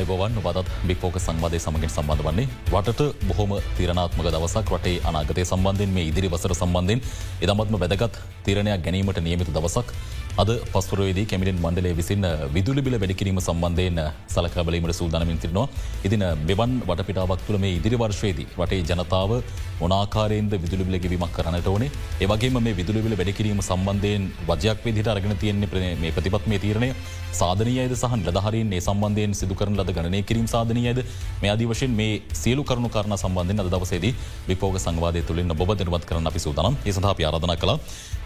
අයිබවන් 0.00 0.36
වදත් 0.44 0.68
බික්‍ෆෝක 0.88 1.16
සංවාදය 1.20 1.58
සමගින් 1.58 1.90
සම්බන්ධ 1.90 2.24
වන්නේ. 2.26 2.46
රටට 2.72 3.00
බොහොම 3.28 3.50
තිරණාත්මක 3.76 4.26
දවසක් 4.26 4.70
රටේ 4.72 5.00
අනාගතය 5.04 5.44
සම්බන්ධෙන් 5.44 5.90
මේ 5.96 6.06
ඉදිරි 6.10 6.28
වසර 6.28 6.54
සම්බන්ධෙන් 6.54 7.00
ඉදමත්ම 7.44 7.76
වැදගත් 7.82 8.16
තීරණයක් 8.46 8.80
ගැනීමට 8.86 9.20
නියමිත 9.20 9.50
දවසක් 9.56 9.88
අද 10.38 10.50
පස්පරවේදී 10.72 11.26
කැමිටෙන් 11.26 11.58
මණ්ඩලේ 11.62 11.94
විසින් 12.00 12.24
විදුලි 12.54 12.82
බිල 12.82 12.96
වැඩිකිරීම 13.02 13.40
සම්බන්ධයෙන් 13.40 13.98
සලකබලීමට 14.28 14.94
සූදානමින් 15.00 15.38
තිරනවා. 15.38 15.66
ඉදින 16.04 16.24
මෙවන් 16.48 16.72
වටපිටාවක් 16.88 17.42
තුළ 17.46 17.58
මේ 17.58 17.74
ඉදිරි 17.78 17.98
වර්ශයේදී 18.02 18.46
රටේ 18.58 18.82
ජනතාව 18.90 19.32
මොනාකාරයෙන්ද 19.80 20.52
විදුලිබිල 20.64 20.98
ගෙවීමක් 21.04 21.32
කරනට 21.36 21.66
ඕනේ? 21.66 21.90
ඒවගේ 22.20 22.50
මේ 22.58 22.76
විදුලිබිල 22.80 23.16
වැඩිකිරීම 23.20 23.60
සම්බන්ධයෙන් 23.60 24.30
වජයක් 24.50 24.84
විදිට 24.86 25.10
අරගෙන 25.14 25.36
තියෙන්නේ 25.36 25.96
මේ 25.96 26.12
ප්‍රතිපත් 26.12 26.46
මේ 26.46 26.58
තීරණය 26.58 26.90
සාධනයද 27.32 27.94
සහ 27.94 28.14
ලදහරින් 28.28 28.72
ඒ 28.76 28.80
සම්බන්ධයෙන් 28.80 29.34
සිදු 29.40 29.54
කරන 29.54 29.76
ලද 29.80 29.92
ගණනය 29.96 30.22
කිරීම 30.22 30.48
සාධනයද 30.54 31.00
මේ 31.42 31.52
අදි 31.54 31.66
වශයෙන් 31.72 31.92
මේ 32.00 32.22
සියලු 32.42 32.64
කරුණු 32.64 32.90
කරන 32.96 33.16
සම්බන්ධයෙන් 33.16 33.62
අද 33.64 33.70
දවසේදී 33.74 34.14
විපෝග 34.48 34.78
සංවාදය 34.78 35.22
තුළින් 35.28 35.50
ඔබ 35.56 35.62
දෙනවත් 35.80 36.06
කරන 36.10 36.26
අපි 36.26 36.40
සූදානම්. 36.46 36.76
ඒ 36.86 36.92
සඳහා 36.92 37.14
ආරාධන 37.20 37.56
කළ. 37.62 37.76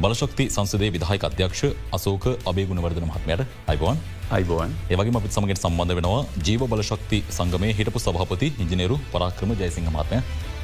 බලශක්ති 0.00 0.44
සංසදේ 0.50 0.90
විදාහයි 0.96 1.22
අධ්‍යක්ෂ 1.28 1.62
අසෝක 2.04 2.24
අබේගුණවර්ධන 2.50 3.06
මහත්මයට 3.10 3.42
අයිබෝන් 3.72 3.98
අයිබෝන් 4.36 4.70
ඒවගේ 4.92 5.12
අපිත් 5.18 5.36
සමගට 5.36 5.60
සම්බන්ධ 5.64 5.94
වෙනවා 5.98 6.18
ජීව 6.46 6.62
බලශක්ති 6.72 7.18
සංගමය 7.36 7.68
හිටපු 7.78 7.98
සභහපති 8.04 8.48
ඉජිනේරු 8.64 8.96
පරාක්‍රම 9.12 9.52
ජයසිංහ 9.60 9.88
මහත්මය. 9.94 10.18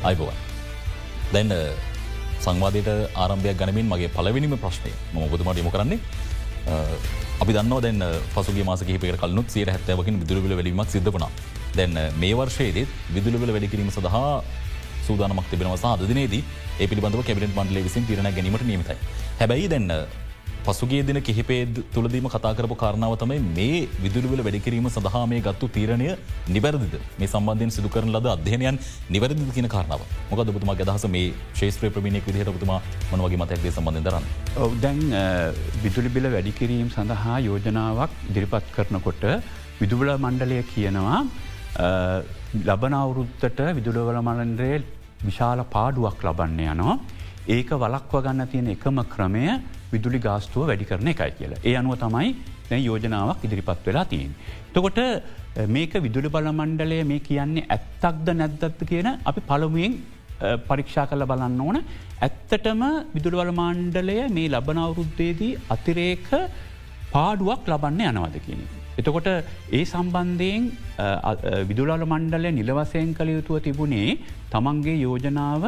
අයිබෝවන්. 0.08 0.36
දැන් 1.34 1.50
සංවාදයට 2.44 2.90
ආරම්භයක් 3.22 3.56
ගනමින් 3.62 3.88
මගේ 3.92 4.10
පලවිනිම 4.16 4.54
ප්‍රශ්නය 4.64 4.92
ම 5.14 5.16
ඔබතුමට 5.26 5.60
යොම 5.62 5.70
කරන්නේ. 5.74 5.98
අපි 7.42 7.52
දන්න 7.56 7.74
දැන් 7.86 8.00
පසුගේ 8.36 8.66
මාස 8.70 8.84
කිහිපය 8.88 9.16
කලනුත් 9.22 9.48
සියට 9.54 9.72
හැත්තවකින් 9.74 10.20
විදුරවිල 10.22 10.56
වැඩීමක් 10.58 10.92
සිද්ධ 10.96 11.12
වුණා. 11.14 11.32
දැන් 11.78 11.96
මේ 12.22 12.34
වර්ෂයේදෙත් 12.38 12.88
විදුලවිල 13.16 13.52
වැඩිකිරීම 13.56 13.92
සඳහා 13.96 14.42
සූදානමක් 15.06 15.46
තිබෙනව 15.52 15.76
සාධනයේදී 15.84 16.42
ඒ 16.80 16.86
පිළිබඳව 16.90 17.22
කැබිට 17.28 17.54
මන්ඩල 17.56 17.86
විසින් 17.86 18.04
තිරණ 18.08 18.34
ගැනීමට 18.36 18.66
නියමතයි. 18.70 18.98
හැබැයි 19.40 19.70
දෙන්න 19.76 19.88
පසුගේ 20.70 21.02
දින 21.08 21.18
කිහිපේ 21.20 21.60
තුළදීම 21.94 22.26
කතාකරපු 22.34 22.74
කාරණාව 22.82 23.14
තමයි 23.22 23.38
මේ 23.56 23.78
විදුරුවල 24.04 24.42
වැඩිකිරීම 24.46 24.86
සඳහා 24.96 25.22
මේ 25.32 25.40
ගත්තු 25.46 25.66
තීරණය 25.76 26.08
නිවැරදිද 26.54 26.94
මේ 27.20 27.30
සම්බන්ධයෙන් 27.32 27.72
සිදු 27.76 27.88
කරන 27.94 28.10
ලද 28.16 28.28
අධ්‍යයනයන් 28.34 28.78
නිවැරදි 29.14 29.48
කියන 29.56 29.68
කාරණාව 29.74 30.02
මොක 30.30 30.42
බතුමා 30.56 30.76
අදහස 30.86 31.06
මේ 31.16 31.24
ශේත්‍රය 31.60 31.90
ප්‍රමිණෙක් 31.96 32.28
විදිහට 32.28 32.52
බතුමා 32.58 32.80
මනවගේ 33.12 33.40
මතක්දේ 33.42 33.72
සම්බන්ධ 33.76 34.04
දරන්න. 34.06 34.26
දැන් 34.84 35.00
විදුලි 35.84 36.12
බිල 36.16 36.28
වැඩිකිරීම් 36.36 36.88
සඳහා 36.96 37.38
යෝජනාවක් 37.48 38.14
දිරිපත් 38.36 38.70
කරනකොට 38.76 39.24
විදුබල 39.82 40.12
මණ්ඩලය 40.16 40.60
කියනවා 40.72 41.18
ලබන 42.68 42.94
අවුරුත්තට 43.02 43.60
විදුලවල 43.78 44.20
මලන්රේ 44.28 44.78
විශාල 45.26 45.66
පාඩුවක් 45.74 46.24
ලබන්න 46.28 46.62
යනවා. 46.68 46.96
ඒක 47.56 47.70
වලක්ව 47.82 48.24
ගන්න 48.24 48.50
තියෙන 48.52 48.72
එකම 48.76 48.98
ක්‍රමය 49.16 49.44
විදුලි 49.92 50.20
ගාස්තුව 50.28 50.66
වැඩි 50.70 50.88
කරන 50.90 51.12
එකයි 51.12 51.32
කියලා. 51.38 51.60
ඒ 51.68 51.74
අනුව 51.80 51.98
තමයි 52.04 52.30
දැ 52.70 52.80
යෝජනාවක් 52.88 53.44
ඉදිරිපත් 53.48 53.86
වෙලා 53.88 54.06
තියෙන්. 54.12 54.32
තකොට 54.74 55.00
මේක 55.76 55.92
විදුලි 56.06 56.28
බල 56.36 56.48
මණ්ඩලය 56.52 57.02
මේ 57.10 57.26
කියන්නේ 57.28 57.68
ඇත්තක්ද 57.76 58.28
නැද්දත්ත 58.40 58.82
කියන 58.90 59.08
අපි 59.30 59.40
පළමුුවෙන් 59.50 59.94
පරීක්ෂා 60.68 61.06
කල 61.10 61.24
බලන්න 61.30 61.60
ඕන 61.66 61.78
ඇත්තටම 62.26 62.82
විදුලවල 63.14 63.52
මණ්ඩලය 63.60 64.18
මේ 64.36 64.50
ලබන 64.54 64.82
අවුරුද්දේදී 64.84 65.52
අතිරේක 65.74 66.28
පාඩුවක් 67.14 67.68
ලබන්න 67.72 68.02
යනවද 68.10 68.36
කියන. 68.46 68.60
එතකොට 69.00 69.28
ඒ 69.76 69.84
සම්බන්ධයෙන් 69.84 70.64
විදුලල 71.70 72.04
මණ්ඩලය 72.12 72.52
නිලවසයෙන් 72.58 73.14
කළ 73.18 73.32
යුතුව 73.36 73.62
තිබුණේ 73.66 74.18
තමන්ගේ 74.54 74.96
යෝජනාව 75.06 75.64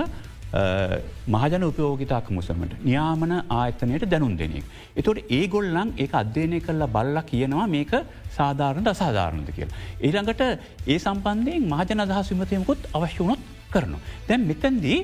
මහජන 0.53 1.63
උපයෝගිතාක 1.69 2.27
මුසමට 2.31 2.73
නියාමන 2.85 3.33
ආයතනයට 3.59 4.05
දැනුන් 4.13 4.37
දෙනෙක්. 4.37 4.65
එතොට 4.97 5.19
ඒ 5.31 5.47
ගොල්ලන් 5.49 5.93
ඒ 5.97 6.09
අධ්‍යයනය 6.13 6.61
කරලා 6.61 6.93
බල්ල 6.97 7.19
කියනවා 7.31 7.67
මේක 7.67 7.93
සාධාරණට 8.37 8.93
අසාධාරණද 8.95 9.49
කියලා. 9.57 9.79
ඒළඟට 10.01 10.43
ඒ 10.87 10.99
සම්බන්ධයෙන් 10.99 11.69
මහජන 11.73 12.05
අදහස් 12.05 12.31
විමතයමකුත් 12.33 12.89
අවශ්‍යවනොත් 12.93 13.41
කරනවා. 13.73 14.01
දැන් 14.29 14.47
මෙතන්දී 14.51 14.99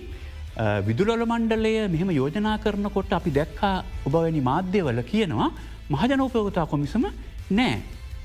විදුලොල 0.88 1.25
මණ්ඩලය 1.32 1.72
මෙහෙම 1.94 2.10
යෝජනා 2.10 2.56
කරනකොට 2.65 3.12
අපි 3.12 3.30
දැක්කා 3.38 3.76
ඔබවැනි 4.06 4.42
මාධ්‍යවල 4.50 5.00
කියනවා 5.12 5.50
මහජන 5.91 6.20
උපයෝගතා 6.20 6.66
කොමිසම 6.66 7.06
නෑ 7.50 7.76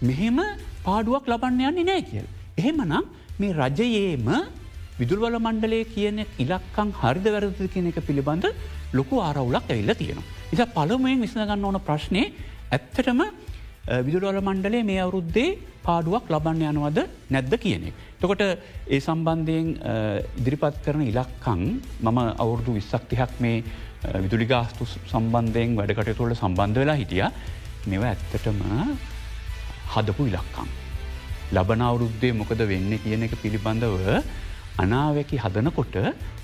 මෙහෙම 0.02 0.40
පාඩුවක් 0.88 1.32
ලබන්න 1.32 1.62
යන්නේ 1.70 1.88
නෑ 1.92 2.04
කියල්. 2.10 2.28
එහෙමනම් 2.60 2.94
මේ 3.40 3.54
රජයේම 3.62 4.28
විදුල්වල 5.00 5.38
මණ්ඩලේ 5.40 5.84
කියන 5.94 6.18
ඉලක්කං 6.44 6.90
හරිද 7.02 7.28
වැරද 7.36 7.62
කියන 7.74 7.88
එක 7.92 8.00
පිළිබඳ 8.08 8.46
ලොකු 8.94 9.22
ආරවුලක් 9.28 9.70
ඇවිල්ල 9.70 9.94
තියෙනවා. 10.02 10.28
ඉතා 10.54 10.74
පළමුුවෙන් 10.76 11.24
විසඳගන්න 11.26 11.66
ඕන 11.70 11.80
ප්‍රශ්නය 11.88 12.24
ඇත්තටම 12.72 13.22
විදුරවල 14.08 14.40
මණ්ඩලේ 14.42 14.84
මේ 14.90 15.00
අවුරුද්දේ 15.06 15.58
පාඩුවක් 15.88 16.30
ලබන්න 16.34 16.62
යනවද 16.72 17.00
නැද්ද 17.36 17.56
කියනෙ. 17.64 17.90
තකොට 18.22 18.44
ඒ 18.44 19.00
සම්බන්ධයෙන් 19.00 19.68
ඉදිරිපත් 20.40 20.78
කරන 20.86 21.02
ඉලක්කං 21.12 21.64
මම 22.04 22.20
අවුරුදු 22.44 22.78
විස්සක්තිහක් 22.78 23.34
මේ 23.46 23.64
විදුලි 24.24 24.46
ගාස්තු 24.46 24.86
සම්බන්ධයෙන් 24.86 25.76
වැඩකට 25.80 26.16
තුොල 26.20 26.36
සම්බන්ධ 26.36 26.80
වෙලා 26.84 27.00
හිටිය 27.02 27.26
මෙව 27.88 28.04
ඇත්තටම 28.04 28.62
හදපු 29.94 30.30
ඉලක්කම්. 30.32 30.70
ලබන 31.52 31.82
අවුරුද්දේ 31.90 32.34
මොකද 32.34 32.62
වෙන්න 32.72 32.92
කියන 33.04 33.24
එක 33.28 33.36
පිළිබඳව 33.44 34.24
අනාවැකි 34.78 35.38
හදනකොට 35.38 35.96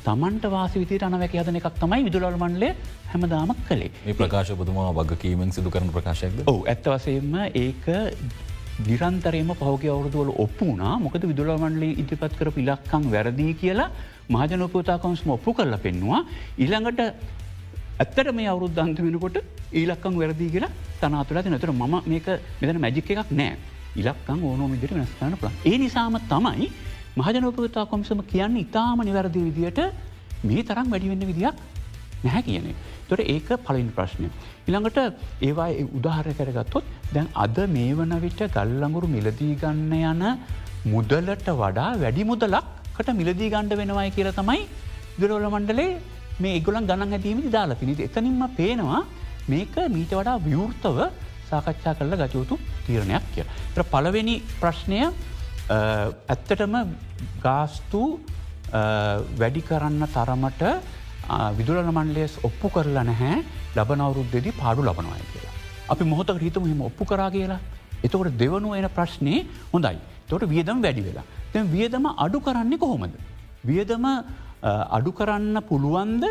තමන්ට 0.03 0.45
වාසිවිතයට 0.47 1.03
අනවැකි 1.03 1.39
හදන 1.39 1.57
එකක් 1.59 1.79
තමයි 1.79 2.03
විදුලල් 2.07 2.37
මන්ලේ 2.37 2.75
හැමදාමක් 3.07 3.63
කළේ. 3.67 3.91
මේ 4.05 4.13
ප්‍රකාශ 4.13 4.51
පුතුමා 4.59 4.91
වගකීමෙන් 4.93 5.51
සිදු 5.51 5.69
කරන 5.69 5.89
ප්‍රකාශයක්ද? 5.89 6.43
ඕ 6.45 6.59
ඇත්ත 6.65 6.85
වසයෙන්ම 6.87 7.33
ඒක 7.55 7.87
දිරන්තරයම 8.81 9.49
පහුගේ 9.55 9.91
අවුරදුවල 9.91 10.29
ඔප්පුනා 10.37 10.93
මොකද 10.99 11.25
විදුලමන්ලි 11.31 11.89
ඉදිපත් 12.03 12.37
කර 12.39 12.51
පිලක්කං 12.51 13.09
වැරදිී 13.11 13.53
කියලා 13.55 13.89
මහජනපෝතාකවන්ස්ම 14.29 15.29
ඔප්පු 15.29 15.53
කරල 15.53 15.77
පෙන්නවා. 15.77 16.21
ඉළඟට 16.57 17.01
ඇත්තට 17.99 18.31
මේ 18.31 18.47
අවුරුද්ධ 18.47 18.83
අන්තමෙනකොට 18.85 19.41
ඊලක්කං 19.73 20.21
වැරදිී 20.21 20.53
කියලා 20.53 20.71
තනාතුරට 21.01 21.49
නතර 21.49 21.73
ම 21.73 21.97
මේක 22.05 22.29
මෙතන 22.61 22.79
මැජික් 22.79 23.09
එකක් 23.11 23.33
නෑ. 23.33 23.57
ඉලක්කං 23.95 24.39
ඕනෝ 24.43 24.69
විදිට 24.69 24.93
වෙනස්ථාන 24.93 25.35
ඒ 25.65 25.77
නිසාම 25.77 26.21
තමයි 26.29 26.69
මහජනපගතා 27.17 27.89
කොමිසම 27.91 28.21
කියන්න 28.31 28.57
ඉතාම 28.57 29.01
නිවැරදි 29.01 29.41
විදියට 29.47 29.79
මේ 30.43 30.63
තරම් 30.63 30.87
වැඩිවෙන්න 30.93 31.27
විදියක් 31.31 31.55
නැහැ 32.23 32.41
කියනෙ. 32.41 32.73
තොට 33.09 33.21
ඒක 33.25 33.49
පලින් 33.67 33.89
ප්‍රශ්නය. 33.97 34.29
ඉළඟට 34.67 34.99
ඒවා 35.41 35.69
උදාහර 35.97 36.27
කරගත්තොත් 36.39 36.83
දැන් 37.13 37.27
අද 37.35 37.57
මේ 37.75 37.93
වන 37.93 38.13
විට 38.25 38.41
ගල්ලඟුරු 38.57 39.07
මිලදී 39.15 39.55
ගන්න 39.61 39.93
යන 40.03 40.23
මුදලට 40.85 41.47
වඩා 41.61 41.89
වැඩි 42.03 42.29
මුදලක්කට 42.31 43.09
මිලදී 43.21 43.49
ගණ්ඩ 43.53 43.79
වෙනවයි 43.81 44.11
කියල 44.17 44.29
තමයි 44.39 44.61
දුරවල 45.19 45.47
මණ්ඩලේ 45.53 45.89
මේ 46.43 46.53
එගොලන් 46.59 46.85
ගණන් 46.89 47.17
ඇදීමති 47.17 47.55
දාලා 47.57 47.79
පිනිති 47.81 48.07
එතනින්ම 48.09 48.43
පේනවා 48.59 49.01
මේක 49.47 49.75
මීට 49.95 50.13
වඩා 50.19 50.37
විවෘර්තව 50.45 50.99
සාකච්ඡා 51.49 51.97
කරල 51.97 52.13
ගචයුතු 52.21 52.55
තීරණයක් 52.85 53.25
කිය. 53.33 53.45
පළවෙනි 53.91 54.35
ප්‍රශ්නය 54.61 55.01
ඇත්තටම 55.69 56.75
ගාස්තු 57.45 58.01
වැඩි 59.41 59.61
කරන්න 59.69 60.03
තරමට 60.15 60.63
විදුරල 61.57 61.89
මණ්ඩලේස් 61.91 62.35
ඔප්පු 62.49 62.69
කරලා 62.75 63.03
නැහැ 63.09 63.35
ලබනවරුද්දෙදී 63.77 64.53
පාඩු 64.61 64.81
ලබනවාය 64.87 65.23
කියලා. 65.33 65.53
අපි 65.93 66.03
මොහොත 66.11 66.31
හිතම 66.45 66.65
හිම 66.71 66.81
ඔප්පු 66.89 67.05
කරා 67.11 67.29
කියලා. 67.35 67.59
එතකොට 68.05 68.37
දෙවනු 68.41 68.73
එන 68.79 68.87
ප්‍රශ්නය 68.97 69.35
හොඳයි. 69.73 69.97
තොට 70.29 70.45
වියදම් 70.53 70.81
වැඩි 70.85 71.03
වෙලා. 71.07 71.25
තැ 71.53 71.63
වියදම 71.75 72.05
අඩු 72.25 72.39
කරන්නේ 72.47 72.81
කොහොමද. 72.83 73.13
වියදම 73.69 74.05
අඩු 74.97 75.11
කරන්න 75.19 75.61
පුළුවන්ද 75.69 76.25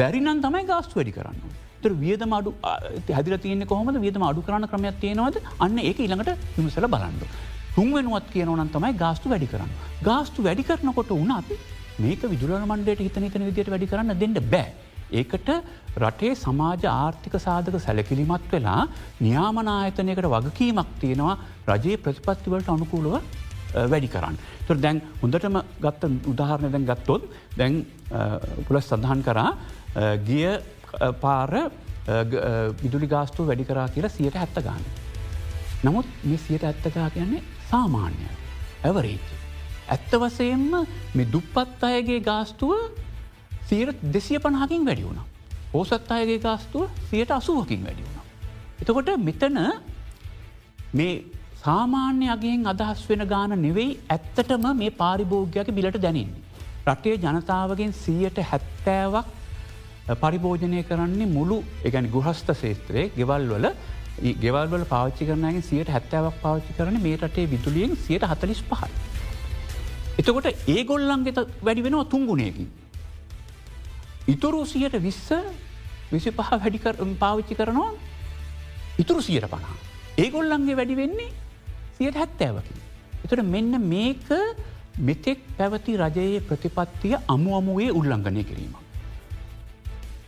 බැරිනන් 0.00 0.42
තමයි 0.44 0.64
ගාස්තු 0.72 0.98
වැඩි 0.98 1.16
කරන්න. 1.18 1.40
තර 1.82 1.92
වියදම 2.04 2.32
අඩු 2.40 2.52
හැදිල 3.16 3.38
තියන්නේ 3.46 3.70
කොහොමද 3.72 3.96
වියදම 4.04 4.28
අඩු 4.30 4.44
කරන්න 4.48 4.68
ක්‍රමයක් 4.72 5.00
තියෙනවද 5.04 5.40
අන්න 5.64 5.78
ඒක 5.88 6.04
ඉළඟට 6.06 6.44
විමසල 6.58 6.88
බලන්නඩු. 6.94 7.26
තුන්වෙනුවත් 7.76 8.30
කියනවන 8.34 8.70
තමයි 8.76 8.92
ගාස්තු 9.02 9.32
වැඩි 9.32 9.50
කරන්න. 9.52 9.70
ගාස්තු 10.08 10.44
වැඩි 10.46 10.68
කරනකොට 10.68 11.10
වුණ 11.18 11.34
අපි 11.40 11.56
මේක 12.04 12.22
විදුල 12.32 12.54
මන්ඩට 12.70 13.04
හිතන 13.06 13.28
හිතන 13.28 13.46
විදියට 13.48 13.70
වැඩි 13.74 13.90
කරන්න 13.92 14.18
දෙන්න 14.22 14.34
බෑ. 14.54 14.72
ඒකට 15.20 15.48
රටේ 16.02 16.32
සමාජ 16.42 16.84
ආර්ථික 16.88 17.34
සාධක 17.46 17.76
සැලකිලිමත් 17.86 18.52
වෙලා 18.52 18.82
නියාමනායතනයකට 19.26 20.28
වගකීමක් 20.34 20.92
තියෙනවා 21.02 21.36
රජයේ 21.70 22.02
ප්‍රතිපත්තිවලට 22.04 22.68
අනුකූලව 22.74 23.14
වැඩි 23.92 24.08
කරන්න. 24.14 24.36
තුර 24.66 24.76
දැන් 24.84 25.00
හොඳටම 25.22 25.58
ගත්ත 25.84 26.02
උදාහරණය 26.32 26.70
දැන් 26.74 26.88
ගත්තොත් 26.90 27.22
දැන් 27.60 27.74
පුලස් 28.68 28.88
සඳහන් 28.90 29.22
කරා 29.28 29.50
ගිය 30.28 30.48
පාර 31.24 31.52
විදුලි 32.82 33.08
ගාස්තු 33.14 33.48
වැඩි 33.48 33.68
කරා 33.70 33.88
කියලා 33.94 34.16
සියට 34.18 34.36
හැත්ත 34.42 34.62
ගන්න. 34.66 34.84
නමුත් 35.84 36.06
මේ 36.24 36.38
සියට 36.46 36.64
ඇත්තකා 36.68 37.08
කියන්නේ 37.16 37.42
සාමාන්‍යය. 37.72 38.30
ඇවරේච්. 38.82 39.26
ඇත්ත 39.88 40.12
වසයෙන්ම 40.14 40.72
මේ 41.14 41.26
දුප්පත් 41.26 41.84
අයගේ 41.84 42.20
ගාස්තුව 42.22 42.72
සීරත් 43.64 43.98
දෙසිය 44.10 44.38
පණහකින් 44.38 44.84
වැඩි 44.84 45.04
වුණ. 45.04 45.20
පෝසත් 45.72 46.10
අයගේ 46.10 46.40
ගාස්තුව 46.40 46.88
සියට 47.08 47.32
අසුවකින් 47.32 47.84
වැඩි 47.84 48.04
වුණ. 48.04 48.20
එතකොට 48.80 49.10
මෙතන 49.20 49.58
මේ 50.92 51.12
සාමාන්‍ය 51.62 52.26
අගෙන් 52.28 52.66
අදහස් 52.66 53.04
වෙන 53.08 53.24
ගාන 53.26 53.54
නෙවෙයි 53.58 53.98
ඇත්තටම 54.08 54.66
මේ 54.76 54.90
පාරිභෝග්‍යක 54.92 55.68
බිලට 55.70 55.98
දැනන්නේ. 55.98 56.40
රටේ 56.86 57.16
ජනතාවගෙන් 57.18 57.92
සීයට 57.94 58.38
හැත්තෑවක් 58.44 59.26
පරිභෝජනය 60.16 60.82
කරන්නේ 60.82 61.28
මුළු 61.28 61.58
එකැනි 61.84 62.08
ගුහස්ත 62.10 62.48
ශේත්‍රයේ 62.54 63.10
ගෙවල් 63.16 63.44
වල 63.50 63.66
ගෙවල්වල 64.20 64.84
පාච්චි 64.84 65.26
කරනගේ 65.26 65.62
සියට 65.62 65.88
හැත්තාවක් 65.88 66.36
පාච්චි 66.42 66.76
කරන 66.76 67.00
මේ 67.00 67.16
රටේ 67.16 67.48
විදුලියෙන් 67.48 67.96
සියට 67.96 68.24
හතලිස් 68.24 68.62
පහයි. 68.62 68.90
එතකොට 70.18 70.46
ඒගොල්ලන්ගෙත 70.68 71.38
වැඩි 71.62 71.82
වෙනවා 71.82 72.04
තුන්ගුණයකින්. 72.04 72.68
ඉතුරු 74.28 74.64
සියට 74.66 74.96
විස්ස 75.02 75.32
විසි 76.12 76.30
පහ 76.30 76.50
වැඩි 76.52 76.78
පාවිච්චි 77.18 77.54
කරනවා 77.54 77.92
ඉතුරු 78.98 79.20
සියට 79.20 79.48
පනා. 79.48 79.74
ඒගොල්ලන්ගේ 80.18 80.76
වැඩි 80.76 80.96
වෙන්නේ 80.96 81.32
සියට 81.98 82.14
හැත්තෑවකින්. 82.14 82.78
එතට 83.24 83.42
මෙන්න 83.44 83.80
මේක 83.80 84.28
මෙතෙක් 84.98 85.40
පැවති 85.56 85.96
රජයේ 85.96 86.40
ප්‍රතිපත්තිය 86.40 87.16
අමු 87.26 87.56
අමුවේ 87.56 87.90
උල්ලංඝනය 87.90 88.44
කිරීම. 88.44 88.74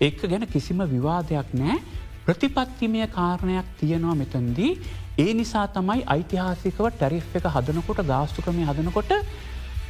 ඒක 0.01 0.21
ගැන 0.23 0.47
කිසිම 0.47 0.81
විවාදයක් 0.91 1.53
නෑ 1.55 1.79
ප්‍රතිපත්තිමය 2.27 3.07
කාරණයක් 3.09 3.67
තියෙනවා 3.79 4.15
මෙතන්දී 4.17 4.71
ඒ 5.19 5.33
නිසා 5.35 5.67
තමයි 5.69 6.01
යිතිහාසිකව 6.11 6.87
ටැරිෆ් 6.91 7.37
එක 7.37 7.49
හදනකොට 7.49 8.01
ගාස්තු 8.05 8.43
ක්‍රමය 8.43 8.65
හදනකොට 8.65 9.13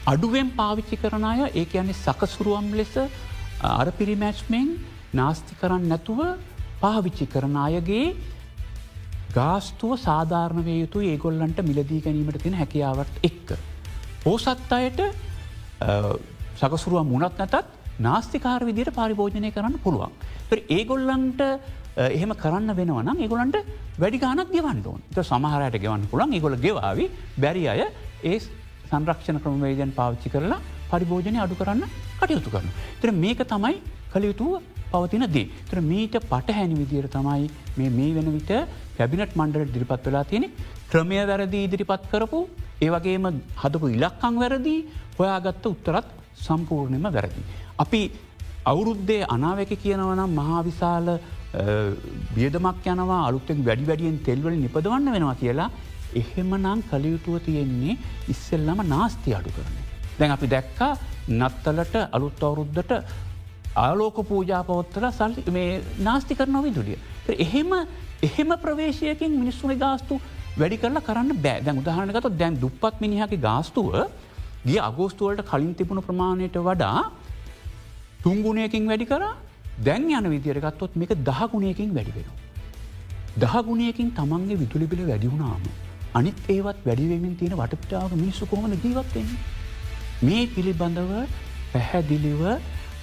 අඩුවෙන් 0.06 0.50
පාවිච්චි 0.52 0.96
කරන 0.96 1.24
අය 1.24 1.40
ඒ 1.50 1.64
කියන්නේ 1.66 1.96
සකසුරුවම් 1.96 2.66
ලෙස 2.72 2.94
අර 3.62 3.86
පිරිමැච්මෙන් 3.92 4.68
නාස්ති 5.14 5.54
කරන්න 5.54 5.86
නැතුව 5.88 6.20
පාවිච්චි 6.80 7.26
කරන 7.26 7.56
අයගේ 7.58 8.16
ගාස්තුව 9.32 9.94
සාධාරණ 9.98 10.64
වේ 10.64 10.80
යුතු 10.80 11.04
ඒගොල්ලන්ට 11.04 11.62
මිලදී 11.62 12.00
ගැනීමට 12.00 12.42
තියෙන 12.42 12.58
හැකියාවට 12.60 13.14
එක්ක. 13.22 13.48
පෝසත් 14.22 14.72
අයට 14.72 15.00
සකසුරුව 16.56 17.02
මුණත් 17.04 17.38
නැතත් 17.38 17.64
නාස්තිකාර 18.00 18.60
විදියට 18.62 18.92
පරිභෝජනය 18.92 19.50
කරන්න 19.50 19.78
පුළුවන්. 19.78 20.12
ඒගොල්ලන්ට 20.68 21.40
එහෙම 21.96 22.34
කරන්න 22.42 22.74
වෙනවන 22.76 23.10
ඒගොලන්ට 23.24 23.56
වැඩි 23.98 24.18
ගානක් 24.18 24.50
ගෙවන්ඩෝන් 24.50 25.00
සමහරයට 25.22 25.80
ගෙවන්න 25.84 26.06
පුළන් 26.12 26.34
ඒගොල 26.34 26.56
ගෙවාවි 26.58 27.10
බැරි 27.38 27.66
අය 27.68 27.82
ඒ 28.24 28.38
සංරක්ෂණ 28.90 29.42
ක්‍රමවේදයන් 29.44 29.92
පාවිච්චි 29.98 30.32
කරලා 30.34 30.60
පරිභෝජනය 30.90 31.38
අඩු 31.44 31.54
කරන්න 31.54 31.84
කටයුතු 32.20 32.50
කරන. 32.50 32.68
තර 33.00 33.10
මේක 33.12 33.40
තමයි 33.52 33.76
කළයුතුව 34.12 34.62
පවතින 34.92 35.26
දේ. 35.32 35.48
තර 35.70 35.80
මීට 35.82 36.18
පටහැනි 36.22 36.74
විදිර 36.74 37.06
තමයි 37.08 37.48
මේ 37.78 37.90
මේ 37.90 38.14
වෙන 38.16 38.28
විට 38.36 38.50
කැබිනට් 38.98 39.36
මණ්ඩල 39.36 39.72
දිරිපත් 39.74 40.06
වෙලා 40.06 40.24
තියෙනෙ 40.24 40.50
ක්‍රමය 40.90 41.18
වැරදි 41.30 41.64
ඉදිරිපත් 41.66 42.04
කරපු 42.12 42.40
ඒවගේම 42.80 43.26
හදපු 43.62 43.86
ඉලක්කං 43.96 44.34
වැරදි 44.42 44.76
හොයාගත්ත 45.18 45.66
උත්තරත් 45.66 46.08
සම්පූර්ණයම 46.46 47.06
වැරදි. 47.16 47.42
අපි 47.78 48.02
අවුරුද්දේ 48.72 49.22
අනාවක 49.28 49.72
කියනවනම් 49.82 50.36
මහාවිශාල 50.40 51.08
බියදමක් 52.36 52.86
යනවා 52.86 53.20
අලුත්තෙන් 53.28 53.64
වැඩි 53.64 53.88
වැඩියෙන් 53.90 54.18
තෙල්වල 54.28 54.54
නිපදවන්න 54.56 55.12
වෙනවා 55.16 55.34
කියලා 55.42 55.70
එහෙමනම් 56.14 56.82
කළයුතුව 56.90 57.36
තියෙන්නේ 57.46 57.98
ඉස්සෙල්ලම 58.28 58.80
නාස්ති 58.88 59.34
අඩු 59.34 59.50
කරන. 59.50 59.76
දැන් 60.18 60.30
අපි 60.30 60.46
දැක්කා 60.46 60.92
නත්තලට 61.30 61.94
අලුත් 62.12 62.42
අවුරුද්ධට 62.42 62.92
ආලෝක 63.76 64.18
පූජාපවත්තල 64.30 65.06
සල්ලි 65.12 65.50
මේ 65.50 65.82
නාස්ති 66.00 66.34
කරන 66.34 66.58
විදුලිය. 66.62 66.98
එහෙම 67.36 67.72
එහෙම 68.22 68.50
ප්‍රවේශයකින් 68.58 69.32
මිනිස්සුන 69.32 69.78
ගාස්තු 69.78 70.20
වැඩි 70.58 70.78
කරලා 70.78 71.06
කරන්න 71.08 71.42
බෑ 71.44 71.64
දැන් 71.64 71.80
උදාහරණගත 71.82 72.28
දැන් 72.38 72.60
දුප්පත් 72.60 73.00
මිනිහකි 73.00 73.38
ගාස්තුව 73.38 73.88
ගිය 74.66 74.78
අගෝස්තුවලට 74.80 75.48
කලින් 75.50 75.74
තිබුණු 75.74 76.02
ප්‍රමාණයට 76.02 76.58
වඩා 76.60 76.98
තුංගුණයකින් 78.22 78.86
වැඩි 78.90 79.06
කරා 79.06 79.34
දැන් 79.78 80.10
යන 80.10 80.30
විදිර 80.30 80.60
ගත්තොත් 80.60 80.96
මේක 80.96 81.10
දහගුණයකින් 81.28 81.94
වැඩි 81.94 82.12
වෙනවා. 82.12 82.38
දහගුණයකින් 83.38 84.10
තමන්ගේ 84.12 84.58
විදුලිබිල 84.58 85.00
වැඩිවුණාම. 85.08 85.62
අනිත් 86.14 86.36
ඒවත් 86.48 86.78
වැඩිවමින් 86.86 87.36
තියෙන 87.36 87.56
වටපිටාව 87.56 88.14
මිනිස්සු 88.14 88.46
කොහොම 88.46 88.70
ජීවත්වෙන්නේ. 88.74 89.38
මේ 90.22 90.46
පිළිබඳව 90.46 91.12
පැහැදිලිව 91.72 92.42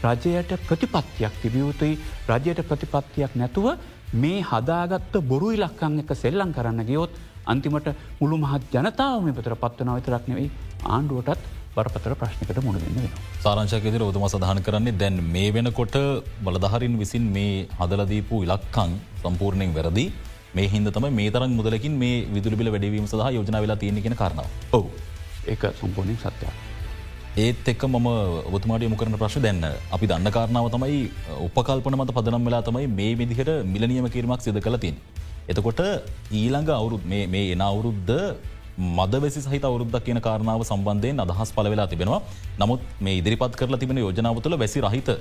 රජයට 0.04 0.52
ප්‍රතිපත්තියක් 0.68 1.34
තිබියයුතුයි 1.42 1.98
රජයට 2.30 2.62
ප්‍රතිපත්තියක් 2.70 3.36
නැතුව 3.36 3.68
මේ 4.14 4.40
හදාගත්ත 4.42 5.14
බොරු 5.24 5.52
ඉලක්කං 5.52 6.00
එක 6.04 6.14
සෙල්ලං 6.16 6.54
කරන්න 6.54 6.86
ගියොත් 6.86 7.12
අන්තිමට 7.46 7.88
මුළු 8.20 8.38
මහත් 8.38 8.64
ජනතාව 8.74 9.24
මේ 9.26 9.36
පතර 9.38 9.56
පත්වනව 9.56 9.98
විතරක් 10.00 10.28
නෙවෙයි 10.28 10.50
ආණ්ඩුවටත් 10.86 11.61
බරපතර 11.76 12.14
ප්‍රශ්නකට 12.22 12.58
මුණදන්න 12.66 12.96
වෙන. 12.96 13.12
සාරංශකෙදිර 13.44 14.02
ඔතුම 14.08 14.26
සඳහන් 14.30 14.60
කරන්නේ 14.66 14.98
දැන් 15.02 15.20
මේ 15.36 15.52
වෙනකොට 15.58 15.96
බලධහරින් 16.46 16.96
විසින් 17.02 17.26
මේ 17.36 17.54
හදලදීපු 17.80 18.42
ඉලක්කං 18.46 18.92
සම්පූර්ණයෙන් 19.22 19.72
වැරදි 19.78 20.06
මේ 20.58 20.68
හිද 20.74 20.90
තම 20.98 21.08
මේ 21.20 21.30
තරන් 21.36 21.56
මුදලකින් 21.60 21.96
මේ 22.04 22.18
විදුලිබිල 22.36 22.72
වැඩවීම 22.76 23.08
සහ 23.12 23.32
යෝජන 23.38 23.58
වෙලා 23.66 23.80
තියෙන 23.84 24.04
කියෙන 24.04 24.18
කරනාව. 24.22 24.52
ඔව 24.78 24.86
ඒක 25.54 25.64
සම්පූර්ණයෙන් 25.80 26.20
සත්‍යයක්. 26.26 26.54
ඒත් 27.46 27.68
එක්ක 27.74 27.84
මම 27.88 28.08
ඔබතුමාට 28.50 28.84
යොමු 28.88 29.00
කරන 29.02 29.20
ප්‍රශ් 29.24 29.40
දැන්න 29.48 29.64
අපි 29.96 30.06
දන්න 30.12 30.36
කාරණාව 30.38 30.72
තමයි 30.76 31.02
උපකල්පන 31.48 32.00
මත 32.00 32.12
පදනම් 32.18 32.48
වෙලා 32.50 32.64
තමයි 32.70 32.88
මේ 33.00 33.12
විදිහට 33.22 33.52
මිලනියම 33.74 34.08
කිරීමක් 34.16 34.44
සිද 34.48 34.60
කලතින්. 34.68 34.98
එතකොට 35.52 35.80
ඊළඟ 36.40 36.72
අවුරුත් 36.80 37.06
මේ 37.14 37.46
එන 37.54 37.64
අවුරුද්ධ 37.70 38.18
මදවැසි 38.78 39.42
සහිත 39.42 39.64
අවුරුද්දක් 39.64 40.06
කියන 40.06 40.22
කාරණාව 40.22 40.64
සම්බන්ධයෙන් 40.64 41.24
අදහස් 41.26 41.52
පල 41.52 41.70
වෙලා 41.74 41.88
තිබෙනවා. 41.88 42.22
නමුත් 42.60 42.82
මේ 43.00 43.18
ඉදිරිපත් 43.18 43.56
කරලා 43.56 43.80
තිබෙන 43.80 43.98
යෝජනාව 43.98 44.42
තුළ 44.42 44.58
වැසි 44.58 44.82
රහිත 44.82 45.12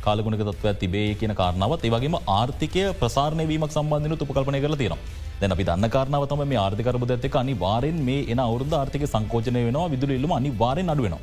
කාලගුණක 0.00 0.42
තත්ව 0.42 0.74
තිබේ 0.82 1.14
කියන 1.14 1.34
කාරණාවත් 1.34 1.84
ඒවගේම 1.84 2.18
ආර්ථිකය 2.38 2.84
ප්‍රසාරණය 3.00 3.46
වීමක් 3.46 3.72
සම්බන්ධන 3.72 4.14
උපකල්පනය 4.16 4.60
කර 4.60 4.76
තියෙනවා. 4.76 5.26
දැන 5.40 5.54
අපි 5.54 5.64
දන්න 5.64 5.90
කාරණාව 5.90 6.24
තම 6.28 6.42
මේ 6.44 6.58
ආර්ථිකරබ 6.58 7.04
ඇත්තක 7.08 7.36
අනි 7.42 7.54
වාරෙන් 7.56 7.98
මේ 8.08 8.22
එන 8.32 8.40
අවුද්ධ 8.44 8.74
ආර්ථික 8.80 9.04
සංකෝචනය 9.06 9.60
වෙනවා 9.68 9.86
විදුර 9.88 10.10
ඉල්ලම 10.16 10.32
අනි 10.38 10.50
වාරෙන් 10.62 10.92
අඩුවෙනවා 10.94 11.22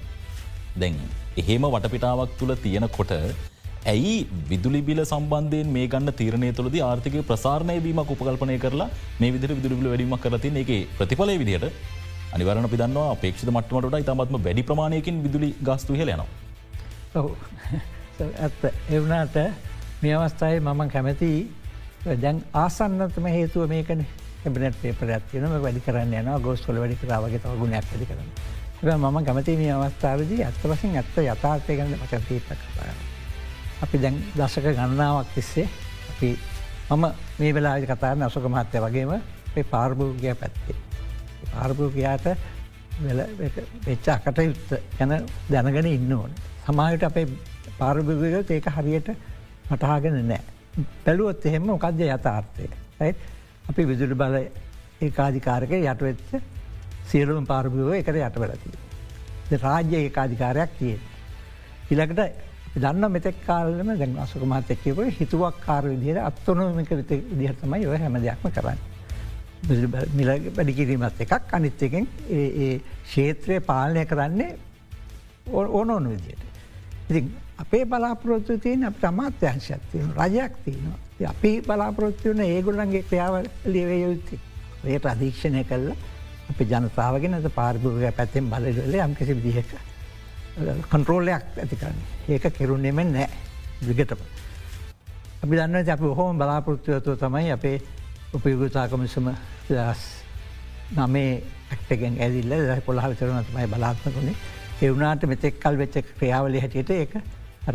දැන් 0.75 0.95
එහෙම 1.37 1.67
වටපිටාවක් 1.73 2.39
තුළ 2.39 2.55
තියෙනකොට 2.63 3.11
ඇයි 3.85 4.13
විදුලිබිල 4.49 4.99
සම්බන්ධයෙන් 5.03 5.67
මේ 5.75 5.87
ගන්න 5.87 6.13
තීරණය 6.19 6.49
තුළද 6.59 6.77
ආර්ථික 6.87 7.15
ප්‍රසාරණය 7.29 7.75
වීමක් 7.85 8.11
උපකල්පනය 8.15 8.55
කරලා 8.63 8.89
මේ 9.21 9.33
විදිර 9.35 9.51
විදුලිබිල 9.57 9.89
වැඩීමක් 9.91 10.25
කරති 10.25 10.49
එක 10.63 10.71
ප්‍රතිඵලය 10.97 11.35
විදියට 11.43 11.65
අනිවරණ 12.35 12.69
පිදන්නවා 12.73 13.11
අපේක්ෂ 13.15 13.45
මටමට 13.51 13.99
ඉතාමත්ම 14.03 14.39
වැඩි 14.47 14.63
ප්‍රමාණයකින් 14.69 15.21
විදුලි 15.25 15.49
ගස්තු 15.67 15.93
හලයනවා. 15.93 16.27
ඇත්ත 18.45 18.61
එවනාට 18.97 19.37
මේ 20.01 20.15
අවස්ථායි 20.15 20.59
මම 20.59 20.81
කැමැති 20.89 21.31
දැන් 22.23 22.43
ආසන්නතම 22.63 23.27
හේතුව 23.37 23.69
මේකන 23.69 24.05
එබනට 24.45 24.77
පේපර 24.83 25.15
ඇත්තිනම 25.15 25.57
වැඩි 25.63 25.87
කරන්න 25.87 26.19
යන 26.21 26.31
ගෝස්වල 26.45 26.81
වැඩි 26.83 27.01
කරාවගේ 27.01 27.41
තව 27.43 27.57
ගුණයක් 27.61 27.91
වැඩි 27.91 28.09
කරන්න. 28.11 28.29
මම 28.83 29.17
ගමති 29.27 29.57
මේ 29.57 29.73
අවස්ථාවදී 29.73 30.45
ඇත්ත 30.47 30.71
වසින් 30.71 30.97
ඇත්ත 31.01 31.19
යථාර්ථය 31.23 31.77
ගන්න 31.77 32.01
මචතීපක් 32.01 32.49
කරන්න. 32.71 33.14
අපි 33.83 33.97
දැන් 33.97 34.15
දශක 34.35 34.67
ගණනාවක් 34.71 35.27
තිස්සේ 35.35 35.67
අපි 36.11 36.29
මම 36.89 37.05
මේ 37.39 37.53
වෙලා 37.53 37.79
කතාරන 37.81 38.23
අසක 38.23 38.45
මහත්තය 38.47 38.79
වගේම 38.79 39.11
පාර්භෝගය 39.63 40.35
පැත්තේ. 40.35 40.75
පාර්භෝගයාට 41.53 42.25
වෙච්ච 43.85 44.07
අකට 44.07 44.37
යුත්ත 44.39 44.71
ගැන 44.97 45.13
දැනගෙන 45.49 45.85
ඉන්න 45.87 46.13
ඕන. 46.13 46.31
සමාහයට 46.65 47.03
අපේ 47.03 47.27
පාර්භගයත් 47.77 48.51
ඒක 48.51 48.67
හරියට 48.67 49.09
මටහාගෙන 49.71 50.27
නෑ. 50.27 50.41
පැළුවොත් 51.05 51.45
එහෙම 51.45 51.63
මොකක්ද 51.63 51.99
යථාර්ථය. 51.99 52.69
අපි 53.69 53.87
විදුලි 53.87 54.15
බල 54.15 54.35
ඒකාධිකාරක 55.01 55.71
යටවෙච්ච 55.73 56.41
සියලුම් 57.09 57.45
පාර්භව 57.45 57.93
එකට 57.93 58.15
යට 58.17 58.39
වෙලති. 58.39 58.69
රාජ්‍ය 59.61 59.95
ඒකාධිකාරයක් 59.97 60.77
තියෙන්. 60.79 60.99
ඉලකට 61.91 62.19
දන්න 62.75 63.11
මෙතෙක් 63.11 63.37
කාලම 63.45 63.89
දැන් 63.93 64.17
අසක 64.17 64.43
මහතැකව 64.45 64.99
හිතුවක් 65.11 65.59
කාර 65.61 65.83
විදිහයට 65.85 66.19
අත්තනොමික 66.21 66.89
දිහතමයි 67.39 67.87
ඔය 67.87 67.97
හැම 67.97 68.17
දෙයක්ම 68.17 68.49
කරන්න. 68.49 68.79
මිල 70.13 70.29
වැඩිකිරීමත් 70.49 71.21
එකක් 71.21 71.53
අනිත්තකෙන් 71.53 72.07
ඒ 72.31 72.81
ශේත්‍රය 73.05 73.59
පාලනය 73.61 74.05
කරන්නේ 74.05 74.57
ඕන 75.47 75.89
ඕන 75.89 76.09
විදියට. 76.09 76.43
ඉති 77.09 77.23
අපේ 77.57 77.85
බලාපොරොත්තු 77.85 78.59
තියන 78.59 78.83
අප 78.83 79.03
අමාත්‍යංශත්තියන 79.03 80.11
රජයක් 80.17 80.53
තියනවා. 80.65 80.99
අපි 81.25 81.61
බලාපොරොත්තු 81.61 82.29
වන 82.29 82.43
ඒගොල්ලන්ගේ 82.43 83.03
ක්‍රියාව 83.03 83.35
ලිවේ 83.65 84.01
යුත්ති. 84.01 84.39
ඒයට 84.85 85.05
අධීක්ෂණය 85.05 85.63
කල්ලා 85.63 85.97
අපි 86.49 86.63
ජනතාවගෙන 86.65 87.41
පාර්භූග 87.55 88.07
පැත්තෙන් 88.15 88.49
බලල 88.49 88.95
යම් 88.99 89.15
කිසි 89.15 89.33
විදිහක 89.35 89.94
කන්ට්‍රෝලයක් 90.55 91.57
ඇති 91.57 91.75
කරන්න. 91.75 92.01
ඒක 92.29 92.43
කෙරුන්නේමෙන් 92.51 93.11
නෑ 93.11 93.29
විගටම. 93.83 94.21
අපි 95.41 95.55
දන්න 95.55 95.89
අප 95.89 95.99
හෝම 96.13 96.37
බලාපොරත්තුවතුව 96.37 97.17
තමයි 97.17 97.51
අපේ 97.51 97.81
උපයුගතාකමිසම 98.33 99.27
නමේ 100.91 101.43
ඇක්ටගෙන් 101.71 102.19
ඇදිල්ල 102.19 102.53
ද 102.61 102.81
පොළහ 102.81 103.05
විතරන 103.05 103.45
තමයි 103.45 103.67
බලාත්මකුණේ 103.67 104.35
එවුනාට 104.81 105.23
මෙතෙක් 105.25 105.59
කල් 105.59 105.77
වෙච්ච 105.77 105.95
ක්‍රියාවලි 106.11 106.59
හැටියට 106.59 106.89
ඒක 106.91 107.13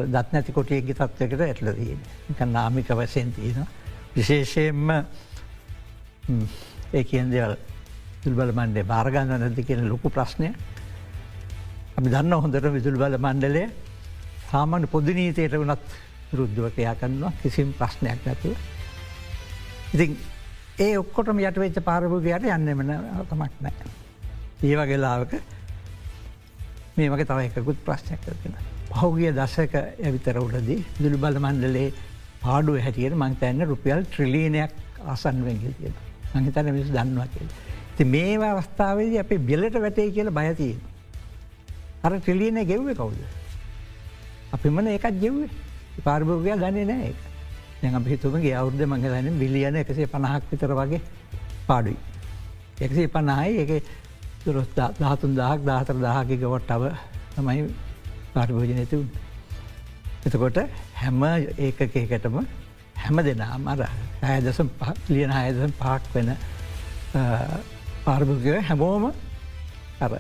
දත් 0.06 0.32
නැති 0.32 0.52
කොටියගේ 0.52 0.94
තත්වකට 0.94 1.40
ඇටලදීන 1.40 2.00
එක 2.30 2.40
නාමික 2.46 2.88
වසයෙන් 2.90 3.32
තියෙන 3.32 3.66
විශේෂයෙන්ම 4.14 4.90
ඒ 6.92 7.04
කියෙන් 7.04 7.30
දෙවල් 7.30 7.56
දුල්බල 8.25 8.52
මණ්ඩේ 8.52 8.84
භාරගන්න 8.84 9.34
නැති 9.37 9.64
කියෙන 9.64 9.88
ලොකු 9.88 10.10
ප්‍රශ්නය 10.10 10.52
අපි 12.00 12.11
දන්න 12.11 12.33
හොඳට 12.35 12.66
විදුල් 12.73 12.97
බල 12.97 13.16
මණ්ඩලය 13.19 13.62
සාමාන්‍ය 14.50 14.87
පොදිනීතයට 14.87 15.54
වනත් 15.54 15.83
රුද්ධව 16.33 16.66
කයා 16.76 16.95
කරන්නවා 16.95 17.33
කිසිම් 17.42 17.73
ප්‍රශ්නයක් 17.73 18.21
නැතුව. 18.26 18.57
ඉතින් 19.95 20.16
ඒ 20.78 20.97
ඔක්කොටම 20.97 21.40
යට 21.40 21.59
වෙච්ච 21.59 21.80
පාරභූගයට 21.83 22.47
යන්නමන 22.49 22.92
තමක් 23.28 23.52
නෑ. 23.61 23.90
ඒ 24.62 24.75
වගේලාවක 24.76 25.33
මේ 26.97 27.11
වගේ 27.11 27.26
තව 27.26 27.38
එකකුත් 27.50 27.85
ප්‍රශ්නයක් 27.85 28.21
කරගෙන. 28.25 28.54
පහුගිය 28.90 29.33
දසක 29.33 29.75
ඇවිතර 29.76 30.40
උඩදී 30.40 30.85
දුළු 30.99 31.19
බල 31.19 31.37
මණ්ඩලේ 31.38 31.88
පාඩුව 32.40 32.80
හැටියට 32.80 33.19
මංතැන්න 33.19 33.66
රුපියල් 33.66 34.07
ට්‍රිලීනයක් 34.07 34.73
ආසන්වෙන්ගල් 35.07 35.75
තියෙන. 35.75 35.99
මහිතන 36.35 36.73
මිස් 36.73 36.88
දන්නවා 36.90 37.28
කියල. 37.28 37.50
ති 37.97 38.04
මේ 38.07 38.38
අවස්ථාවේද 38.49 39.19
අපේ 39.19 39.45
බෙලට 39.50 39.76
වැටේ 39.78 40.14
කියල 40.16 40.33
බයතිය. 40.33 40.78
අර 42.02 42.12
ට්‍රිලීන 42.12 42.61
ගෙව්ව 42.64 42.95
කවුද. 42.95 43.19
අපිමන 44.52 44.87
ඒකත් 44.88 45.21
ගෙව්වේ 45.21 45.50
පාර්භෝගය 46.04 46.52
දන්නේ 46.54 46.85
නෑ 46.85 47.02
ඒක. 47.04 47.21
දැන් 47.83 47.95
අප 47.95 48.07
හිතුමගේ 48.07 48.54
අවුද්ධ 48.54 48.85
මංගලන 48.87 49.38
බිලියන 49.38 49.76
එකසේ 49.76 50.07
පණහක් 50.07 50.45
විතර 50.50 50.73
වගේ 50.75 51.00
පාඩුයි. 51.66 51.99
එකසේ 52.80 53.09
පණහයි 53.09 53.59
එක 53.62 53.71
දුරස්ථ 54.45 54.80
දහතුන් 54.99 55.37
දහක් 55.37 55.61
දාහතර 55.64 55.97
දාහකි 55.99 56.37
ගවට්ටව 56.37 56.83
තමයි 57.37 57.69
පාර්භෝජනයතුන්. 58.35 59.04
එතකොට 60.23 60.59
හැම 60.95 61.23
ඒකකයකටම 61.59 62.37
හැම 62.97 63.16
දෙනාම 63.19 63.69
අර 63.69 63.80
ඇදසම් 64.25 64.69
ලියන 65.09 65.30
අයදසම් 65.33 65.73
පාක් 65.78 66.02
වෙන 66.14 66.37
පාර්භගය 68.04 68.61
හැමෝම 68.62 69.04
අර 70.00 70.12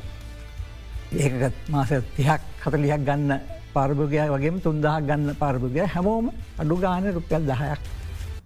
ඒකත් 1.12 1.68
මාස 1.68 1.88
තිහක් 2.16 2.40
කතලියක් 2.62 3.02
ගන්න 3.04 3.40
පාර්භගය 3.74 4.20
වගේ 4.28 4.60
තුන්දහ 4.60 4.86
ගන්න 5.00 5.34
පාර්භගය 5.34 5.82
හැමෝම 5.86 6.30
අඩු 6.58 6.76
ගාන 6.76 7.04
රුපියල් 7.12 7.42
දහයක් 7.42 7.80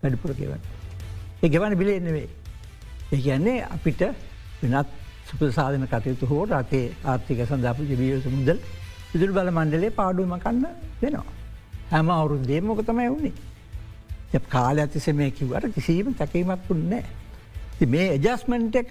වැඩිපුර 0.03 0.31
කියවන. 0.33 0.61
ඒ 1.43 1.49
ගෙවන 1.49 1.79
බිලේ 1.79 2.01
නෙවේ. 2.01 2.29
ඒ 3.13 3.19
කියන්නේ 3.19 3.67
අපිට 3.67 4.03
වෙනත් 4.63 4.89
සුපසාධන 5.29 5.87
කටයුතු 5.87 6.27
හෝ 6.27 6.45
රටේ 6.47 6.93
ආර්ථික 7.05 7.41
සඳප 7.41 7.79
ජවියස 7.91 8.25
මුදල් 8.27 8.59
විදුල් 9.13 9.33
බල 9.33 9.51
මණ්ඩලේ 9.51 9.91
පාඩුවම 9.91 10.35
කන්න 10.39 10.65
දෙනවා. 11.01 11.27
හැම 11.91 12.09
අවුරුද්දේ 12.11 12.61
මොක 12.61 12.81
තමයි 12.83 13.09
වුණේ. 13.09 13.35
කාල 14.49 14.77
ඇතිස 14.79 15.07
මේ 15.11 15.31
කිවට 15.31 15.69
කිසිීම 15.75 16.15
තැකීමක් 16.15 16.65
වුන්නෑ. 16.69 17.05
ති 17.79 17.87
මේ 17.87 18.09
එජස්මන්ට් 18.17 18.77
එක 18.77 18.91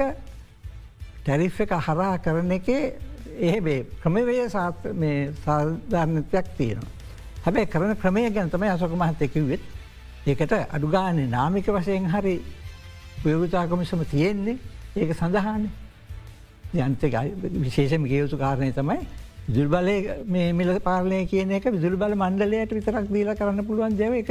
ටැරිෆ් 1.23 1.59
එක 1.61 1.71
හරා 1.79 2.15
කරන 2.19 2.51
එකේ 2.51 2.83
ඒබේ 3.41 3.85
ක්‍රමවේ 4.01 4.49
සාධාරණතයක් 4.49 6.47
තියෙනවා. 6.57 6.91
හැබැයි 7.43 7.67
කරන 7.67 7.95
ක්‍රමය 7.95 8.29
ගැන්තම 8.29 8.63
අසක 8.63 8.93
මහත්තයකිවෙත් 8.95 9.61
ඒකට 10.25 10.53
අඩුගානේ 10.69 11.27
නාමික 11.27 11.67
වශයෙන් 11.67 12.05
හරි 12.07 12.35
ප්‍රයෝගතාකමිසම 13.23 14.03
තියෙන්නේ. 14.05 14.57
ඒක 14.95 15.11
සඳහාන. 15.13 15.69
යන්තක 16.75 17.13
විශේෂම 17.59 18.05
ගයයුතු 18.05 18.37
කාරණය 18.37 18.71
තමයි 18.71 18.99
විදුල්බලය 19.47 19.95
මේ 20.25 20.53
මිල 20.53 20.79
පාලනය 20.79 21.27
කියන 21.27 21.51
එක 21.51 21.65
විදුල් 21.67 21.95
බල 21.95 22.15
මණ්ඩලයට 22.15 22.71
විතරක් 22.71 23.09
දීල 23.09 23.33
කරන්න 23.35 23.65
පුළුවන් 23.65 23.97
දෙව 23.97 24.13
එක 24.13 24.29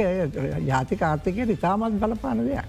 ජාතික 0.65 1.01
ආර්ථකය 1.01 1.45
ඉතාමත් 1.47 1.99
බලපාන 1.99 2.37
දෙයක්. 2.39 2.65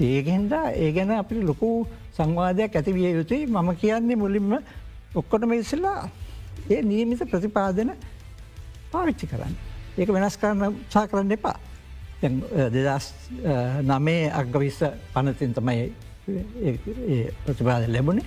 ඒගෙන්ද 0.00 0.52
ඒ 0.52 0.90
ගැන 0.92 1.10
අපි 1.12 1.42
ලොකු 1.42 1.86
සංවාධයක් 2.12 2.74
ඇති 2.74 2.92
විය 2.92 3.12
යුතුයි. 3.12 3.46
මම 3.46 3.76
කියන්නේ 3.76 4.16
මුලින්ම 4.16 4.58
ඔක්කොටම 5.14 5.52
ඉස්සල්ලා 5.52 6.08
ඒ 6.70 6.82
නියමිත 6.82 7.22
ප්‍රතිපාදන 7.26 7.92
පාවිච්චි 8.92 9.26
කරන්න. 9.26 9.54
ඒක 9.96 10.08
වෙනස් 10.10 10.36
කරන්න 10.36 10.80
සා 10.88 11.06
කරන්න 11.06 11.32
එපා. 11.32 11.58
දෙදස් 12.70 13.12
නමේ 13.82 14.30
අගවිස්ස 14.32 14.80
පනතින් 15.12 15.54
තමයි 15.54 15.92
ප්‍රතිපාද 17.44 17.88
ලැබුණේ 17.88 18.24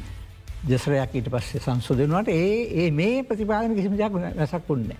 දෙසරයක් 0.63 1.15
ඊට 1.15 1.29
පස්සේ 1.29 1.61
සංසෝධනවට 1.61 2.29
ඒ 2.29 2.83
ඒ 2.83 2.91
මේ 2.91 3.23
ප්‍රතිපාදන 3.23 3.75
කිසිම 3.75 3.97
දෙයක් 3.97 4.13
වැසක් 4.13 4.69
වුන්නේ. 4.69 4.97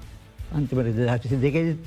අන්තිමට 0.52 0.96
දහසිසි 0.98 1.42
දෙකෙත් 1.42 1.78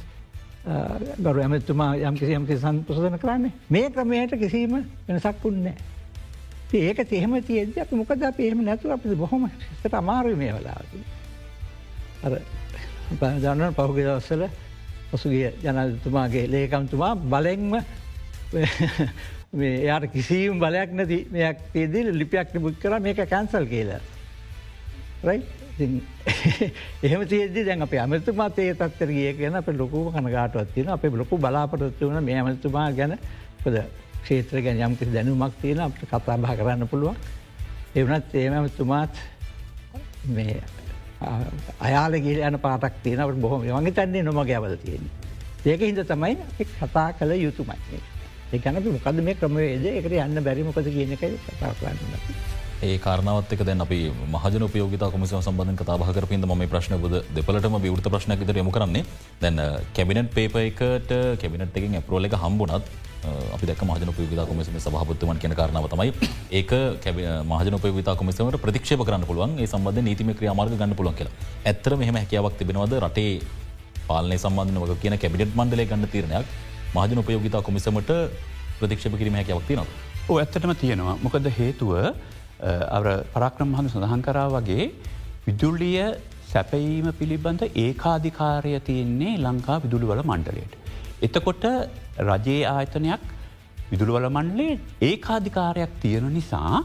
ගරු 1.18 1.40
ඇමතුමා 1.40 1.94
යම් 1.98 2.14
කිසි 2.14 2.34
යම්කි 2.34 2.58
සන්පසදන 2.58 3.18
කරන්නේ 3.18 3.52
මේ 3.68 3.90
ක්‍රමයට 3.90 4.36
කිසිීම 4.36 4.84
වෙනසක් 5.08 5.44
වුන්නේ. 5.44 5.74
ඒක 6.72 6.98
තෙහෙම 7.04 7.32
තියද 7.42 7.78
අප 7.78 7.92
මොකද 7.92 8.22
අප 8.22 8.40
එහෙම 8.40 8.64
නැතු 8.64 8.90
අප 8.90 9.02
බොහොම 9.16 9.50
ට 9.82 9.94
අමාරු 9.94 10.36
මේ 10.36 10.52
වෙලාවති. 10.52 10.98
අර 12.24 12.32
ජනන 13.12 13.74
පහුග 13.74 13.96
දවස්සල 13.96 14.44
පසුගේ 15.10 15.52
ජනතුමාගේ 15.62 16.46
ලේකම්තුමා 16.46 17.14
බලෙන්ම 17.16 17.74
යාට 19.82 20.06
කිසිීම් 20.12 20.60
බලයක් 20.60 20.92
නැති 20.92 21.26
මෙයක් 21.30 21.58
තිේදී 21.72 22.12
ලිපියක් 22.12 22.54
බුත් 22.56 22.78
කර 22.78 23.00
මේක 23.00 23.22
කැන්සල් 23.28 23.66
කියලා. 23.66 24.00
එහෙම 27.02 27.26
තිේදී 27.26 27.64
දැන් 27.64 27.82
අප 27.82 27.94
අමතුමත් 27.96 28.58
ඒ 28.58 28.74
තත්තර 28.74 29.10
ගිය 29.10 29.32
කියන 29.34 29.56
අප 29.56 29.68
ලොකු 29.72 30.12
කනගාටුවත් 30.12 30.74
තියෙන 30.74 30.88
අප 30.88 31.04
ලොකු 31.14 31.38
බලාපොරොත්තු 31.38 32.08
වන 32.08 32.24
මේ 32.24 32.36
ඇමතුමා 32.36 32.90
ගැන 32.92 33.16
පද 33.64 33.84
ක්ෂේත්‍ර 34.22 34.62
ගැන 34.64 34.82
යම්කිසි 34.82 35.12
දැනුමක් 35.12 35.54
තියෙන 35.62 35.80
අපට 35.80 36.04
කතා 36.04 36.36
බා 36.38 36.56
කරන්න 36.56 36.88
පුළුවන්. 36.88 37.16
එවනත් 37.94 38.34
ඒමතුමාත් 38.34 39.14
මේ 40.26 40.60
අයාල 41.80 42.12
ගිල 42.20 42.38
යන 42.40 42.58
පාටක් 42.60 43.02
තියෙනට 43.02 43.40
බොහොම 43.40 43.60
වගේ 43.62 43.92
තන්නේ 43.92 44.22
නොම 44.22 44.40
ගැවල 44.44 44.76
තියෙන. 44.76 45.10
ඒක 45.64 45.80
හිද 45.80 46.00
තමයි 46.06 46.36
කතා 46.80 47.12
කළ 47.12 47.32
යුතුමයි. 47.36 48.00
ඒකන 48.52 48.82
මොකද 48.86 49.20
මේ 49.22 49.34
ක්‍රමවේද 49.34 49.84
එකට 49.90 50.16
යන්න 50.18 50.44
බැරිමොකද 50.44 50.90
කියන 50.96 51.12
එක 51.12 51.24
කතා 51.46 51.74
කරන්න. 51.80 52.59
ඒ 52.82 52.98
කාරනාවත් 53.04 53.50
දැන් 53.68 53.82
අපි 53.84 53.96
මහජන 54.34 54.62
උපයෝගත 54.66 55.02
කොමිස 55.14 55.32
සම්බඳධ 55.38 55.80
කතාහ 55.80 56.12
කරපින්ද 56.16 56.44
ම 56.48 56.62
ප්‍රශ්න 56.72 56.94
බුද 57.02 57.14
දෙපලටම 57.36 57.74
විවෘත 57.84 58.06
ප්‍රශ්නයක් 58.14 58.40
විතර 58.42 58.56
යමු 58.62 58.72
කරන්නේ. 58.76 59.04
දැන් 59.42 59.58
කැබිනට් 59.96 60.30
පේප 60.36 60.56
එකට 60.62 61.12
කැබිනට් 61.42 61.76
එකින් 61.80 61.96
ඇපරෝල 61.98 62.28
එක 62.28 62.36
හම්බුනත් 62.44 62.72
අපි 63.56 63.68
දැක 63.70 63.82
මහජන 63.88 64.12
උපයෝගතා 64.12 64.46
කොමිසම 64.52 64.78
සභහපත්තුවන් 64.84 65.42
කියන 65.42 65.54
කාරනාව 65.60 65.88
තමයි. 65.94 66.14
ඒක 66.60 66.72
මහජන 67.52 67.76
උපයෝගතා 67.80 68.16
කොමිසමට 68.22 68.58
ප්‍රතික්ෂප 68.64 69.04
කරන්න 69.10 69.28
පුළුවන්. 69.30 69.52
ඒ 69.60 69.68
සම්බඳධ 69.72 70.06
නීතිම 70.08 70.32
ක්‍රියාමාර්ග 70.40 70.74
ගන්න 70.80 70.96
පුළුවන් 71.02 71.20
කියලා. 71.20 71.36
ඇත්තර 71.68 71.98
මෙහම 72.04 72.16
හැකියාවක් 72.22 72.56
තිබෙනවද? 72.62 72.96
රටේ 73.04 73.36
පාලනය 74.08 74.40
සම්බන්ධන 74.40 74.82
වක 74.86 75.00
කියන 75.04 75.18
කැබිනට් 75.26 75.52
මණ්ඩලය 75.60 75.88
ගන්න 75.92 76.08
තීරණයක් 76.16 76.48
මහජන 76.96 77.24
උපයෝගතා 77.26 77.62
කොමිසමට 77.68 78.16
ප්‍රතික්ෂප 78.80 79.14
කිරීම 79.20 79.38
හැකවක් 79.42 79.68
තිනවා. 79.68 79.88
ඕ 80.30 80.42
ඇත්තටම 80.42 80.76
තියෙනවා. 80.84 81.20
මොකද 81.26 81.54
හේතුව 81.60 81.94
පරාක්‍රම 82.60 83.74
හඳු 83.74 83.90
සඳහන් 83.90 84.22
කරා 84.22 84.48
වගේ 84.50 84.86
විදුල්ලිය 85.46 86.04
සැපීම 86.52 87.08
පිළිබඳ 87.12 87.62
ඒකාධිකාරය 87.76 88.72
තියෙන්නේ 88.80 89.34
ලංකා 89.38 89.82
විදුළුවල 89.84 90.22
මණ්ඩලයට. 90.22 90.72
එතකොට 91.22 91.64
රජයේ 92.20 92.62
ආයතනයක් 92.66 93.22
විදුළුවල 93.92 94.28
මණ්ඩලේ 94.28 94.80
ඒකාධිකාරයක් 95.02 95.92
තියෙන 96.02 96.26
නිසා 96.34 96.84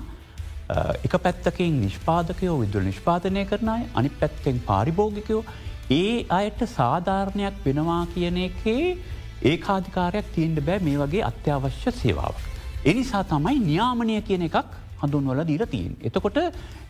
එක 1.04 1.14
පැත්තකින් 1.18 1.82
නිෂ්පාදකයෝ 1.82 2.56
විදුල් 2.62 2.84
නිෂ්පාදනය 2.84 3.46
කරනය 3.46 3.78
අනි 3.94 4.10
පැත්තෙන් 4.22 4.64
පාරිභෝගිකයෝ 4.70 5.44
ඒ 5.92 6.26
අයට 6.30 6.62
සාධාරණයක් 6.70 7.60
වෙනවා 7.66 8.08
කියන 8.14 8.38
එකේ 8.48 8.98
ඒකාධිකාරයක් 9.44 10.32
තියෙන්ට 10.36 10.66
බෑ 10.68 10.80
මේ 10.80 10.98
වගේ 10.98 11.24
අත්‍යවශ්‍ය 11.24 11.92
සේවාවක්. 11.92 12.42
එනිසා 12.86 13.24
තමයි 13.26 13.60
නියාමනය 13.60 14.22
කියන 14.22 14.48
එකක් 14.50 14.58
හඳුන්වල 15.06 15.44
දීල 15.44 15.66
තියෙන්. 15.68 15.94
එතකොට 16.02 16.40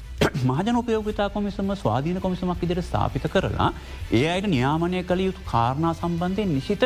මහජන 0.49 0.75
උපයෝගතා 0.75 1.29
කොමිසම 1.29 1.71
ස්වාධීන 1.75 2.19
කොමිසමක් 2.19 2.63
ඉදිර 2.63 2.81
ස්ථාපිත 2.81 3.27
කරලා 3.29 3.69
ඒ 4.13 4.25
අයට 4.29 4.47
නියාමනය 4.47 5.03
කළ 5.03 5.21
යුතු 5.21 5.45
කාරණා 5.45 5.93
සම්බන්ධයෙන් 5.93 6.51
නිසිත 6.51 6.83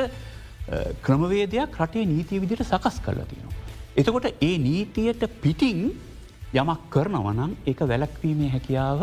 ක්‍රමවේදයක් 1.01 1.77
රටේ 1.77 2.05
නීතිය 2.07 2.39
විදිට 2.39 2.63
සකස් 2.63 3.01
කරලා 3.01 3.25
තියෙනවා. 3.25 3.57
එතකොට 3.95 4.25
ඒ 4.41 4.55
නීතියට 4.59 5.23
පිටිං 5.41 5.83
යමක් 6.53 6.81
කරනවනම් 6.89 7.51
එක 7.65 7.79
වැලක්වීමේ 7.83 8.49
හැකියාව 8.49 9.01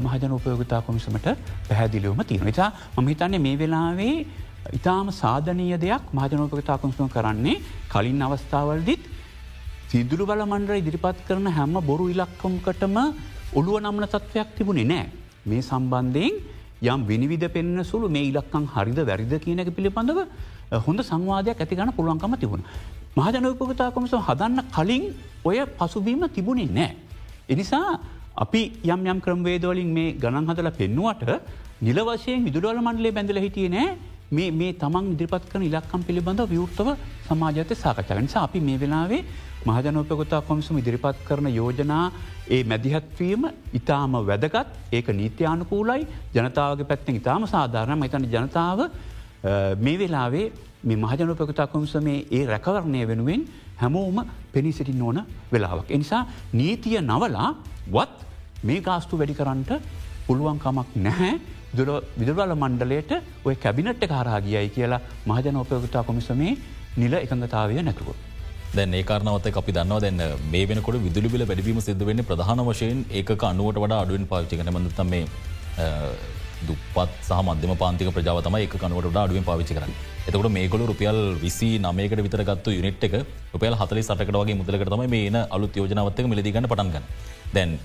මහජන 0.00 0.32
උපයෝගතා 0.32 0.80
කොමිසමට 0.82 1.28
පැහැදිලිවම 1.68 2.20
තියෙන. 2.22 2.44
නිසා 2.44 2.72
මම 2.96 3.08
හිතන්නේ 3.08 3.38
මේ 3.40 3.58
වෙලාවේ 3.58 4.16
ඉතාම 4.72 5.10
සාධනීය 5.12 5.76
දෙයක් 5.78 6.12
මහජනෝපගතා 6.12 6.78
කොමිසම 6.78 7.08
කරන්නේ 7.08 7.60
කලින් 7.88 8.22
අවස්ථාවල්දිත් 8.22 9.02
සිදුරු 9.94 10.24
බල 10.26 10.40
මණ්ඩර 10.42 10.76
ඉදිරිපත් 10.80 11.18
කරන 11.26 11.46
හැම 11.48 11.74
බොරු 11.82 12.04
ඉලක්කම්කටම 12.12 12.96
ඔළුව 13.54 13.76
නම්න 13.80 14.06
තත්වයක් 14.06 14.48
තිබුණේ 14.56 14.86
නෑ. 14.86 15.04
මේ 15.44 15.62
සම්බන්ධයෙන් 15.62 16.32
යම් 16.84 17.00
විනිවිධ 17.04 17.46
පෙන්න්න 17.48 17.78
සුළු 17.84 18.08
මේ 18.08 18.24
ඉලක්කං 18.30 18.64
හරිද 18.74 18.98
වැරිද 19.02 19.34
කියනක 19.38 19.70
පිළිබඳව 19.76 20.18
හොඳ 20.86 21.00
සංවාධයක් 21.02 21.60
ඇති 21.60 21.78
ගන 21.80 21.92
පුළුවන්කම 21.92 22.34
තිබුණ. 22.36 22.66
මහජනෝපගතා 23.16 23.88
කොමසම 23.90 24.24
හදන්න 24.28 24.60
කලින් 24.68 25.04
ඔය 25.44 25.58
පසුබීම 25.78 26.24
තිබුණේ 26.28 26.68
නෑ. 26.70 26.90
එනිසා 27.48 27.86
අපි 28.36 28.62
යම් 28.86 29.06
යම් 29.06 29.20
ක්‍රම්වේදවලින් 29.20 29.90
මේ 29.90 30.16
ගණන් 30.16 30.50
හදල 30.50 30.70
පෙන්නුවට 30.72 31.30
නිල 31.80 31.98
වශයෙන් 32.02 32.44
විදුරවල 32.48 32.80
මණ්ඩලේ 32.80 33.16
බැඳල 33.16 33.38
හිටිය 33.38 33.70
නෑ 33.70 34.50
මේ 34.52 34.72
තමන් 34.74 35.14
ඉදිරිපත් 35.14 35.48
කන 35.48 35.62
ඉලක්කම් 35.62 36.02
පිළිබඳ 36.02 36.40
විවෘත්තව 36.48 36.88
සමාජත 37.24 37.72
සාකච්ඡා 37.76 38.20
නිසා 38.20 38.42
අපි 38.42 38.60
මේ 38.60 38.78
වෙලාවේ 38.78 39.24
මහජනෝපගතා 39.66 40.40
කොමිසම 40.42 40.78
ඉදිරිපත් 40.78 41.18
කරන 41.24 41.48
යෝජනා 41.50 42.04
ඒ 42.48 42.62
මැදිහත්වීම 42.64 43.44
ඉතාම 43.72 44.12
වැදගත් 44.22 44.68
ඒක 44.92 45.08
නීත්‍යානකූලයි 45.14 46.06
ජනතාවගේ 46.34 46.88
පැත්තෙන් 46.90 47.20
ඉතාම 47.20 47.46
සාධාරණ 47.46 47.98
මතන 47.98 48.26
ජනතාව 48.34 48.80
මේ 49.78 49.98
වෙලාවේ 49.98 50.46
මේ 50.82 50.96
මහජනපකතා 50.96 51.66
කොමිසමේ 51.66 52.18
ඒ 52.30 52.42
රැකවරණය 52.46 53.06
වෙනුවෙන් 53.08 53.46
හැමෝම 53.76 54.18
පෙනී 54.52 54.72
සිටින් 54.72 55.02
ඕන 55.02 55.18
වෙලාවක්. 55.52 55.90
එනිසා 55.90 56.22
නීතිය 56.52 57.00
නවලා 57.02 57.50
වත් 57.92 58.14
මේ 58.62 58.80
ගාස්තු 58.80 59.18
වැඩි 59.18 59.34
කරන්නට 59.34 59.72
පුළුවන්කමක් 60.26 61.00
නැහැ 61.06 61.32
විදුරවල 62.18 62.54
මණ්ඩලයට 62.54 63.12
ඔය 63.44 63.56
කැබිනට්ට 63.56 64.06
කාරාගියයි 64.06 64.68
කියලා 64.68 65.00
මහජනෝපයෝගතා 65.26 66.04
කොමිසමේ 66.04 66.52
නිල 66.96 67.14
එකඟතාවය 67.14 67.82
නැතුව. 67.82 68.33
දැන් 68.76 68.94
ඒකාරනවත 69.00 69.46
අපි 69.60 69.72
දන්නවා 69.76 70.00
දැන්න 70.04 70.22
මේ 70.52 70.64
වෙනකොට 70.70 70.96
විදුලි 71.06 71.28
බිල 71.34 71.44
වැඩිවීම 71.50 71.80
සිද්ධ 71.88 72.04
වෙන්න 72.08 72.22
ප්‍රධාන 72.30 72.62
වශයෙන් 72.68 73.04
ඒක 73.18 73.30
අනුවට 73.50 73.78
වඩා 73.82 74.00
අඩුවෙන් 74.04 74.26
පාවිච්චි 74.32 74.58
කන 74.60 74.72
මඳතම 74.72 75.12
මේ 75.12 75.24
දුපත් 76.68 77.14
සහ 77.28 77.40
මධ්‍යම 77.46 77.72
පාන්තික 77.82 78.10
ප්‍රජාවතම 78.16 78.56
එක 78.58 78.74
කනුවට 78.82 79.18
අඩුවෙන් 79.22 79.46
පාවිච්චි 79.50 79.76
කරන්න. 79.78 79.94
එතකට 80.26 80.50
මේකොල 80.56 80.84
රුපියල් 80.90 81.18
විසි 81.44 81.70
නමයකට 81.78 82.22
විතරගත්තු 82.26 82.76
යුනිට් 82.78 83.04
එක 83.08 83.16
රුපියල් 83.54 83.76
හතලි 83.80 84.02
සටකට 84.02 84.38
වගේ 84.40 84.58
මුදලකටම 84.60 85.04
මේ 85.14 85.42
අලුත් 85.56 85.76
යෝජනාවත්තක 85.80 86.30
මිලදිගන්න 86.32 86.70
පටන්ගන්න 86.72 87.06
දැන් 87.56 87.78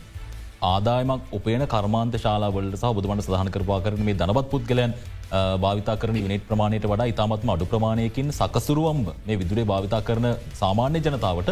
ආදායමක් 0.62 1.32
උපේන 1.32 1.64
කර්මාන්ත 1.68 2.16
ශාලාවලට 2.18 2.76
සහ 2.76 2.92
බුදුමට 2.98 3.24
සහන 3.26 3.50
කරපා 3.56 3.80
කරන 3.86 4.04
මේ 4.04 4.18
දනබත් 4.22 4.48
පුද්ගලයන් 4.54 4.94
භාවිතා 5.64 5.96
කරන 6.02 6.18
විනිට 6.18 6.46
ප්‍රමාණයට 6.50 6.88
වඩා 6.92 7.08
ඉතාමත්ම 7.14 7.52
අඩු 7.54 7.66
ප්‍රමාණයකින් 7.66 8.32
සකසුරුවම් 8.32 9.00
මේ 9.28 9.40
විදුරේ 9.42 9.66
භාවිතා 9.72 10.02
කරන 10.02 10.28
සාමාන්‍ය 10.62 11.00
ජනතාවට 11.00 11.50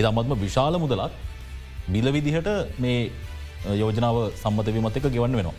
ඉතාමත්ම 0.00 0.34
විශාල 0.44 0.78
මුදලත් 0.78 1.12
බිල 1.88 2.08
විදිහට 2.16 2.48
මේ 2.78 2.98
යෝජනාව 3.76 4.16
සම්මතවීමත් 4.34 4.96
එක 4.98 5.06
ගෙවන්න 5.14 5.38
වෙනවා. 5.38 5.56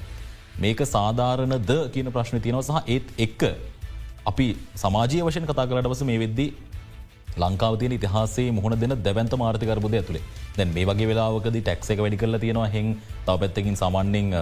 මේක 0.59 0.79
සාධාරණ 0.87 1.55
ද 1.61 1.71
කියන 1.93 2.11
ප්‍රශ්න 2.15 2.43
තියෙනව 2.43 2.61
සහ 2.61 2.77
ඒත් 2.87 3.07
එක්ක 3.17 3.41
අපි 4.25 4.47
සමාජය 4.75 5.21
වශයෙන් 5.27 5.47
කතා 5.47 5.69
කරටවස 5.69 6.03
මේ 6.03 6.19
වෙද්දී 6.19 6.49
ලංකාවතියන 7.37 7.93
ඉතිහාසේ 7.97 8.47
මුහුණ 8.51 8.79
දෙන 8.81 8.95
දැවන්ත 9.03 9.33
මාර්ථකරබුද 9.43 9.93
ඇතුළේ 9.93 10.23
දැන් 10.57 10.73
මේ 10.73 10.85
වගේ 10.85 11.07
වෙලාවකද 11.11 11.57
ටැක්ස 11.59 11.91
එක 11.93 12.01
වැඩි 12.03 12.17
කරලා 12.17 12.39
තියෙනවා. 12.39 12.67
හෙන් 12.67 12.87
තව 13.25 13.35
පැත්තකින් 13.41 13.75
සාමාන්‍යෙන් 13.75 14.33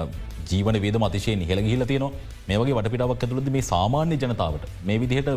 ජීවන 0.49 0.79
වේද 0.85 0.97
මතිශය 1.03 1.35
නිහල 1.35 1.61
ගිහිල 1.67 1.85
තියනවා. 1.85 2.11
මේ 2.47 2.57
වගේ 2.61 2.77
වටපිටාවක් 2.77 3.23
ඇතුළද 3.23 3.49
මේ 3.49 3.65
සාමාන්‍ය 3.71 4.17
ජනතාවට 4.23 4.65
මේ 4.85 4.97
විදිහට 4.99 5.29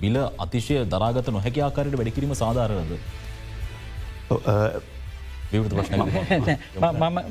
බිල 0.00 0.16
අතිශය 0.38 0.76
දරාගත 0.92 1.28
නොහැකි 1.28 1.64
ආකාරයට 1.66 1.98
වැඩිකිරීම 2.00 2.34
සාධාරණද? 2.34 2.92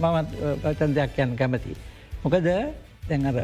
මමත් 0.01 0.29
පතන් 0.63 0.93
දෙයක් 0.97 1.17
යන්න 1.23 1.39
කැමති. 1.41 1.73
මොකද 2.23 2.47
දැඟර 3.09 3.37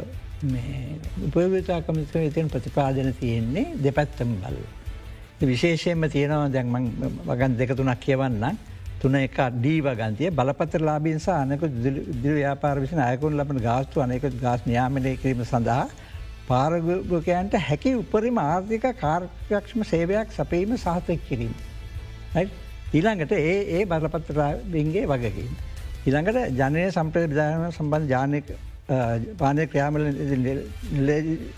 උපයවිතා 1.27 1.81
කමිස්ක 1.81 2.15
තියන 2.36 2.49
ප්‍රතිපාදන 2.49 3.13
තියෙන්නේ 3.19 3.67
දෙපැත්තම 3.84 4.31
බල්ල. 4.41 4.63
විශේෂයෙන්ම 5.45 6.06
තියෙනවා 6.10 6.49
දැන්මං 6.49 6.86
වගන් 7.25 7.58
දෙකතුනක් 7.58 7.99
කියවන්න 7.99 8.58
තුන 9.01 9.15
එක 9.15 9.38
ඩීව 9.53 9.88
ගන්තිය 9.93 10.32
බලපතර 10.32 10.82
ලාබින් 10.82 11.19
සහ 11.19 11.29
අනක 11.32 11.63
දිර 12.23 12.34
ව්‍යාපාර 12.34 12.79
විසින 12.79 12.99
අයකුන් 12.99 13.38
ලබන 13.38 13.60
ගාස්තු 13.60 14.01
අනෙකුත් 14.01 14.39
ගාස් 14.41 14.65
න්‍යාමනය 14.65 15.15
කිරීම 15.17 15.43
සඳහා 15.43 15.88
පාරගකයන්ට 16.47 17.58
හැකි 17.60 17.95
උපරිම 17.95 18.38
ආර්ථික 18.39 18.86
කාර්යක්ෂම 18.97 19.84
සේවයක් 19.84 20.32
සපීම 20.32 20.75
සහතක් 20.77 21.19
කිරීම. 21.27 21.53
ඊළඟට 22.93 23.32
ඒ 23.34 23.58
ඒ 23.75 23.86
බලපත්තරාබින්ගේ 23.86 25.06
වගකින්. 25.06 25.49
ඉළඟට 26.06 26.39
ජනය 26.58 26.86
සම්ප්‍රය 26.91 27.25
විධාන 27.25 27.71
සම්බන්ධ 27.71 28.10
ජානක 28.10 28.47
පානය 28.88 29.65
ක්‍රියාමල 29.65 30.02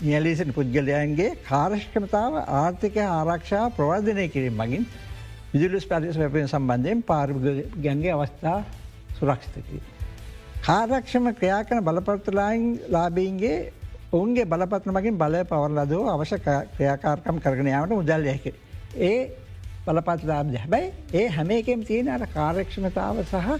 නියලීසන 0.02 0.52
පුද්ගලයන්ගේ 0.52 1.36
කාර්ශකමතාව 1.44 2.34
ආර්ථික 2.38 2.96
ආරක්ෂා 2.98 3.70
ප්‍රවර්ධනය 3.70 4.28
කිරීම 4.28 4.54
මගින් 4.54 4.86
විදුලස් 5.52 5.84
පරිස් 5.84 6.16
වැපෙන 6.16 6.46
සම්බන්ධයෙන් 6.46 7.02
පාර්ගන්ගේ 7.02 8.12
අවස්ථා 8.12 8.64
සුරක්ෂිතකී. 9.18 9.80
කාරක්ෂම 10.62 11.26
ක්‍රියා 11.32 11.64
කන 11.64 11.82
බලපත්‍රලායින් 11.82 12.80
ලාබීන්ගේ 12.88 13.72
ඔවුන්ගේ 14.12 14.44
බලපත්න 14.44 14.92
මගින් 14.92 15.18
බලය 15.18 15.42
පවරලදෝ 15.44 16.04
අවශ්‍ය 16.08 16.38
ක්‍රියාකාරකම් 16.76 17.40
කරගනයාවට 17.40 17.90
මුදල් 17.92 18.22
යැක. 18.24 18.46
ඒ 19.00 19.30
බලපත්ලාබ 19.84 20.54
හැබැයි 20.54 20.92
ඒ 21.12 21.26
හැමේකෙම 21.28 21.82
තියෙන 21.84 22.08
අර 22.08 22.22
කාරක්ෂමතාව 22.28 23.18
සහ 23.24 23.58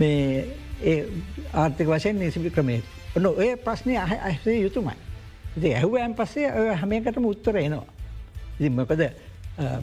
මේ 0.00 0.46
ආර්ථික 1.54 1.88
වශයෙන් 1.88 2.18
නිසිපි 2.18 2.50
ක්‍රමේ. 2.50 2.82
ඔන්න 3.16 3.26
ඔය 3.26 3.56
ප්‍රශ්නය 3.56 3.96
අහසේ 3.96 4.60
යුතුමයි. 4.62 4.96
ඉති 5.56 5.74
ඇහුවෑන් 5.74 6.14
පස්සේ 6.14 6.52
ඔය 6.52 6.68
හැමකටම 6.74 7.24
උත්තර 7.24 7.56
එනවා. 7.56 7.86
ඉති 8.58 8.70
මොකද 8.70 9.02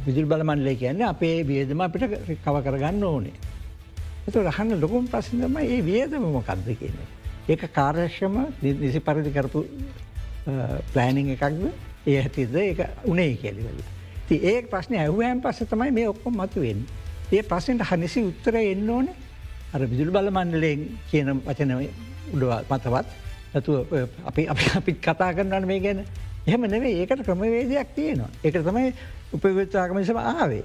විදුල් 0.06 0.26
බලමන්ලේ 0.26 0.76
කියන්නේ 0.76 1.08
අපේ 1.08 1.44
වියදම 1.44 1.82
අපිට 1.82 2.08
කව 2.44 2.56
කරගන්න 2.64 3.04
ඕනේ. 3.04 3.34
එතු 4.28 4.40
රහන්න 4.42 4.80
ලොකුම් 4.82 5.08
ප්‍රශ්නම 5.08 5.58
ඒ 5.58 5.82
වියදම 5.84 6.24
මොකක්ද 6.32 6.64
කියන්නේ. 6.66 7.08
ඒක 7.50 7.68
කාර්යශ්‍යම 7.74 8.38
නිසි 8.62 9.00
පරිදි 9.00 9.32
කරපු 9.32 9.66
ප්ලෑනිං 10.94 11.30
එකක්ද 11.36 11.68
ඒ 12.08 12.22
හැතිද 12.22 12.56
ඒක 12.56 12.80
උනේ 13.06 13.36
කෙලිවල. 13.36 13.84
ති 14.28 14.40
ඒ 14.44 14.62
ප්‍රශ්නය 14.64 14.98
ඇහුවෑන් 14.98 15.42
පස්ස 15.42 15.70
තමයි 15.70 15.92
මේ 15.92 16.08
ඔක්කොම 16.10 16.40
මතුවෙන්. 16.40 16.86
ඒ 17.32 17.44
ප්‍රශ්නයට 17.44 17.86
හනිසි 17.92 18.24
උත්තර 18.24 18.56
එන්න 18.56 18.90
ඕන 18.90 19.10
අර 19.76 19.82
විදුල් 19.92 20.12
බල 20.16 20.30
මණ්ඩලයෙන් 20.32 20.84
කියන 21.10 21.32
වචනව 21.48 21.82
උඩව 22.34 22.52
මතවත්. 22.70 23.08
ඇතු 23.56 23.72
අපි 24.30 24.48
අපිත් 24.78 25.02
කතා 25.02 25.34
කරන්නන්න 25.36 25.68
මේ 25.72 25.82
ගැන. 25.86 26.00
එහම 26.48 26.64
නෙවේ 26.74 26.94
ඒකට 27.02 27.26
ක්‍රමවේදයක් 27.28 27.90
තියෙනවා. 27.98 28.30
එක 28.44 28.56
තමයි 28.68 28.94
උපවිත්තාකමසම 29.36 30.20
ආවේ. 30.22 30.64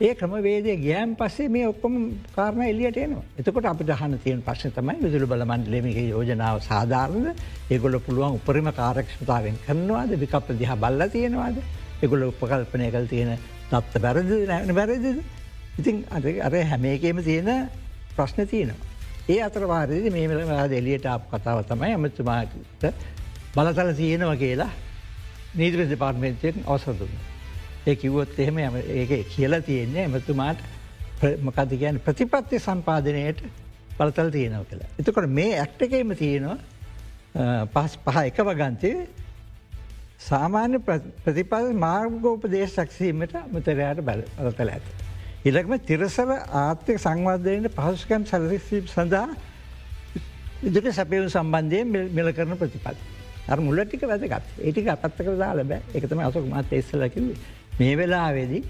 ඒ 0.00 0.12
ක්‍රමවේදය 0.14 0.76
ගෑම් 0.84 1.16
පස්සේ 1.20 1.48
මේ 1.48 1.66
ඔක්කොම 1.72 1.94
කාරණ 2.36 2.66
එලියට 2.66 2.98
එනවා. 3.04 3.24
එතකොට 3.40 3.70
අපිට 3.72 3.94
හන 4.00 4.18
තියන 4.24 4.42
පස්ස 4.48 4.74
තමයි 4.76 4.98
විදුල 5.04 5.26
බලමන්ඩලමික 5.32 5.98
යෝජනාව 6.04 6.60
සාධාරණද? 6.68 7.28
ඒගොල 7.70 7.98
පුළුවන් 8.06 8.36
උපරිම 8.38 8.68
කාරක්ෂතාවෙන් 8.80 9.56
කරනවාද? 9.66 10.12
විකප්ප 10.22 10.52
දිහ 10.60 10.76
බල්ල 10.84 11.08
තියෙනවාද? 11.16 11.56
එගොල 12.02 12.28
උපකල්පනය 12.30 12.92
කල් 12.94 13.10
තියෙන 13.14 13.34
තත්ත 13.70 14.04
බැරද 14.04 14.30
නැන 14.52 14.74
බැරදිද 14.80 15.18
ඉතින් 15.78 16.04
අර 16.10 16.54
හැමේකේම 16.64 17.22
තියෙන 17.22 17.70
ප්‍රශ්න 18.16 18.46
තියෙනවා. 18.46 18.86
ඒ 19.28 19.42
අතරවාරදි 19.42 20.10
මේ 20.10 20.28
මෙලවාද 20.28 20.72
එලියට 20.72 21.06
අප 21.06 21.30
කතාව 21.30 21.64
තමයි 21.64 21.92
ඇමතුමාට 21.92 22.52
බලතල 23.54 23.92
තියෙනවා 23.94 24.36
කියලා 24.36 24.70
නීදර 25.54 25.84
දෙපාර්මේන්තයෙන් 25.86 26.64
අවසදුන්න. 26.66 27.14
ඒ 27.86 27.96
කිව්වොත් 27.96 28.38
එහෙම 28.38 28.58
ඒක 28.58 29.12
කියලා 29.28 29.60
තියෙන්නේ 29.62 30.04
එමතුමාට 30.04 30.58
මොකද 31.40 31.72
කියන 31.74 32.00
ප්‍රතිපත්ති 32.00 32.60
සම්පාධනයට 32.60 33.42
බලතල් 33.98 34.30
තියෙනව 34.30 34.66
කියලා. 34.66 34.90
එතකොට 34.98 35.30
මේ 35.30 35.54
ඇක්ටකේම 35.56 36.14
තියෙනවා 36.16 37.66
පස් 37.68 37.98
පහ 37.98 38.22
එක 38.22 38.40
වගන්තය 38.42 38.92
සාමාන්‍ය 40.20 40.80
ප්‍රතිපල් 41.20 41.68
මාර්ගෝප 41.76 42.48
දේශ 42.50 42.74
සක්සීමට 42.76 43.36
මතරයට 43.52 44.02
බලතල 44.02 44.70
ඇත. 44.70 45.07
ඉලක්ම 45.44 45.78
තිරසර 45.80 46.30
ආර්ථික 46.32 46.98
සංවර්ධයට 46.98 47.70
පහසුකම් 47.70 48.26
සැලසිීම් 48.26 48.86
සඳහා 48.86 49.28
ඉදික 50.62 50.90
සැපවු 50.90 51.28
සම්බන්ධය 51.28 51.84
මෙල 52.10 52.32
කරන 52.32 52.56
ප්‍රතිපත්. 52.56 52.98
අර 53.46 53.58
මුල්ලටික 53.58 54.02
වැදගත් 54.02 54.42
ඒටික 54.58 54.88
අපත්තක 54.88 55.30
දාල 55.36 55.62
බෑ 55.64 55.80
එකතම 55.94 56.18
අසක 56.20 56.42
මත් 56.42 56.72
එස්සලකිවේ. 56.72 57.36
මේ 57.78 57.96
වෙලාවේදී 57.96 58.62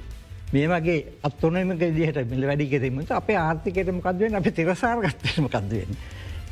මේ 0.53 0.67
වගේ 0.67 0.99
අත්වනමක 1.23 1.81
දිහට 1.97 2.21
මිල 2.27 2.45
වැඩි 2.45 2.67
කිරීමට 2.67 3.11
අපේ 3.13 3.37
ආර්ථිකයට 3.39 3.89
මොකක්දුවෙන් 3.91 4.35
අපි 4.35 4.51
තිරසාර්ගත්තම 4.53 5.47
කක්දුවෙන්. 5.47 5.97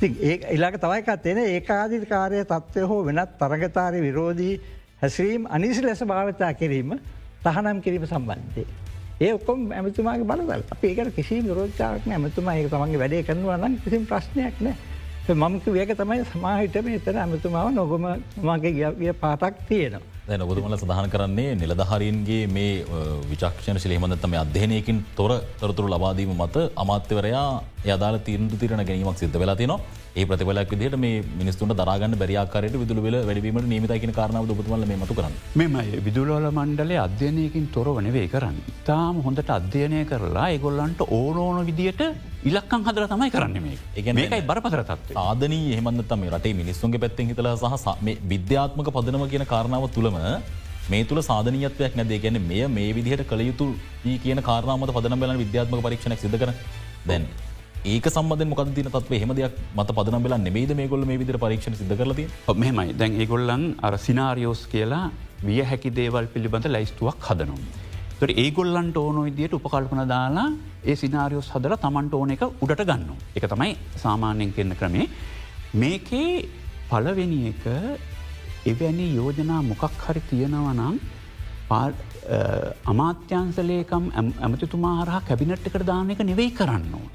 ති 0.00 0.07
ඒ 0.22 0.55
ඉලාක 0.55 0.76
තවයිකත්වෙන 0.79 1.38
ඒකාධිත 1.44 2.05
කාරය 2.07 2.44
තත්වය 2.44 2.83
හෝ 2.85 3.05
වෙනත් 3.05 3.38
තරගතාරය 3.38 4.00
විරෝධී 4.00 4.61
හැසිරීම් 5.02 5.46
අනිසි 5.48 5.83
ලෙස 5.83 6.00
භාවිතා 6.02 6.52
කිරීම 6.55 6.98
තහනම් 7.44 7.81
කිරීම 7.81 8.07
සම්බන්ධය. 8.07 8.66
ඒ 9.20 9.33
ඔක්කොම් 9.33 9.61
ඇමතුමාගේ 9.72 10.26
බලදල් 10.26 10.62
ඒකට 10.83 11.14
කිසි 11.16 11.37
විරෝධාරක්න 11.44 12.12
ඇමතුමා 12.12 12.55
ඒ 12.55 12.68
තමන්ගේ 12.68 12.98
වැඩේ 12.98 13.22
කරනවා 13.22 13.57
නම් 13.57 13.76
කිසිම 13.85 14.02
ප්‍රශ්නයක් 14.05 14.59
නෑ. 14.61 14.76
මමක 15.35 15.66
වේක 15.68 15.92
තමයි 15.96 16.24
සමාහිට 16.24 16.76
මේ 16.85 16.98
එතන 16.98 17.18
ඇමතුමාව 17.18 17.70
නොගොම 17.72 18.05
මගේ 18.42 18.72
ගිය 18.74 19.14
පාටක් 19.14 19.62
තියෙනවා. 19.68 20.15
දැන 20.29 20.43
ඔබතුමල 20.45 20.73
සඳහන් 20.77 21.11
කරන්නේ 21.11 21.51
නිලධහරින්ගේ 21.61 22.47
මේ 22.55 22.71
විචක්ෂණ 23.31 23.79
ශිලේමදත්තම 23.83 24.33
අධ්‍යනයකින් 24.41 24.99
තොර 25.19 25.33
තොරතුරු 25.61 25.93
ලබාදීම 25.93 26.33
මත 26.37 26.65
අමාත්‍යවරයා 26.85 27.45
යදාල 27.87 28.17
තීරදු 28.27 28.59
තිරණ 28.62 28.83
ගැනීමක් 28.89 29.23
සිද්ධ 29.23 29.39
වෙලා 29.43 29.57
තිනවා 29.61 29.79
ඒ 30.17 30.27
ප්‍රතිවලක් 30.29 30.71
විදිහට 30.75 30.99
මේ 30.99 31.23
මිනිස්තුන්ට 31.41 31.77
දරාගන්න 31.81 32.19
බැරියාකාරයට 32.21 32.77
විදුල 32.83 33.01
වෙල 33.07 33.17
වැඩවීමට 33.29 33.71
නීමතයින 33.73 34.12
කාරණාව 34.19 34.53
ඔබතුමල 34.55 34.87
මේ 34.91 35.01
මතු 35.03 35.17
කරන්න? 35.19 35.35
මෙම 35.61 35.75
විදුලෝල 36.07 36.47
මණ්ඩලේ 36.51 37.01
අධ්‍යනයකින් 37.07 37.67
තොරව 37.75 37.99
නෙවේ 38.07 38.27
කරන්න. 38.35 38.59
තාම 38.89 39.19
හොඳට 39.27 39.53
අධ්‍යයනය 39.59 40.01
කරලා 40.12 40.47
ඒගොල්ලන්ට 40.55 41.03
ඕනෝන 41.11 41.61
විදියට 41.71 42.03
ඉලක්කං 42.44 42.85
හදර 42.87 43.09
තමයි 43.12 43.31
කරන්න 43.31 43.62
මේ 43.62 43.79
ඒගැන 43.96 44.16
මේකයි 44.18 44.42
බරපතර 44.51 44.83
තත්ව. 44.90 45.16
ආදනී 45.16 45.72
එහමන්තම 45.77 46.29
රටේ 46.35 46.55
මිනිස්සුන්ගේ 46.61 47.03
පැත්තෙන් 47.05 47.33
හිතල 47.33 47.49
සහ 47.55 47.88
විද්‍යාත්මක 48.33 48.90
පදනම 48.96 49.27
කියන 49.33 49.44
කාරණාව 49.55 49.88
තුළම 49.96 50.18
මේ 50.90 51.05
තුළ 51.05 51.22
සාධනීයත්වයක් 51.31 51.96
නැදේ 51.96 52.20
ගැන 52.25 52.38
මෙය 52.51 52.62
මේ 52.68 52.92
විදිහට 52.99 53.27
කළ 53.31 53.42
යුතු 53.49 53.66
ඒ 54.05 54.18
කියන 54.25 54.42
කාරනාමත 54.49 54.94
පදන 54.99 55.20
බල 55.22 55.37
විද්‍යාත්මක 55.42 55.83
පරීක්ෂණක් 55.87 56.22
සිද 56.25 56.37
කර 56.42 56.53
දැන් 57.07 57.27
ඒක 57.94 58.07
සම්බඳ 58.12 58.51
මොක 58.53 58.62
තින 58.77 58.90
තත්ව 58.90 59.22
හෙමදයක් 59.22 59.57
මත 59.79 59.96
පදන 59.99 60.22
බල 60.27 60.37
නෙමේද 60.44 60.77
මේ 60.81 60.88
ගොල්ල 60.92 61.09
මේ 61.11 61.18
විදිර 61.22 61.38
පරීක්ෂණ 61.44 61.79
සිද 61.81 61.96
කරලද 62.01 62.20
මෙමයි 62.64 62.94
දැන් 63.01 63.18
ඒගොල්ලන් 63.22 63.66
අර 63.88 63.99
සිනාරියෝස් 64.07 64.62
කියලා 64.75 65.05
විය 65.42 65.61
හැකි 65.70 65.90
දේවල් 65.99 66.27
පිළිබඳ 66.35 66.70
ලයිස්තුවක් 66.77 67.29
හදනම්. 67.31 67.86
තොට 68.18 68.33
ඒගොල්ලන්ට 68.35 68.96
ඕන 68.96 69.16
විදියට 69.24 69.55
උපකල්පන 69.55 70.02
දාලා 70.09 70.46
ඒ 70.83 70.94
සිනාරියෝස් 70.94 71.50
හදර 71.52 71.76
තමන්ට 71.76 72.14
ඕන 72.14 72.31
එක 72.31 72.44
උඩට 72.59 72.83
ගන්න. 72.83 73.11
එක 73.35 73.44
තමයි 73.44 73.76
සාමාන්‍යයෙන් 73.96 74.52
කෙන්න 74.52 74.72
ක්‍රමේ. 74.74 75.09
මේකේ 75.74 76.48
පලවෙනි 76.88 77.40
එක 77.48 77.64
එවැනි 78.64 79.07
යෝජනා 79.14 79.61
මොකක් 79.62 80.00
හරි 80.00 80.22
තියෙනවනම් 80.31 80.96
අමාත්‍යන්සලේකම් 82.85 84.05
ඇමතිතුමා 84.16 84.96
හරහා 85.00 85.20
කැබිනට් 85.22 85.68
එකට 85.68 85.85
දාන 85.85 86.11
එක 86.11 86.22
නෙවෙයි 86.22 86.52
කරන්න 86.52 86.94
ඕන. 86.94 87.11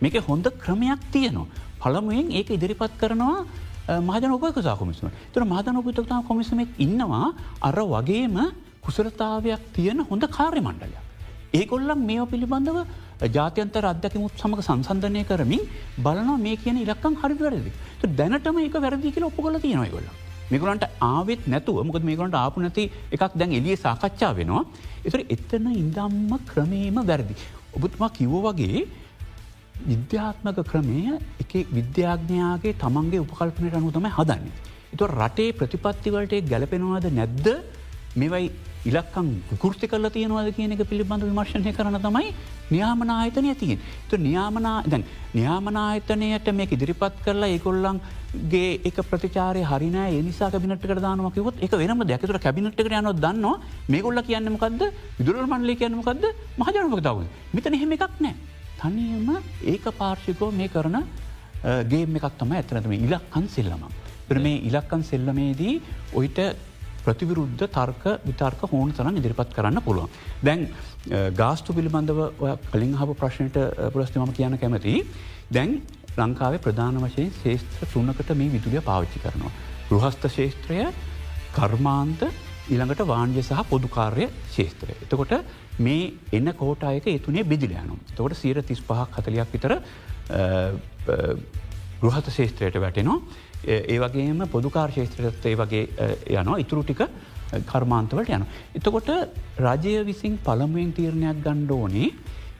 මේක 0.00 0.18
හොඳ 0.22 0.46
ක්‍රමයක් 0.58 1.06
තියනවා. 1.12 1.46
පළමුුවෙන් 1.80 2.28
ඒක 2.30 2.50
ඉදිරිපත් 2.50 2.98
කරනවා 2.98 3.46
මහජන 4.00 4.32
උපකසා 4.32 4.76
කොමිසම 4.76 5.08
තුර 5.32 5.44
මාධන 5.44 5.76
උපතතා 5.76 6.20
කොමිසමක් 6.22 6.76
ඉන්නවා 6.78 7.32
අර 7.60 7.78
වගේම 7.86 8.36
කුසලතාවයක් 8.82 9.62
තියෙන 9.74 10.00
හොඳ 10.10 10.24
කාර්ය 10.36 10.60
මණ්ඩලයක්. 10.60 11.02
ඒගොල්ලම් 11.52 12.00
මේ 12.10 12.26
පිළිබඳව 12.32 12.78
ජාතියන්තර 13.36 13.84
අධ්‍යකිමුත් 13.92 14.32
සමඟ 14.36 14.62
සංසන්ධනය 14.68 15.22
කරමින් 15.30 15.62
බලනවා 15.98 16.38
මේ 16.46 16.56
කියන 16.56 16.78
ඉලක්කම් 16.84 17.14
හරි 17.22 17.34
වැරදි. 17.40 17.72
දැනටම 18.20 18.58
ඒක 18.58 18.76
වැරදි 18.84 19.12
කියල 19.14 19.26
ඔප්පොල 19.30 19.58
තියෙනවගොල්ල. 19.66 20.08
මේකලන්ට 20.52 20.86
ආවෙත් 21.10 21.42
නැතුව 21.46 21.84
මොකද 21.88 22.08
මේකලන්ට 22.10 22.38
ආපු 22.44 22.64
නැති 22.64 22.84
එකක් 23.14 23.36
දැන් 23.40 23.52
එලිය 23.60 23.76
සාකච්ඡා 23.84 24.32
වෙනවා. 24.38 24.64
එතර 25.06 25.20
එතන 25.34 25.68
ඉන්දම්ම 25.82 26.32
ක්‍රමේම 26.50 26.98
වැරදි. 27.10 27.36
ඔබතුමා 27.76 28.10
කිව්ව 28.18 28.34
වගේ 28.48 28.82
විද්‍යාත්මක 29.90 30.58
කෘමය 30.70 30.98
එක 31.42 31.52
විද්‍යාඥයාගේ 31.78 32.74
තමන්ගේ 32.82 33.24
උපකල්පනයට 33.24 33.78
අනු 33.78 33.94
තමයි 33.96 34.12
හදන්න. 34.18 34.44
එතු 34.94 35.04
රටේ 35.12 35.56
ප්‍රතිපත්තිවලට 35.60 36.34
ගැලපෙනවාද 36.52 37.06
නැද්ද 37.20 37.46
මෙවයි 38.20 38.50
ඉලක්කං 38.90 39.28
විකෘති 39.50 39.86
කල 39.90 40.06
තියෙනවාද 40.16 40.48
කියන 40.56 40.72
එක 40.74 40.82
පිළිබඳ 40.90 41.24
විමර්ශණය 41.28 41.72
කරන 41.76 41.98
තමයි 42.06 42.32
නියාමනායතනය 42.70 43.54
තියෙන්. 43.60 43.78
තු 44.08 44.16
නියාමනා 44.16 44.82
දැන් 44.92 45.04
නියාමනායතනයට 45.34 46.48
මේ 46.58 46.66
ඉදිරිපත් 46.76 47.22
කරලා 47.24 47.50
ඒකොල්ලන්ගේ 47.54 48.70
එක 48.88 48.98
ප්‍රතිචාරය 49.10 49.62
හරින 49.70 49.98
නිසා 50.28 50.50
කැබිනට 50.50 50.86
දානමකිවත් 51.06 51.62
එක 51.66 51.72
වෙනම 51.82 52.02
දැකතුර 52.10 52.38
කැබිනට්ට 52.46 52.80
යන 52.80 53.10
දන්න 53.24 53.46
මේගොල්ල 53.94 54.22
කියන්නමකක්ද 54.30 54.82
විදුර 55.18 55.46
මන්ලි 55.52 55.76
කියන්නමකක්ද 55.82 56.24
මහජනමකතාව 56.62 57.22
මෙතන 57.54 57.78
එහෙම 57.78 57.92
එකක් 57.98 58.18
නෑ. 58.26 58.34
තනියම 58.80 59.28
ඒක 59.72 59.84
පාර්ශිකෝ 60.00 60.50
මේ 60.60 60.68
කරන 60.74 60.98
ගේම 61.92 62.16
එකක් 62.18 62.28
තම 62.38 62.52
ඇතනතම 62.58 62.92
ඉලක්කන් 62.98 63.46
සෙල්ලම. 63.54 63.82
පෙර 64.28 64.38
මේ 64.44 64.58
ඉලක්කන් 64.68 65.02
සෙල්ලමේදී 65.12 65.74
ඔයිට 66.18 66.38
ප්‍රතිවිරුද්ධ 67.04 67.64
තර්ක 67.68 68.04
විතර්ක 68.26 68.62
හෝන 68.72 68.92
තරන් 68.92 69.18
ඉදිරිපත් 69.20 69.54
කරන්න 69.56 69.82
පුළුවන්. 69.82 70.10
දැන් 70.42 70.68
ගාස්තු 71.36 71.74
පිළිබඳව 71.74 72.20
කලින් 72.70 72.94
හබ 72.94 73.18
ප්‍රශ්නයට 73.18 73.58
පුරස්තිමම 73.92 74.32
කියන 74.32 74.58
කැමති. 74.58 74.94
දැන් 75.50 75.80
ලංකාවේ 76.16 76.60
ප්‍රධාන 76.60 77.00
වශයෙන් 77.00 77.32
ශේෂත්‍ර 77.42 77.90
තුන්නකට 77.92 78.34
මේ 78.36 78.52
විදුලිය 78.52 78.82
පාවිච්චි 78.82 79.24
කරනවා. 79.24 79.52
ගෘහස්ත 79.90 80.28
ශේෂත්‍රය 80.28 80.86
කර්මාන්ත 81.52 82.22
ඊළඟට 82.70 83.06
වාණ්‍ය 83.06 83.42
සහ 83.42 83.64
පොදුකාර්ය 83.68 84.28
ශේත්‍රය. 84.50 84.94
එතකොට 85.02 85.32
මේ 85.78 86.12
එන්න 86.32 86.52
කෝටායක 86.54 87.06
එතුනේ 87.08 87.44
බිදිලයනු. 87.44 87.98
තකොට 88.14 88.36
සීර 88.36 88.62
තිස් 88.62 88.80
පහක් 88.80 89.18
හතලයක් 89.18 89.52
විතර 89.52 89.72
ගෘහත 92.02 92.30
ශේත්‍රයට 92.30 92.80
වැටෙනවා. 92.80 93.20
ඒ 93.66 93.98
වගේම 93.98 94.46
පොදුකාර 94.50 94.90
ශේත්‍රයත් 94.90 95.46
ඒ 95.46 95.56
වගේ 95.56 95.84
යනවා. 96.30 96.58
ඉතුරු 96.58 96.82
ටික 96.82 97.06
කර්මාන්තවලට 97.66 98.34
යන. 98.36 98.46
එතකොට 98.74 99.10
රජය 99.58 100.04
විසින් 100.04 100.38
පළමුුවෙන් 100.38 100.92
තීරණයක් 100.92 101.42
ගණ්ඩෝනේ 101.44 102.10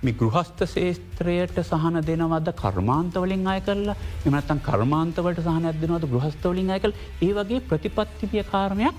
මේ 0.02 0.14
ගෘහස්ත 0.14 0.62
ශේත්‍රයට 0.66 1.58
සහන 1.62 2.00
දෙනවද 2.02 2.52
කර්මාන්තවලින් 2.62 3.46
අය 3.46 3.60
කරලා? 3.60 3.96
එමනත්තන් 4.26 4.62
කර්මාන්තවට 4.68 5.42
සහන 5.42 5.68
ඇදනවද 5.70 6.06
ගෘහස්තවලින් 6.12 6.70
අයකල් 6.70 6.94
ඒ 7.22 7.32
වගේ 7.32 7.64
ප්‍රතිපත්තිපිය 7.70 8.44
කාරණයක් 8.44 8.94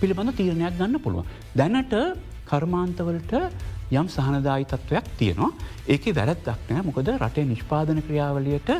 පිළිබඳ 0.00 0.36
තීරණයක් 0.36 0.78
ගන්න 0.78 1.02
පුළුවන්. 1.02 1.26
දැනට 1.56 1.94
කර්මාන්තවලට 2.46 3.32
යම් 3.90 4.06
සහනදායි 4.08 4.66
තත්ත්වයක් 4.70 5.06
තියෙනවා. 5.18 5.50
ඒක 5.88 6.04
වැරැත්දක් 6.14 6.70
නෑ 6.70 6.82
මොකද 6.86 7.08
රටේ 7.16 7.46
නිෂ්පාදන 7.46 8.02
ක්‍රියාවලියට 8.06 8.70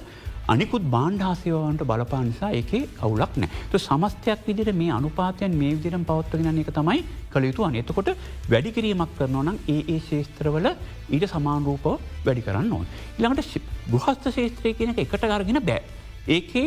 අනිකුත් 0.52 0.84
බාණ්ඩාසයවන්ට 0.92 1.82
බලපා 1.88 2.20
නිසා 2.24 2.50
ඒක 2.50 2.70
කවුලක් 2.94 3.34
නෑ 3.36 3.78
සමස්තයක් 3.78 4.40
විදිට 4.46 4.70
මේ 4.74 4.90
අනුපාතයන් 4.90 5.52
මේ 5.54 5.74
විදිරම් 5.74 6.04
පවත්වගෙන 6.04 6.58
එක 6.62 6.70
තමයි 6.78 7.04
කළ 7.32 7.44
යුතු 7.44 7.66
අනතකොට 7.66 8.10
වැඩි 8.48 8.72
කිරීමක් 8.76 9.12
කරනවා 9.18 9.44
නම් 9.44 9.58
ඒ 9.68 9.80
ඒ 9.86 9.98
ශේස්ත්‍රවල 10.08 10.66
ඊට 11.10 11.26
සමාන්රූපව 11.26 11.86
වැඩි 12.26 12.46
කරන්න 12.46 12.72
ඕන්. 12.72 12.86
ඉළඟට 13.18 13.60
ගෘහස්ත 13.92 14.26
ශේත්‍රය 14.36 14.74
කියන 14.74 14.90
එක 14.94 15.02
එකට 15.04 15.28
අරගෙන 15.28 15.60
බෑ. 15.62 15.82
ඒකේ 16.28 16.66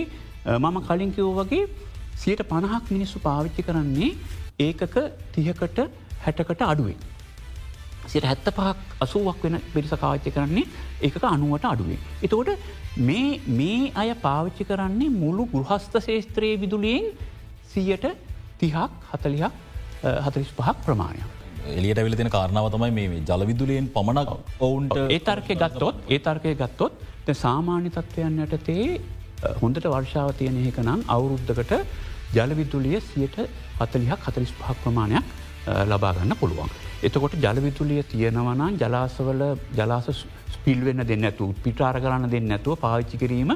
මම 0.57 0.77
කලින් 0.87 1.11
කිවෝ 1.11 1.33
වගේ 1.35 1.67
සියට 2.15 2.45
පණහක් 2.45 2.85
මිනිස්සු 2.95 3.19
පාවිච්චි 3.19 3.67
කරන්නේ 3.67 4.11
ඒකක 4.59 4.95
තියකට 5.33 5.83
හැටකට 6.23 6.63
අඩුවේ. 6.63 6.97
සිට 8.07 8.25
හැත්ත 8.25 8.47
පහක් 8.49 8.77
අසුවක් 8.99 9.43
වෙන 9.43 9.59
පිරිස 9.73 9.93
කාච්චි 10.03 10.31
කරන්නේ 10.31 10.65
එක 11.01 11.17
අනුවට 11.25 11.65
අඩුවේ. 11.65 11.99
එතකොට 12.21 12.49
මේ 12.99 13.91
අය 13.95 14.09
පාවිච්චි 14.25 14.63
කරන්නේ 14.63 15.13
මුළු 15.13 15.45
ගෘහස්ත 15.53 15.95
ශේත්‍රයේ 16.07 16.59
විදුලියෙන් 16.59 17.05
සීයට 17.71 18.05
තිහක් 18.59 18.75
හතලිහක් 19.11 19.53
හතරිස් 20.25 20.51
පහක් 20.51 20.77
ප්‍රමාණයක්. 20.85 21.29
එලියට 21.71 22.03
විල 22.05 22.15
තින 22.15 22.29
කාරණාව 22.29 22.69
තමයි 22.71 22.91
මේ 22.91 23.23
ජලවිදුලියෙන් 23.29 23.89
පමණක් 23.89 24.31
ඔවුන්ට 24.59 24.97
ඒ 25.07 25.19
තර්කය 25.21 25.55
ගත්තොත් 25.55 25.95
ඒ 26.09 26.19
තර්කය 26.19 26.55
ගත්තොත් 26.55 27.33
සාමාන්‍ය 27.35 27.89
තත්ත්වයන් 27.89 28.39
යටතේ 28.45 28.87
හොඳට 29.61 29.85
වර්ෂාව 29.85 30.33
තියෙන 30.39 30.59
එක 30.67 30.79
නම් 30.83 31.05
අවුරුද්ධකට 31.07 31.73
ජලවිදුලිය 32.35 32.99
සියට 33.03 33.37
අතලිහක් 33.79 34.27
හතලිස් 34.27 34.51
පහක් 34.53 34.77
ප්‍රමාණයක් 34.83 35.25
ලබාගන්න 35.87 36.35
පුළුවන්. 36.39 36.69
එතකොට 37.03 37.33
ජලවිතුලිය 37.35 38.03
තියෙනවනම් 38.05 38.77
ජලාසවල 38.77 39.41
ජලාස 39.73 40.05
ස්පිල්වෙන්න 40.53 41.03
දෙන්න 41.03 41.25
ඇතු 41.25 41.47
පිටාර 41.63 41.97
කරන්න 41.97 42.29
දෙන්න 42.29 42.51
ඇතුව 42.51 42.79
පාවිච්චි 42.79 43.17
කිරීම 43.17 43.51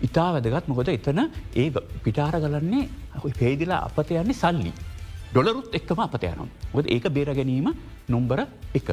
ඉතා 0.00 0.26
වැදගත් 0.34 0.68
මොකොද 0.68 0.90
එතන 0.90 1.20
ඒ 1.54 1.70
පිටාර 2.04 2.36
කරන්නේ 2.36 2.84
පේදිලා 3.34 3.80
අපත 3.86 4.12
යන්නේ 4.12 4.34
සල්ලි. 4.34 4.72
ඩොලරුත් 5.30 5.72
එක්කම 5.72 6.00
අපතයනම්. 6.00 6.50
ොද 6.74 6.84
ඒක 6.86 7.08
බේර 7.10 7.32
ගැනීම 7.32 7.72
නොම්බර 8.08 8.44
එක. 8.74 8.88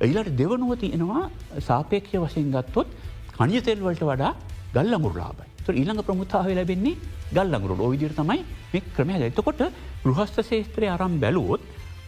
එයිලට 0.00 0.32
දෙවනුව 0.34 0.72
තියෙනවා 0.76 1.28
සාපේක්ෂ 1.60 2.16
වශයෙන් 2.16 2.50
ගත්තොත් 2.50 2.88
කනියතෙල්වලට 3.34 4.02
වඩා 4.02 4.34
ගල්ලමුරලාබයි. 4.72 5.48
ඊළඟ 5.70 6.02
ප්‍රමුත්තාව 6.02 6.48
ලැබෙන්නේ 6.50 6.96
ගල්ලඟුරු 7.30 7.82
ඔවිදිර 7.82 8.12
තමයි 8.12 8.40
මේ 8.72 8.86
ක්‍රමය 8.94 9.20
එතකොට 9.22 9.60
ගෘහස්ත 10.02 10.40
ශේත්‍රය 10.42 10.88
අරම් 10.88 11.20
බැලුවොත් 11.20 11.60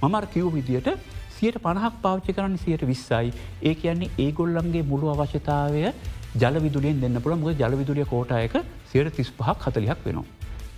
මමර 0.02 0.26
කිව් 0.32 0.46
විදියට 0.50 0.88
සියට 1.42 1.62
පණහක් 1.62 1.94
පාච්චි 2.02 2.34
කරන්න 2.34 2.58
සියට 2.64 2.82
විස්සයි 2.88 3.30
ඒ 3.62 3.74
කියන්නේ 3.76 4.10
ඒගොල්ලන්ගේ 4.24 4.82
මුළු 4.90 5.14
අවශ්‍යතාවය 5.14 5.80
ජලවිදුලියෙන් 6.36 7.00
දෙන්න 7.00 7.22
පුළ 7.24 7.34
මුද 7.40 7.62
ජලවිදුලිය 7.62 8.06
කෝටයක 8.06 8.54
සියට 8.90 9.16
තිස් 9.16 9.30
පහක් 9.38 9.58
හතලියක් 9.66 10.04
වෙනවා. 10.06 10.26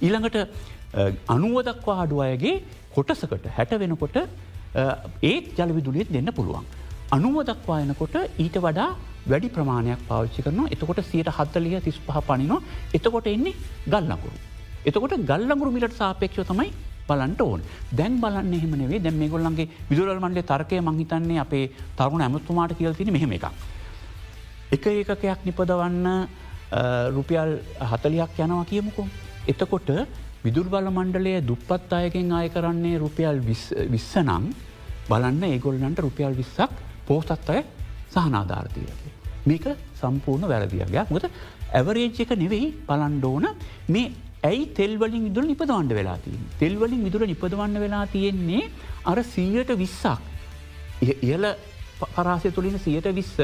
ඊළඟට 0.02 0.38
අනුවදක්වා 1.28 1.98
අඩු 2.04 2.22
අයගේ 2.26 2.54
කොටසකට 2.94 3.50
හැට 3.56 3.74
වෙනකොට 3.82 4.16
ඒත් 5.22 5.52
ජලවිදුලියත් 5.58 6.14
දෙන්න 6.16 6.32
පුළුවන්. 6.32 6.64
අනුව 7.12 7.36
දක්වා 7.50 7.78
එනකොට 7.84 8.16
ඊට 8.38 8.56
වඩා 8.58 8.88
වැඩි 9.26 9.52
ප්‍රමාණයක් 9.56 10.00
පාවිච්චි 10.08 10.46
කරනවා 10.46 10.72
එතකොට 10.74 11.04
සියට 11.10 11.30
හත්තලිය 11.38 11.76
තිස් 11.80 12.00
පහ 12.08 12.24
පනිනවා 12.28 12.60
එතකොට 12.94 13.26
එන්නේ 13.26 13.54
ගල්ලකුරු. 13.86 14.36
එතකොට 14.86 15.14
ගල්ලඟුරු 15.30 15.76
මිලට 15.76 16.00
සාපේක්ෂ 16.00 16.48
තමයි 16.50 16.70
බලන්ට 17.08 17.40
ඕන් 17.40 17.62
දැන් 17.98 18.18
බලන්න 18.22 18.54
එහෙමනේ 18.58 19.00
දැම් 19.04 19.16
මේ 19.22 19.28
ගොල්ලන්ගේ 19.28 19.68
විදුරල් 19.90 20.20
මන්ඩේ 20.20 20.48
තර්කය 20.50 20.80
මංහිතන්නේ 20.80 21.38
අපේ 21.44 21.64
තරුණ 21.98 22.24
ඇමතුමාට 22.26 22.76
කියල් 22.78 22.94
තින 22.94 23.12
මෙහෙම 23.12 23.32
එකක්. 23.32 23.46
එක 24.74 24.86
ඒකකයක් 24.86 25.44
නිපදවන්න 25.44 26.06
රුපියල් 27.16 27.50
හතලියක් 27.90 28.38
යනවා 28.38 28.64
කියමුකෝ. 28.64 29.06
එතකොට 29.48 29.90
විදුර 30.44 30.68
බල 30.68 30.88
මණ්ඩලය 30.90 31.34
දුප්පත් 31.46 31.92
අයගෙන් 31.92 32.32
ආය 32.32 32.48
කරන්නේ 32.48 32.98
රුපියල් 32.98 33.40
විස්සනං 33.94 34.52
බලන්න 35.08 35.42
ඒගොල්ලන්ට 35.50 36.04
රුපියල් 36.06 36.34
විස්සක් 36.40 36.72
පෝසත් 37.06 37.50
අය 37.50 37.62
සහනාධාරතීරක. 38.14 39.00
මේක 39.46 39.64
සම්පූර්ණ 40.00 40.48
වැරදිියගයක් 40.48 41.10
මොද 41.14 41.24
ඇවරේජ් 41.78 42.20
එක 42.24 42.30
නෙවෙයි 42.42 42.68
බලන්ඩෝන 42.88 43.46
මේ 43.88 44.12
ඇයි 44.44 44.64
තෙල්වලින් 44.74 45.22
විදුර 45.28 45.44
නිපදවන්ඩ 45.44 45.92
වෙලා 45.92 46.18
තිය. 46.24 46.38
තෙල්වලින් 46.58 47.04
විදුර 47.06 47.22
නිපදවන්න 47.26 47.78
වෙලා 47.80 48.06
තියෙන්නේ 48.06 48.70
අර 49.04 49.18
සීයට 49.24 49.72
විස්සක්. 49.76 50.20
ඉහල 51.22 51.44
පරාසය 52.14 52.50
තුළින 52.50 52.78
සියට 52.78 53.08
විස්ස 53.12 53.36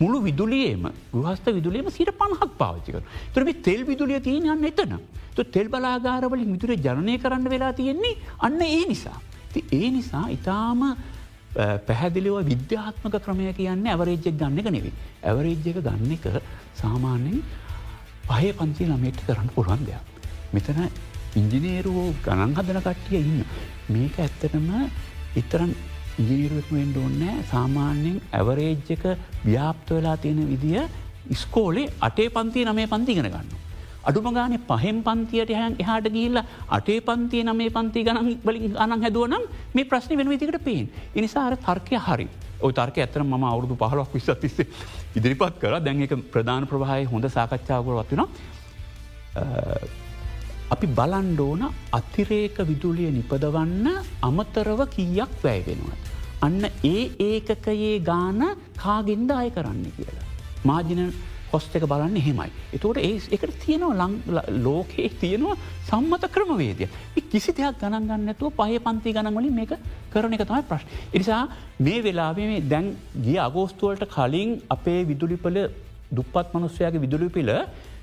මුළු 0.00 0.18
විදුලියේම 0.22 0.84
ගහස්ත 1.14 1.46
විදුලියම 1.48 1.90
සිට 1.90 2.12
පණහක් 2.12 2.52
පාවිච්චික. 2.58 2.96
තුරම 3.34 3.48
තෙල් 3.62 3.84
විදුලිය 3.84 4.20
තියෙන 4.20 4.48
යන්න 4.48 4.64
එතන. 4.64 4.94
තෙල් 5.52 5.68
බලාගාරවලින් 5.68 6.52
විදුර 6.54 6.76
ජනය 6.78 7.18
කරන්න 7.18 7.48
වෙලා 7.48 7.72
තියෙන්නේ 7.72 8.18
අන්න 8.38 8.60
ඒ 8.62 8.84
නිසා. 8.88 9.18
ඒ 9.72 9.88
නිසා 9.90 10.26
ඉතාම 10.36 10.84
පැහැදිලිව 11.88 12.38
විද්‍යාත්මක 12.44 13.18
ක්‍රමය 13.24 13.52
කියන්න 13.54 13.86
ඇවරේජ්ජක් 13.86 14.32
ගන්න 14.34 14.58
එක 14.58 14.70
නෙවේ. 14.70 14.94
ඇවරේජ්ජක 15.22 15.78
ගන්න 15.80 16.16
එක 16.16 16.24
සාමාන්‍යෙන් 16.76 17.42
පහය 18.24 18.48
පන්සි 18.52 18.88
ළමේට 18.88 19.26
කරන්න 19.26 19.54
පුළුවන් 19.56 19.86
දෙයක්. 19.86 20.11
මෙතන 20.52 20.80
ඉංජිනේරුවෝ 21.36 22.08
ගණන් 22.24 22.54
හදන 22.56 22.80
කට්ටිය 22.80 23.20
ඉන්න. 23.20 23.40
මේක 23.88 24.18
ඇත්තටම 24.18 24.68
ඉතරන් 25.36 25.72
ඉජිනීරුවක්මෙන්ට 26.18 26.96
ඕන්නෑ 26.96 27.44
සාමාන්‍යයෙන් 27.50 28.20
ඇවරේජ්ජක 28.32 29.04
ව්‍යාප්ත 29.44 29.90
වෙලා 29.90 30.16
තියෙන 30.18 30.40
විදිිය 30.48 30.82
ඉස්කෝලේ 31.30 31.92
අටේ 32.00 32.28
පන්තිය 32.30 32.64
නමේ 32.64 32.86
පන්තිගෙන 32.86 33.26
ගන්න. 33.26 33.48
අඩුම 34.04 34.28
ගාන 34.34 34.58
පහෙන් 34.68 35.02
පන්තියට 35.02 35.52
හැන් 35.52 35.76
එහට 35.78 36.08
ගිල්ල 36.12 36.42
අටේ 36.70 37.00
පන්තිය 37.02 37.44
නමේ 37.44 37.70
පන්ති 37.70 38.04
ගන 38.04 38.30
බලින් 38.44 38.76
අනන් 38.78 38.98
හැදුවනම් 38.98 39.48
මේ 39.74 39.84
ප්‍රශ්න 39.86 40.16
වෙන 40.18 40.28
විදිකට 40.28 40.64
පේෙන්. 40.64 40.88
එනිසාර 41.14 41.56
තර්කය 41.58 41.96
හරි. 41.98 42.28
තර්ක 42.70 42.96
ඇතර 42.98 43.22
ම 43.22 43.44
අවුදු 43.44 43.74
පහලක් 43.76 44.12
විස්ස 44.12 44.30
තිස්සේ 44.38 44.66
ඉදිරිපත් 45.16 45.58
කර 45.58 45.80
දැන් 45.80 46.02
එක 46.02 46.14
ප්‍රධාන 46.30 46.66
ප්‍රවාහය 46.66 47.04
හොඳ 47.06 47.24
සාකච්ඡාවකර 47.30 47.94
වත්වෙන 48.00 48.26
අපි 50.74 50.86
බලන්ඩෝන 50.98 51.62
අතිරේක 51.92 52.56
විදුලිය 52.68 53.10
නිපදවන්න 53.16 53.86
අමතරව 54.28 54.80
කීයක් 54.94 55.32
වැෑ 55.42 55.60
වෙනවා. 55.66 55.98
අන්න 56.46 56.62
ඒ 56.84 57.02
ඒකකයේ 57.26 57.92
ගාන 58.08 58.40
කාගෙන්ද 58.76 59.30
අය 59.40 59.50
කරන්න 59.56 59.84
කියලා. 59.96 60.24
මාජින 60.64 61.12
කොස්ට 61.52 61.76
එක 61.76 61.84
බලන්න 61.84 62.16
හෙමයි. 62.26 62.48
එතවට 62.72 63.02
ඒ 63.02 63.12
එකට 63.36 63.54
තියෙනවා 63.64 64.08
ලෝකයේ 64.66 65.12
තියෙනවා 65.20 65.60
සම්මත 65.88 66.32
ක්‍රමවේදය. 66.34 66.88
කිසි 67.30 67.52
දෙයක් 67.52 67.78
ගණන් 67.82 68.08
ගන්නතුව 68.10 68.56
පහ 68.58 68.82
පන්ති 68.86 69.16
ගණන්වලින් 69.16 69.54
මේක 69.60 69.72
කරන 70.12 70.36
එක 70.36 70.48
තමයි 70.48 70.64
ප්‍රශ්. 70.70 70.84
එනිසා 71.12 71.42
මේ 71.78 72.02
වෙලාවේ 72.02 72.50
මේ 72.52 72.68
දැන් 72.72 72.92
ගිය 73.26 73.38
අගෝස්තුවලට 73.48 74.08
කලින් 74.16 74.60
අපේ 74.70 75.00
විදුලිපල 75.04 75.58
දුපත් 76.10 76.46
මනුස්්‍යයාගේ 76.54 77.04
විදුලිපිල 77.06 77.50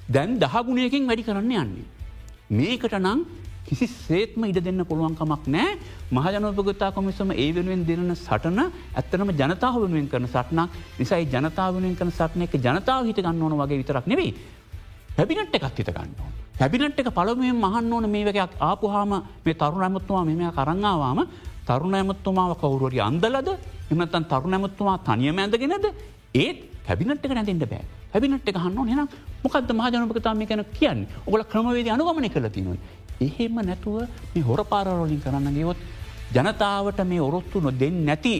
දැන් 0.09 0.37
දහගුණයකින් 0.43 1.09
වැඩි 1.09 1.27
කරන්න 1.29 1.55
යන්නේ. 1.63 1.98
මේකට 2.49 2.93
නං 2.97 3.19
කිසි 3.63 3.85
සේත්ම 3.87 4.43
ඉඩ 4.43 4.59
දෙන්න 4.59 4.81
පුළුවන්කමක් 4.83 5.43
නෑ 5.47 5.77
මහජනපගතා 6.11 6.89
කොමිසම 6.91 7.31
ඒ 7.33 7.49
වෙනුවෙන් 7.53 7.83
දෙන 7.85 8.15
සටන 8.15 8.59
ඇත්තනම 8.95 9.29
ජනතාව 9.31 9.75
වෙනුවෙන් 9.77 10.07
කරන 10.09 10.25
සටනක්. 10.27 10.69
නිසයි 10.97 11.27
ජනතාව 11.27 11.75
වෙනුවෙන් 11.75 11.95
කන 11.95 12.11
සටන 12.11 12.41
එක 12.41 12.55
ජනතාව 12.57 13.05
හිට 13.05 13.21
ගන්න 13.21 13.43
ඕන 13.43 13.53
වගේ 13.59 13.77
විතරක් 13.77 14.07
නෙවෙයි. 14.07 14.33
හැබිනට් 15.17 15.53
එකක් 15.53 15.77
හිත 15.77 15.89
ගන්න 15.89 16.15
ඕන. 16.17 16.33
හැබිනට් 16.55 16.99
එක 16.99 17.11
පළමුුවෙන් 17.11 17.61
මහන්න 17.61 17.93
ඕන 17.93 18.09
මේ 18.09 18.25
වකයක් 18.25 18.57
ආපුහාම 18.59 19.13
මේ 19.45 19.53
තරුණ 19.55 19.83
ඇමත්තුවා 19.83 20.25
මෙම 20.25 20.41
කරංගාවාම 20.51 21.19
තරුණ 21.67 21.93
ඇමත්තුමාව 21.93 22.57
කවුරුවරි 22.57 22.99
අන්දලද? 22.99 23.53
එමතන් 23.91 24.25
තරුණ 24.25 24.57
ඇමත්තුමා 24.57 24.97
තනියම 24.99 25.37
ඇඳගෙනද? 25.37 25.85
ඒත් 26.35 26.57
හැබිනට් 26.89 27.25
එක 27.25 27.33
නැතිට 27.37 27.65
බෑ 27.73 27.83
හැබිනට් 28.13 28.49
එක 28.51 28.59
හන්න 28.65 28.89
හෙන 28.91 29.01
මොකද 29.43 29.73
මහජනපකතාම 29.79 30.45
කැන 30.51 30.65
කියන්න 30.77 31.01
ඔගල 31.27 31.43
ක්‍රමවේද 31.51 31.89
අනුගමන 31.95 32.29
කළ 32.35 32.49
තිනොයි. 32.57 32.79
එහෙම 33.21 33.57
නැතුව 33.69 33.97
මේ 34.33 34.45
හොර 34.49 34.61
පාරරෝලින් 34.71 35.21
කරන්න 35.25 35.57
ගියොත් 35.57 35.79
ජනතාවට 36.35 37.03
මේ 37.11 37.21
ඔරොත්තු 37.27 37.61
නො 37.61 37.71
දෙන්න 37.81 37.99
නැති 38.07 38.33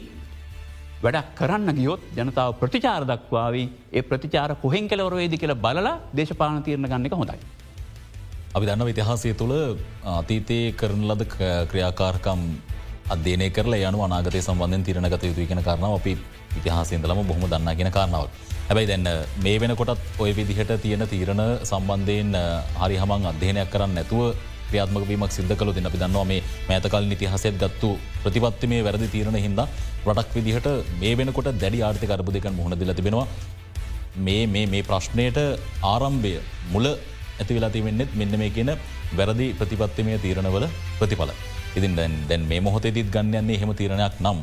වැඩක් 1.04 1.30
කරන්න 1.40 1.76
ගියොත් 1.78 2.02
ජනතාව 2.18 2.58
ප්‍රතිචාර 2.62 3.04
දක්වාවී 3.12 3.68
ඒ 3.94 4.04
ප්‍රතිචාර 4.10 4.52
කොහෙන් 4.64 4.90
කෙලවරවේදි 4.92 5.42
කියල 5.42 5.56
බලලා 5.66 5.94
දේශපාන 6.18 6.64
තීරණ 6.66 6.90
ගන්න 6.92 7.08
එක 7.08 7.16
හොඳයි. 7.22 7.40
අපි 8.56 8.66
දන්න 8.66 8.92
ඉතිහාසය 8.94 9.34
තුළ 9.42 9.56
අතීතයේ 10.16 10.76
කරන 10.80 11.04
ලද 11.10 11.24
ක්‍රියාකාරකම් 11.72 12.42
අධ්‍යනය 13.16 13.48
කරලා 13.58 13.90
යනු 13.90 14.00
අනාගතය 14.08 14.42
සම්බන්ධෙන් 14.42 14.86
තිරණගත 14.88 15.26
යුතු 15.30 15.48
කියන 15.50 15.62
කරනාව 15.68 15.96
අපි 16.00 16.14
ඉතිහාසයන්දලම 16.60 17.22
බොහොම 17.30 17.46
දන්නගෙන 17.54 17.92
කාරනාවක්. 17.98 18.30
හැබැයි 18.70 18.90
දැන්න 18.92 19.10
මේ 19.44 19.58
වෙනකොටත් 19.62 20.22
ඔය 20.24 20.32
විදිහට 20.38 20.74
තියෙන 20.86 21.04
තීරණ 21.14 21.44
සම්බන්ධයෙන් 21.70 22.32
හරි 22.82 22.98
හමන් 23.02 23.30
අධ්‍යයනයක් 23.32 23.70
කරන්න 23.74 23.94
නැතුව 23.98 24.24
ක්‍රියාත්මක 24.70 25.06
වීමක් 25.12 25.32
සිද්ධ 25.38 25.54
කළ 25.60 25.72
දෙන්න 25.78 25.90
අපි 25.90 26.02
දන්නවා 26.02 26.26
මේ 26.32 26.42
මෑතකල් 26.68 27.06
නිතිහසත් 27.12 27.48
ගත්තු 27.64 27.92
ප්‍රතිපත්ති 28.24 28.72
මේ 28.74 28.82
වැරදි 28.88 29.08
තීරණ 29.16 29.40
හිද 29.46 29.62
රටක් 30.08 30.36
විදිහට 30.38 30.68
මේ 31.02 31.14
වෙනකොට 31.22 31.50
දැඩි 31.64 31.86
ආර්ථික 31.88 32.14
අරපු 32.18 32.36
දෙකන් 32.38 32.58
මුහුණ 32.60 32.98
තිබෙනවා 33.00 33.28
මේ 34.28 34.66
මේ 34.74 34.84
ප්‍රශ්නයට 34.84 35.40
ආරම්භය 35.94 36.36
මුල 36.74 36.88
ඇති 37.40 37.54
වෙලා 37.58 37.74
තිවෙන්නෙත් 37.76 38.12
මෙන්න 38.22 38.36
මේ 38.42 38.52
කියන 38.58 38.72
වැරදි 39.18 39.48
ප්‍රතිපත්තිමය 39.60 40.18
තීරණවල 40.26 40.66
ප්‍රතිඵල. 41.00 41.32
ඉතින් 41.78 41.96
දැන් 42.00 42.14
දැන් 42.30 42.44
මේ 42.52 42.62
මොහොතේදීත් 42.68 43.10
ගන්නන්නේ 43.16 43.60
හෙම 43.62 43.72
තීරණයක් 43.80 44.16
නම් 44.26 44.38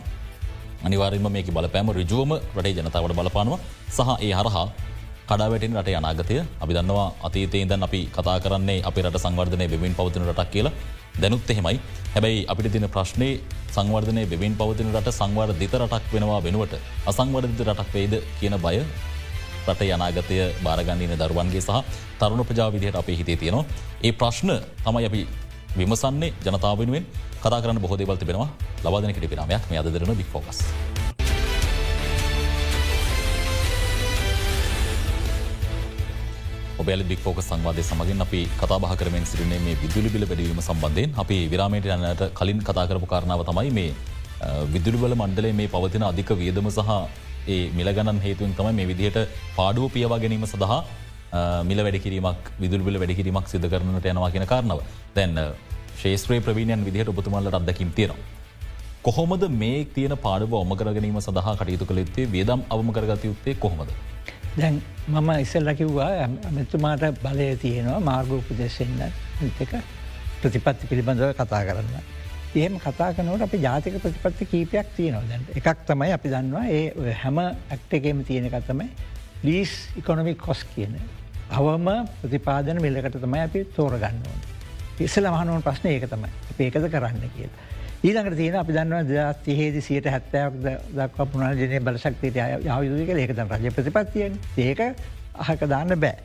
අනිවාරම 0.87 1.27
මේක 1.37 1.49
බලපෑම 1.57 1.89
රජුවම 1.99 2.33
රටේ 2.57 2.75
ජනතාවට 2.79 3.17
බලපානවා. 3.21 3.61
සහ 3.97 4.11
ඒ 4.27 4.33
හරහා 4.39 4.67
කඩාවැටින් 5.29 5.73
රට 5.79 5.97
අනාගතය. 6.01 6.37
අපි 6.62 6.73
දන්නවා 6.77 7.09
අතීතේ 7.27 7.65
දන් 7.71 7.83
අපි 7.89 8.01
කතා 8.17 8.37
කරන්නේ 8.45 8.79
අපි 8.89 9.01
රට 9.07 9.19
සංවර්ධනය 9.25 9.67
බෙවින් 9.73 9.95
පවතින 9.99 10.23
රටක් 10.31 10.51
කියලා. 10.55 10.75
දැනුත් 11.23 11.51
එහෙමයි. 11.51 11.81
හැබැයි 12.15 12.47
අපිට 12.53 12.73
තින 12.75 12.87
ප්‍රශ්නය 12.95 13.29
සංවර්ධනය 13.77 14.23
බෙවින් 14.33 14.55
පවතින 14.61 14.89
රට 14.95 15.11
සංවර් 15.19 15.51
දිත 15.61 15.75
රටක් 15.81 16.05
වෙනවා 16.15 16.41
වෙනුවට 16.47 16.75
අසංවර්ධිත 17.11 17.61
රටක් 17.69 17.91
වේද 17.97 18.15
කියන 18.41 18.55
බය 18.65 18.77
රට 19.69 19.81
යනාගතය 19.95 20.37
බාරගන්නන 20.67 21.17
දරුවන්ගේ 21.23 21.62
සහ 21.67 21.81
තරුණ 22.21 22.45
ප්‍රජාවිදිහයට 22.49 23.01
අපේ 23.03 23.17
හිතේ 23.21 23.37
තියෙනවා. 23.43 23.65
ඒ 24.07 24.12
ප්‍රශ්න 24.21 24.51
තමයි 24.85 25.07
අපි 25.11 25.23
විමසන්නේ 25.79 26.33
ජනතාවෙනුවෙන් 26.45 27.07
කතා 27.43 27.61
කරන්න 27.62 27.81
බොහෝදේවල් 27.85 28.21
තිබෙනවා 28.23 28.49
ලබාදනකට 28.85 29.27
පිනාමයක් 29.33 29.65
මේ 29.71 29.81
අදරන 29.81 30.15
බික්‍ෆෝකස්. 30.21 30.61
ඔබල 36.81 37.03
බික්‍ෆෝක 37.11 37.39
සංවාදය 37.43 37.83
සමගින් 37.83 38.21
අපි 38.25 38.41
කතාබහ 38.61 38.93
කරමෙන් 39.01 39.25
සිරනේ 39.31 39.61
මේ 39.67 39.77
විදුලි 39.83 40.11
බිල 40.15 40.25
වැඩීම 40.31 40.61
සම්බන්ධයෙන් 40.67 41.17
අපි 41.23 41.39
විරාමයට 41.53 41.89
යන්නට 41.95 42.23
කලින් 42.39 42.61
කතා 42.69 42.87
කරපු 42.91 43.09
කාරණාව 43.12 43.43
තමයි 43.51 43.71
මේ 43.79 43.91
විදුලිවල 44.75 45.15
මණ්ඩලේ 45.21 45.55
මේ 45.61 45.73
පවතින 45.75 46.05
අධික 46.11 46.31
වියදම 46.43 46.69
සහ 46.71 46.91
ඒ 47.55 47.65
මිලගණන් 47.79 48.21
හේතුවෙන් 48.27 48.55
තමයි 48.59 48.77
මේ 48.79 48.89
විදිහට 48.91 49.19
පාඩුව 49.57 49.93
පියවා 49.95 50.21
ගැනීම 50.23 50.47
සඳහා 50.53 50.81
මිල 51.68 51.83
වැඩකිරීමක් 51.87 52.51
විදුල්බිල 52.62 53.01
වැඩකිරීමක් 53.03 53.53
සිද 53.53 53.68
කරනට 53.72 54.09
යනවා 54.12 54.31
කියෙන 54.31 54.46
කාරණව 54.53 54.81
දැන්න 55.16 55.38
ශේත්‍රේ 56.03 56.40
ප්‍රවීණයන් 56.40 56.85
විදිහට 56.85 57.12
ඔබතුමල්ලට 57.12 57.59
අදකින් 57.61 57.92
තියෙනවා. 57.92 58.25
කොහොමද 59.03 59.42
මේ 59.61 59.85
තියන 59.94 60.14
පාඩුව 60.25 60.55
ඔමකරගැනීම 60.61 61.18
සඳහා 61.20 61.57
කටයුතු 61.61 61.88
කළ 61.88 62.03
යුත්තේ 62.03 62.27
වේදම් 62.33 62.61
අවම 62.70 62.88
කරගත 62.96 63.25
යුත්තේ 63.25 63.55
කොහොමද. 63.57 63.90
දැන් 64.57 64.83
මම 65.09 65.31
ඉස්සල්ල 65.44 65.70
කිව්වා 65.75 66.11
ඇමතුමාට 66.20 67.07
බලය 67.22 67.49
තියෙනවා 67.64 68.01
මාර්ගෝපදේශෙන්න්න 68.03 69.03
එක 69.07 69.72
ප්‍රතිපත්ති 70.40 70.90
පිළිබඳව 70.90 71.33
කතා 71.35 71.62
කරන්න. 71.68 71.96
එහෙම 72.55 72.79
කතා 72.81 73.11
කනවට 73.12 73.46
අපි 73.46 73.59
ජාතික 73.59 73.99
ප්‍රතිපත්ති 74.03 74.49
කීපයක් 74.53 74.88
තියෙනවා 74.96 75.29
දැන්ට 75.31 75.57
එකක් 75.61 75.85
තමයි 75.88 76.12
අපි 76.16 76.33
දන්නවා 76.35 76.64
ඒ 76.70 77.14
හැම 77.22 77.38
ඇක්ටකේම 77.42 78.25
තියෙන 78.25 78.49
එකක් 78.49 78.66
තමයි 78.70 78.88
ලීස් 79.44 79.72
ඉකොනොමික් 79.96 80.38
කොස් 80.38 80.64
කියන. 80.75 80.96
අවම 81.51 81.89
ප්‍රතිපාදන 82.21 82.81
මිල්ලකට 82.83 83.19
තමයි 83.21 83.41
අපි 83.41 83.65
තෝරගන්න 83.77 84.21
ඕන. 84.27 84.41
ඉස්සල 84.99 85.29
මහනුවන් 85.29 85.63
ප්‍රශ්න 85.63 85.89
ඒක 85.89 86.07
තමයි 86.11 86.31
ඒකද 86.59 86.89
කරන්න 86.91 87.31
කියලා. 87.37 87.67
ඊළඟට 88.03 88.37
තියෙන 88.37 88.57
අපි 88.57 88.73
දන්නවා 88.73 89.03
දස් 89.05 89.43
තිහේදි 89.45 89.81
සියට 89.81 90.09
හැත්තයක් 90.11 90.57
දක්වා 90.95 91.27
පුුණජනය 91.27 91.81
බලශක්තියට 91.81 92.37
යහයුතුක 92.37 93.13
ඒකත 93.17 93.45
රජ 93.45 93.71
ප්‍රතිපත්තියෙන් 93.77 94.41
ඒක 94.59 94.81
අහක 95.35 95.69
දාන්න 95.69 96.01
බෑ. 96.01 96.17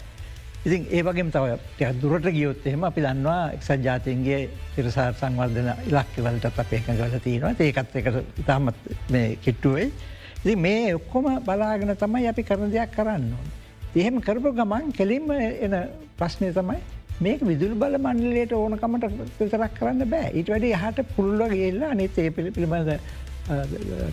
ඉතින් 0.65 0.87
ඒවගේම 0.91 1.31
තව 1.31 1.93
දුරට 2.01 2.27
ගියොත් 2.31 2.65
එහෙම 2.65 2.83
අපි 2.83 3.01
දන්නවා 3.01 3.51
එක්සත් 3.53 3.85
ජාතයන්ගේ 3.85 4.41
තිරසාර් 4.75 5.13
සංවර්ධන 5.13 5.71
ඉලක්කවලට 5.87 6.45
අප 6.49 6.73
ඒකඟ 6.73 6.99
වල 6.99 7.17
තියෙනවා 7.19 7.53
ඒකත් 7.59 7.95
එක 7.95 8.11
ඉතාමත් 8.43 8.75
කිට්ටුවයි. 9.41 9.91
ඉති 10.43 10.55
මේ 10.55 10.93
ඔක්කොම 10.95 11.33
බලාගෙන 11.45 11.95
තමයි 11.95 12.27
අපි 12.27 12.43
කරන 12.43 12.71
දෙයක් 12.71 12.95
කරන්න 12.97 13.33
ඕන. 13.37 13.60
එහෙම 13.95 14.21
කරපු 14.27 14.53
ගමන් 14.55 14.91
කෙලින්ම 14.97 15.31
එන 15.35 15.73
ප්‍රශ්නය 16.19 16.51
තමයි 16.57 16.79
මේක 17.25 17.41
විදුල් 17.49 17.73
බල 17.81 17.97
මණ්ඩලයට 17.97 18.53
ඕනකමට 18.57 19.05
විතරක් 19.39 19.73
කරන්න 19.79 20.05
බෑ. 20.13 20.29
ඊට 20.37 20.49
වැඩි 20.53 20.71
හට 20.83 21.05
පුල්ල 21.15 21.43
ගේල්ලා 21.51 21.91
අනිත් 21.95 22.17
ඒ 22.17 22.29
පිළි 22.37 22.51
පිළිබඳ 22.55 22.91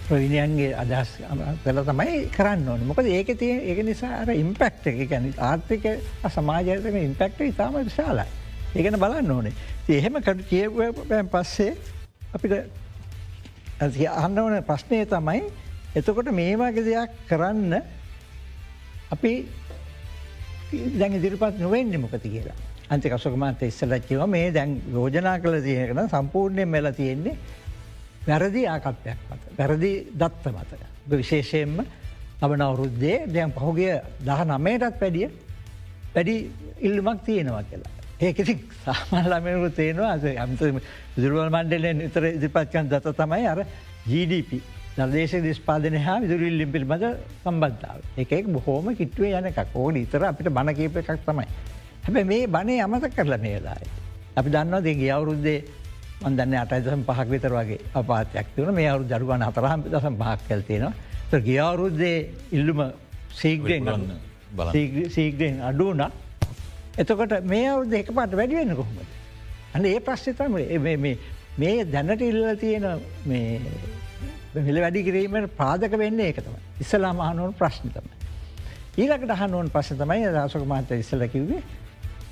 ප්‍රවිණයන්ගේ 0.09 0.73
අදහස් 0.83 1.14
කල 1.64 1.81
තමයි 1.91 2.19
කරන්න 2.37 2.69
ඕන. 2.73 2.83
මොකද 2.91 3.07
ඒක 3.07 3.31
තිය 3.38 3.55
ඒක 3.71 3.85
නිසා 3.87 4.12
අර 4.23 4.33
ඉම්පෙක්ට 4.35 4.91
එක 4.93 5.01
ගැන 5.12 5.31
ආර්ථික 5.51 5.87
සමාජයතක 6.37 6.99
ඉම්පෙක්ට 7.05 7.41
ඉතාම 7.47 7.79
විශාලයි. 7.79 8.27
ඒගන 8.75 8.99
බලන්න 9.05 9.31
ඕනේ. 9.37 9.55
එහෙම 9.88 10.21
කට 10.27 10.49
කියපෑන් 10.51 11.31
පස්සේ 11.33 11.73
අපිට 12.35 12.55
අන්න 14.25 14.38
ඕන 14.38 14.59
ප්‍රශ්නය 14.69 15.05
තමයි 15.14 15.41
එතකොට 15.95 16.35
මේවාගේ 16.41 16.85
දෙයක් 16.91 17.14
කරන්න 17.31 17.79
අපි 19.12 19.33
දැන් 21.01 21.12
ඉදිරිපත් 21.18 21.59
නොවෙන්නේ 21.59 21.99
මොකති 21.99 22.29
කියලා. 22.29 22.57
අන්ති 22.90 23.11
කසකමන්ත 23.11 23.62
ඉස්සලච්චව 23.62 24.27
මේ 24.27 24.53
දැන් 24.53 24.77
යෝජනා 24.92 25.38
කළ 25.40 25.61
තියෙනකන 25.62 26.09
සම්පූර්ණයෙන් 26.09 26.68
මෙල 26.68 26.92
තියෙන්නේ 26.92 27.37
වැරදි 28.29 28.66
ආකල්පයක් 28.66 29.18
මත. 29.31 29.42
වැරදි 29.59 29.92
දත්ත 30.21 30.44
මත. 30.53 30.71
විශේෂයෙන්ම 31.11 31.85
අබන 32.40 32.61
අවුරුද්දේ 32.62 33.27
දැන් 33.35 33.53
පහුගිය 33.53 33.94
දහ 34.25 34.42
නමයටත් 34.51 34.99
පැඩිය 35.01 35.29
වැඩි 36.14 36.37
ඉල්ලුමක් 36.81 37.25
තියෙනවා 37.25 37.62
කියලා. 37.71 37.92
ඒකෙති 38.21 38.55
සාමල්ලමයකු 38.85 39.71
තියෙනවා 39.71 40.12
අද 40.16 40.25
ඇමත 40.35 40.61
දුරුවල් 41.16 41.51
මණ්ඩලෙන් 41.51 42.01
ඉතර 42.09 42.25
ඉදිපත්කන් 42.33 42.90
දත 42.92 43.16
තමයි 43.21 43.47
අර 43.53 43.61
GDP 44.11 44.61
දර්දේශ 44.98 45.34
දිස්පාදනය 45.42 45.98
හා 46.00 46.18
විදුරල්ලිම් 46.20 46.70
පිළිබඳ 46.72 47.06
සම්බද්ධාව 47.42 47.98
එකෙක් 48.16 48.46
බොහෝම 48.48 48.87
කිට්ුවේ 48.94 49.34
යන 49.34 49.46
එකක්. 49.46 49.74
ඕඩ 49.74 49.96
ඉතර 49.96 50.24
අපිට 50.24 50.48
බණකීප 50.50 50.96
එකක් 50.96 51.11
තමයි. 51.24 51.46
හැබ 52.04 52.16
මේ 52.24 52.46
බනේ 52.48 52.80
අමත 52.80 53.08
කරලා 53.11 53.38
මේලායි. 53.38 53.90
අපි 54.37 54.48
දන්නවා 54.50 54.82
දෙගේ 54.82 55.11
අවුරුද්දේ 55.11 55.58
මන්දන්න 56.20 56.56
අටයිදසම් 56.56 57.02
පහක් 57.04 57.28
විතර 57.28 57.52
වගේ 57.52 57.78
අපාතයක් 57.94 58.48
තිවන 58.54 58.74
මේ 58.74 58.88
අවුරු 58.88 59.04
දරුවන් 59.06 59.42
අතරහම් 59.42 59.84
දසම් 59.87 60.16
පහක් 60.16 60.48
කැල්තියෙනවා 60.48 61.40
ගිය 61.40 61.61
අවුරුද්දේ 61.61 62.16
ඉල්ලුම 62.52 62.80
සීග්‍රයෙන් 63.32 63.87
සීග්‍රයෙන් 65.11 65.61
අඩුවන 65.62 66.02
එතකොට 66.96 67.34
මේ 67.44 67.68
අවුද 67.68 67.92
එක 67.92 68.11
පාට 68.12 68.32
වැඩිවෙන්න 68.32 68.74
කොහොමද. 68.74 69.11
අන්න 69.74 69.84
ඒ 69.84 70.00
ප්‍රශ්ිතම 70.00 70.58
මේ 71.58 71.84
දැනට 71.87 72.22
ඉල්ල 72.22 72.42
තියෙන 72.56 72.84
මෙල 74.54 74.80
වැඩි 74.80 75.04
කිරීමට 75.04 75.56
පාදක 75.56 75.98
වෙන්න 75.98 76.20
ඒකතම 76.20 76.54
ඉස්සලා 76.80 77.12
මහනුවන් 77.12 77.54
ප්‍රශ්නිතම. 77.54 78.06
ඊලකට 78.96 79.34
හනුවන් 79.34 79.70
පස්ස 79.70 79.94
තමයි 79.94 80.32
දසක 80.32 80.66
මාත 80.66 80.90
ඉස්සල 80.92 81.26
කිව්වේ 81.28 81.62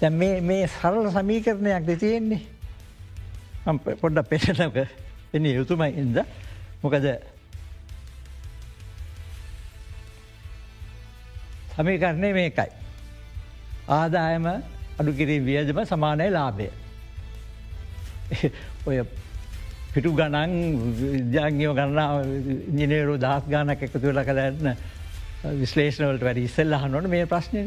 දැ 0.00 0.10
මේ 0.42 0.66
සරල 0.68 1.10
සමීකරණයක් 1.10 1.86
ද 1.86 1.98
තියෙන්නේ 1.98 2.40
පොඩ්ඩ 3.94 4.28
පෙටනක 4.28 4.76
එන 5.32 5.46
යුතුමයි 5.46 5.92
ඉද 5.96 6.20
මොකද 6.82 7.06
සමීකරණය 11.76 12.32
මේකයි. 12.32 12.70
ආදායම 13.88 14.46
අඩුකිරීම් 14.98 15.44
වියජම 15.44 15.84
සමානය 15.84 16.30
ලාභය. 16.30 16.70
ඔය 18.86 19.02
පිටු 19.96 20.10
ගණන් 20.12 20.52
විද්‍යාංගව 21.00 21.72
ගන්නා 21.78 22.08
ඉජිනේරු 22.70 23.14
දහස් 23.24 23.44
ගානක් 23.52 23.84
එකතු 23.86 24.00
වෙල 24.02 24.20
කලන්න 24.28 24.68
විශ්ලේෂනවලට 25.60 26.24
වැඩි 26.26 26.42
ඉස්සල්ල 26.48 26.76
හන්නොට 26.82 27.08
මේ 27.14 27.28
ප්‍රශ්නය 27.30 27.62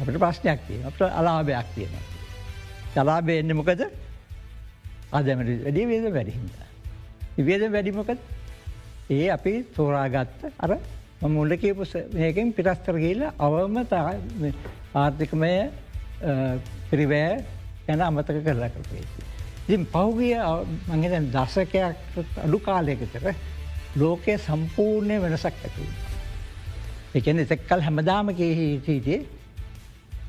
අපට 0.00 0.16
ප්‍රශ්නයක් 0.22 0.62
තිය 0.68 0.80
අපට 0.90 1.02
අලාභයක් 1.20 1.68
තියෙන. 1.74 1.92
ජලාබය 2.94 3.36
එන්න 3.42 3.56
මොකද 3.58 3.84
අදමට 5.18 5.50
වැඩි 5.66 5.84
වේද 5.90 6.08
වැඩිහිද. 6.16 6.54
වේද 7.50 7.66
වැඩිමොකද 7.76 8.18
ඒ 9.10 9.28
අපි 9.36 9.54
තෝරාගත්ත 9.76 10.48
අර 10.64 10.78
මුල්ල 11.36 11.52
කියපු 11.66 11.84
මේකෙන් 12.14 12.56
පිරස්තර 12.56 12.96
කියල්ල 13.04 13.28
අවම 13.48 13.76
ආර්ථිකමය 14.94 15.52
පිරිවෑ 16.90 17.44
ගැන 17.86 18.08
අමතක 18.08 18.42
කරලා 18.48 18.72
කරපේති. 18.72 19.33
ඉතින් 19.64 19.86
පෞගිය 19.86 20.36
මඟෙන 20.88 21.30
දසකයක් 21.30 21.74
අඩු 22.38 22.58
කාලයකතර 22.60 23.32
ලෝකය 23.96 24.36
සම්පූර්ණය 24.38 25.16
වෙනසක් 25.18 25.46
ඇතුව. 25.46 25.88
එකන 27.14 27.38
එතෙක්කල් 27.38 27.80
හැමදාම 27.80 28.28
හිටියේ 28.30 29.24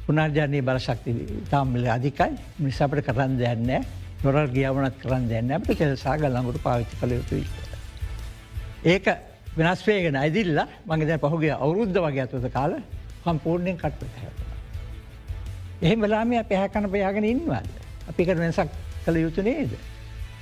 පුනර්ජානය 0.06 0.62
බලශක්ති 0.62 1.12
තාම්මල 1.50 1.86
අධිකයි 1.90 2.32
මිනිසාපට 2.60 3.02
කරන්න 3.04 3.38
දෙයන්නෑ 3.38 3.82
නොරල් 4.24 4.48
ගියවනත් 4.50 4.96
කරන්න 5.02 5.28
දෙන්න 5.28 5.52
අපට 5.52 5.72
කෙලසා 5.74 6.16
ගල්ලඟුට 6.16 6.62
පාවිච්චි 6.62 6.96
කළ 6.96 7.12
යුතුයි. 7.12 7.46
ඒක 8.86 9.06
වෙනස් 9.58 9.82
වේගෙන 9.84 10.16
ඇදිල්ල 10.16 10.64
මගේ 10.88 11.18
පහුගේ 11.20 11.54
අවුරුද්ධ 11.58 12.00
වගේ 12.00 12.24
ඇතුවද 12.24 12.48
කාල 12.54 12.80
සම්පූර්ණයෙන් 13.24 13.78
කට්ට 13.78 14.16
හැ. 14.16 14.32
එහෙම 15.82 16.02
වෙලාම 16.02 16.36
පැහැකන 16.46 16.90
පයාගෙන 16.90 17.26
ඉන්නවාද. 17.26 17.70
අපිකට 18.08 18.38
වෙනසක් 18.38 18.70
කළ 19.06 19.18
යුතු 19.18 19.42
නේද. 19.42 19.72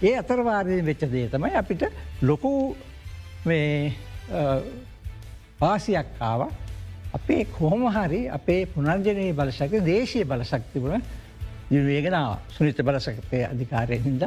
ඒ 0.01 0.15
අතරවාරයෙන් 0.15 0.85
වෙච්ච 0.85 1.05
දේ 1.07 1.27
තමයි 1.29 1.55
අපිට 1.55 1.83
ලොකු 2.21 2.75
පාසියක් 5.59 6.07
ආව. 6.21 6.41
අපේ 7.13 7.43
කොහොම 7.47 7.83
හරි 7.89 8.21
අපේ 8.29 8.65
පුනර්ජනය 8.67 9.27
බලශක්ති 9.33 9.79
දේශය 9.81 10.23
බලශක්තිබුණ 10.25 11.03
නිර්වේගෙනාව 11.69 12.39
සුනිත 12.49 12.77
බලසකතය 12.79 13.39
අධිකාරය 13.45 13.97
හින්ද 13.99 14.23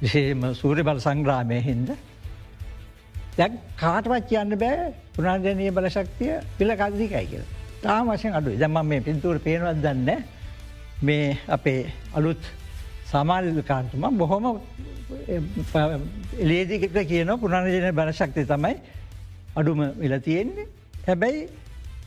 විශේෂම 0.00 0.42
සූරය 0.54 0.82
බල 0.82 0.98
සංග්‍රාමය 0.98 1.60
හින්ද. 1.60 1.90
දැ 3.36 3.50
කාටවත් 3.76 4.28
කියන්න 4.28 4.56
බෑ 4.56 4.92
පුනර්ජනය 5.14 5.70
බලශක්තිය 5.70 6.34
පිළ 6.58 6.72
කදදිකයි 6.72 7.26
කියල. 7.26 7.44
තාම 7.82 8.08
වශයෙන් 8.08 8.32
අඩු 8.32 8.56
දම 8.56 8.78
මේ 8.84 9.00
පින්තුර 9.00 9.38
පේනවත් 9.38 9.82
දන්න 9.82 10.10
මේ 11.02 11.38
අපේ 11.48 11.80
අලුත් 12.14 12.42
සමාල්කාන්තුම 13.14 14.04
බොහොම 14.18 14.44
එලේදිකට 16.44 16.98
කියන 17.10 17.30
පුනර්ජනය 17.42 17.92
බලශක්ති 18.00 18.46
තමයි 18.52 18.74
අඩුම 19.56 19.84
වෙල 20.02 20.14
තියෙන්නේ 20.20 20.66
හැබැයි 21.06 21.48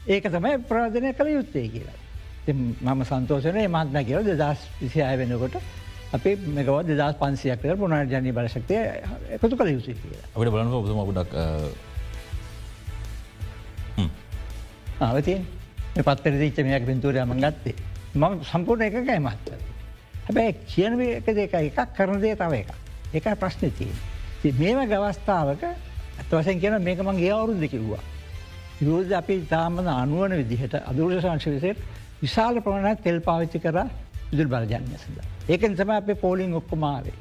ඒක 0.07 0.25
තමයි 0.35 0.53
ප්‍රාධනය 0.69 1.09
කළ 1.13 1.29
යුත්තේ 1.37 1.67
කියලා. 1.73 1.97
මම 2.85 3.01
සන්තෝෂනය 3.09 3.67
මත්න 3.67 4.05
කියව 4.07 4.21
දෙදස් 4.29 4.61
විසිය 4.81 5.03
වෙනකොට 5.21 5.55
අපේ 6.13 6.35
මෙකව 6.57 6.75
දෙදස් 6.89 7.15
පන්සියක්ට 7.21 7.77
පුනර්ජනී 7.81 8.35
බලශක්තිය 8.37 8.81
එකතු 9.35 9.55
කළ 9.59 9.71
යුතු 9.75 9.91
කියලා. 10.01 10.27
අපට 10.35 10.51
බලන්න 10.53 10.73
ඔබතුම 10.79 10.99
ගොඩක් 11.09 11.31
ආවතිය 15.01 15.39
පත්තර 16.05 16.35
දීච්චමයක් 16.41 16.83
පින්තුරයම 16.91 17.33
ගත්තේ 17.45 17.75
මම 18.15 18.33
සම්පූර්ණ 18.51 18.87
එකකයි 18.89 19.19
මත්ත. 19.19 19.76
හැබැයි 20.27 20.53
කියන 20.65 20.99
එක 21.01 21.25
දෙක 21.33 21.53
එකක් 21.55 21.95
කරන 21.95 22.21
දේ 22.21 22.35
තව 22.35 22.53
එක. 22.55 22.69
එක 23.13 23.25
ප්‍රශ්න 23.35 23.71
තිය. 23.71 23.91
මේම 24.53 24.79
ගවස්ථාවක 24.85 25.63
ඇත්වසෙන් 25.63 26.59
කියන 26.59 26.81
මේක 26.81 26.99
මගේ 27.01 27.31
අවුරුද්ද 27.31 27.63
කිව්වා. 27.65 28.03
විරෝධ 28.79 29.13
අපි 29.13 29.39
තාමන 29.45 29.87
අනුවන 29.87 30.31
විදිහට 30.33 30.75
අදුරෂ 30.81 31.23
සංශවිසයට 31.23 31.79
විශාල 32.21 32.61
ප්‍රමණයක් 32.61 33.03
තෙල් 33.03 33.19
පාවිච්චි 33.21 33.59
කර 33.59 33.77
විදුල් 34.31 34.47
බලජන්ය 34.47 34.97
සඳ. 34.97 35.17
ඒක 35.47 35.61
නිසම 35.63 35.89
අපේ 35.91 36.15
පෝලිින් 36.17 36.53
ඔක්කොමාවේ. 36.53 37.15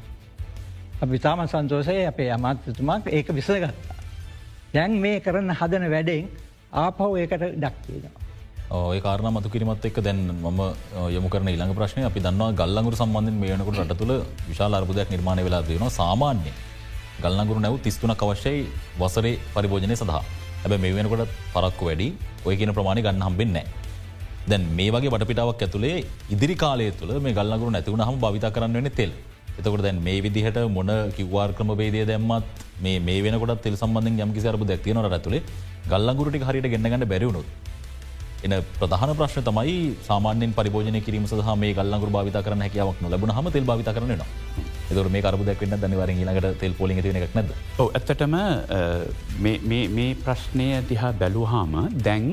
අපි 0.98 1.18
තාම 1.18 1.46
සන්තෝසය 1.46 1.96
අපේ 2.06 2.30
අමාත්‍යතුමක් 2.30 3.06
ඒක 3.08 3.28
විසගත්තා. 3.30 3.96
දැන් 4.74 4.92
මේ 4.98 5.20
කරන්න 5.20 5.50
හදන 5.52 5.90
වැඩෙන් 5.90 6.30
ආපහු 6.74 7.16
ඒකට 7.16 7.42
ඩක්තියෙනවා. 7.54 8.25
ඔය 8.68 8.98
කාරණ 9.00 9.30
මතු 9.30 9.48
කිරීමත් 9.48 9.84
එක් 9.84 9.98
දැන් 10.02 10.26
මම 10.26 10.60
යොමු 11.14 11.28
කරන 11.28 11.48
ඉළඟ 11.48 11.74
ප්‍රශ්නය 11.74 12.02
අපි 12.04 12.20
දන්නවා 12.20 12.50
ගල්ලඟුරු 12.52 12.96
සම්බන්ධින් 12.96 13.36
මේනකට 13.42 13.78
රට 13.78 13.94
තුළ 13.96 14.12
විශාල 14.48 14.74
අර්බුදයක් 14.74 15.10
නිර්මාණය 15.10 15.44
වෙලා 15.46 15.62
දයනවා 15.62 15.90
සාමාන්‍ය 15.90 16.50
ගල්ලඟුරු 17.22 17.60
නැව් 17.60 17.76
තිස්තුනක් 17.84 18.22
අවශ්‍යයි 18.26 18.66
වසරේ 18.98 19.38
පරිභෝජනය 19.54 19.96
සඳහා. 19.96 20.22
හැබ 20.62 20.74
මේ 20.84 20.92
වෙනකොට 20.96 21.30
පරක්කු 21.54 21.84
වැඩි. 21.88 22.08
ඔය 22.44 22.56
කියන 22.56 22.72
ප්‍රමාණය 22.78 23.02
ගන්න 23.06 23.22
හම්බෙන්නේ. 23.28 23.64
දැන් 24.48 24.64
මේ 24.78 24.90
වගේ 24.90 25.12
වටපිටාවක් 25.14 25.62
ඇතුළේ 25.66 26.02
ඉදිරි 26.34 26.56
කාලය 26.64 26.90
තුළ 27.00 27.12
මේ 27.20 27.36
ගල්ලඟුරු 27.38 27.70
නැතිවුණ 27.76 28.04
හම 28.08 28.18
භවිත 28.24 28.48
කරන්න 28.56 28.76
වෙන 28.78 28.90
තෙල්. 28.98 29.12
එතකොට 29.58 29.84
දැන් 29.86 30.02
මේ 30.08 30.18
විදිහට 30.26 30.58
මොන 30.78 30.90
කිව්වාර් 31.16 31.50
ක්‍රම 31.58 31.70
බේදය 31.82 32.02
දැම්මත් 32.10 32.66
මේ 32.82 32.98
මේ 32.98 33.22
වෙනකොට 33.26 33.62
තෙල් 33.62 33.78
සම්බන්ධ 33.78 34.26
යම්කි 34.26 34.44
අරබ 34.52 34.66
දැක්තියන 34.72 35.00
රතුළේ 35.06 35.42
ගල්ලඟුරටි 35.92 36.44
හරිට 36.48 36.68
ගන්නගන්න 36.74 37.08
බැරිවුණුත් 37.14 37.48
එන 38.42 38.54
ප්‍රධාන 38.80 39.12
ප්‍රශ්න 39.16 39.42
තමයි 39.42 39.76
සාමාන්‍යෙන් 40.02 40.52
පරිභෝජනය 40.52 41.00
කිරීම 41.00 41.26
සහ 41.26 41.54
මේ 41.56 41.72
ගල්ලඟුර 41.72 42.10
භාවිත 42.10 42.36
කරන 42.42 42.60
හැකියාවක් 42.60 43.00
නොලබන 43.02 43.30
හම 43.30 43.48
තෙල් 43.50 43.64
භාවිත 43.64 43.88
කරනවා 43.88 44.28
එතුර 44.90 45.08
මේ 45.08 45.22
කරබ 45.22 45.42
දැක්වන්න 45.44 45.80
දනිවර 45.80 46.10
ඊලකට 46.10 46.60
තෙල් 46.60 46.72
පොලි 46.72 46.94
න 46.94 47.00
එකක් 47.00 47.34
නැද 47.34 47.50
ඇත්තටම 47.78 48.36
මේ 49.40 50.12
ප්‍රශ්නය 50.16 50.68
දිහා 50.88 51.12
බැලූහාම 51.14 51.74
දැන් 51.98 52.26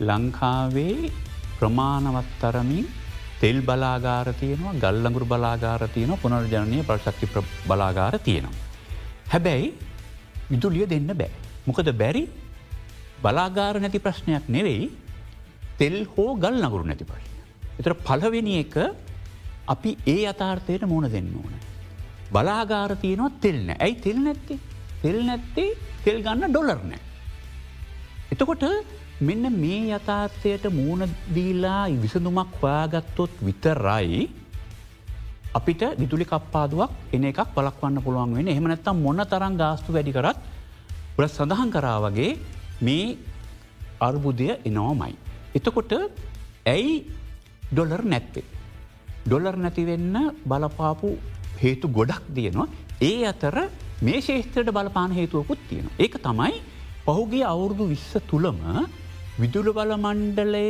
ලංකාවේ 0.00 1.10
ප්‍රමාණවත්තරමින් 1.58 2.86
තෙල් 3.40 3.58
බලාගාර 3.60 4.26
තියෙනවා 4.34 4.74
ගල්ලඟුරු 4.74 5.26
බලාගාර 5.26 5.82
තියෙන 5.88 6.16
පුනර්ජනය 6.16 6.78
ප්‍රශක්ති 6.82 7.26
බලාගාර 7.68 8.18
තියෙනවා. 8.18 8.60
හැබැයි 9.28 9.74
විදුලිය 10.50 10.86
දෙන්න 10.88 11.10
බෑ. 11.14 11.30
මොකද 11.66 11.88
බැරි 11.92 12.28
බලාගාර 13.22 13.74
නැති 13.80 13.98
ප්‍රශ්නයක් 13.98 14.48
නෙවෙයි 14.48 15.03
තෙල් 15.78 15.96
හෝ 16.06 16.30
ගල් 16.36 16.56
නගුරු 16.62 16.84
නැති 16.84 17.04
ප්‍රශ්න. 17.04 17.32
එතර 17.78 17.94
පලවෙනි 18.00 18.54
එක 18.58 18.74
අපි 19.66 19.90
ඒ 20.06 20.20
අතාර්ථයට 20.26 20.84
මුණ 20.84 21.08
දෙන්න 21.08 21.30
ඕන. 21.34 21.54
බලාගාර 22.32 22.92
තියනවා 22.96 23.32
තෙල්න 23.40 23.68
ඇයි 23.76 24.00
තෙල් 24.00 24.18
නැත්තේ 24.18 24.58
තෙල් 25.02 25.18
නැත්තේ 25.22 25.70
තෙල් 26.04 26.18
ගන්න 26.20 26.50
ඩොලර් 26.50 26.80
නෑ. 26.84 27.02
එතකොට 28.32 28.64
මෙන්න 29.20 29.44
මේ 29.54 29.82
යථාර්ථයට 29.90 30.64
මූුණදීලා 30.70 31.82
විසඳුමක් 31.96 32.54
හොයාගත්තොත් 32.60 33.32
විතරයි 33.40 34.22
අපිට 35.54 35.82
විදුලි 35.94 36.26
කප්පාදුවක් 36.26 36.90
එන 37.12 37.24
එකක් 37.24 37.40
පලක්වන්න 37.54 38.02
පුළුවන් 38.02 38.34
වෙන 38.34 38.48
එහමනැත්තම් 38.48 38.96
මොන්න 38.98 39.22
තරන් 39.24 39.54
ගාස්තු 39.56 39.94
වැඩි 39.94 40.12
කරත් 40.12 40.38
ල 41.16 41.22
සඳහන් 41.26 41.70
කරා 41.70 41.98
වගේ 42.00 42.32
මේ 42.80 43.16
අර්බුදය 44.00 44.48
එනෝමයි. 44.62 45.14
එතකොට 45.54 45.92
ඇයි 46.66 46.94
ඩොලර් 47.68 48.02
නැත්තේ. 48.04 48.44
ඩොලර් 49.24 49.56
නැතිවෙන්න 49.56 50.16
බලපාපු 50.44 51.10
හේතු 51.56 51.88
ගොඩක් 51.88 52.24
දියනවා 52.30 52.68
ඒ 53.02 53.24
අතර 53.24 53.56
මේ 54.00 54.20
ශේෂත්‍රයට 54.20 54.70
බලපාන 54.70 55.10
හේතුවකුත් 55.12 55.60
තියෙන. 55.68 55.86
ඒක 55.98 56.14
තමයි 56.18 56.54
පහුගේ 57.06 57.44
අවුරුදු 57.44 57.84
විස්ස 57.86 58.12
තුළම 58.24 58.60
විදුල 59.38 59.68
බල 59.72 59.92
මණ්ඩලය 59.96 60.66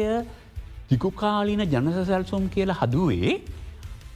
තිකුකාලින 0.89 1.63
ජනසසැල්සුම් 1.67 2.45
කියලා 2.49 2.81
හදුවේ 2.81 3.33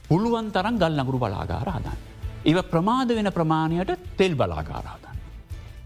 පුළුවන් 0.07 0.47
තරන් 0.49 0.75
ගල් 0.77 0.93
නගුරු 0.97 1.19
බලාගාර 1.19 1.69
හදන්න. 1.69 1.99
ඒව 2.45 2.59
ප්‍රමාද 2.65 3.09
වෙන 3.09 3.29
ප්‍රමාණයට 3.31 3.91
තෙල් 4.17 4.33
බලාගාර 4.35 4.85
හදන්න. 4.85 5.17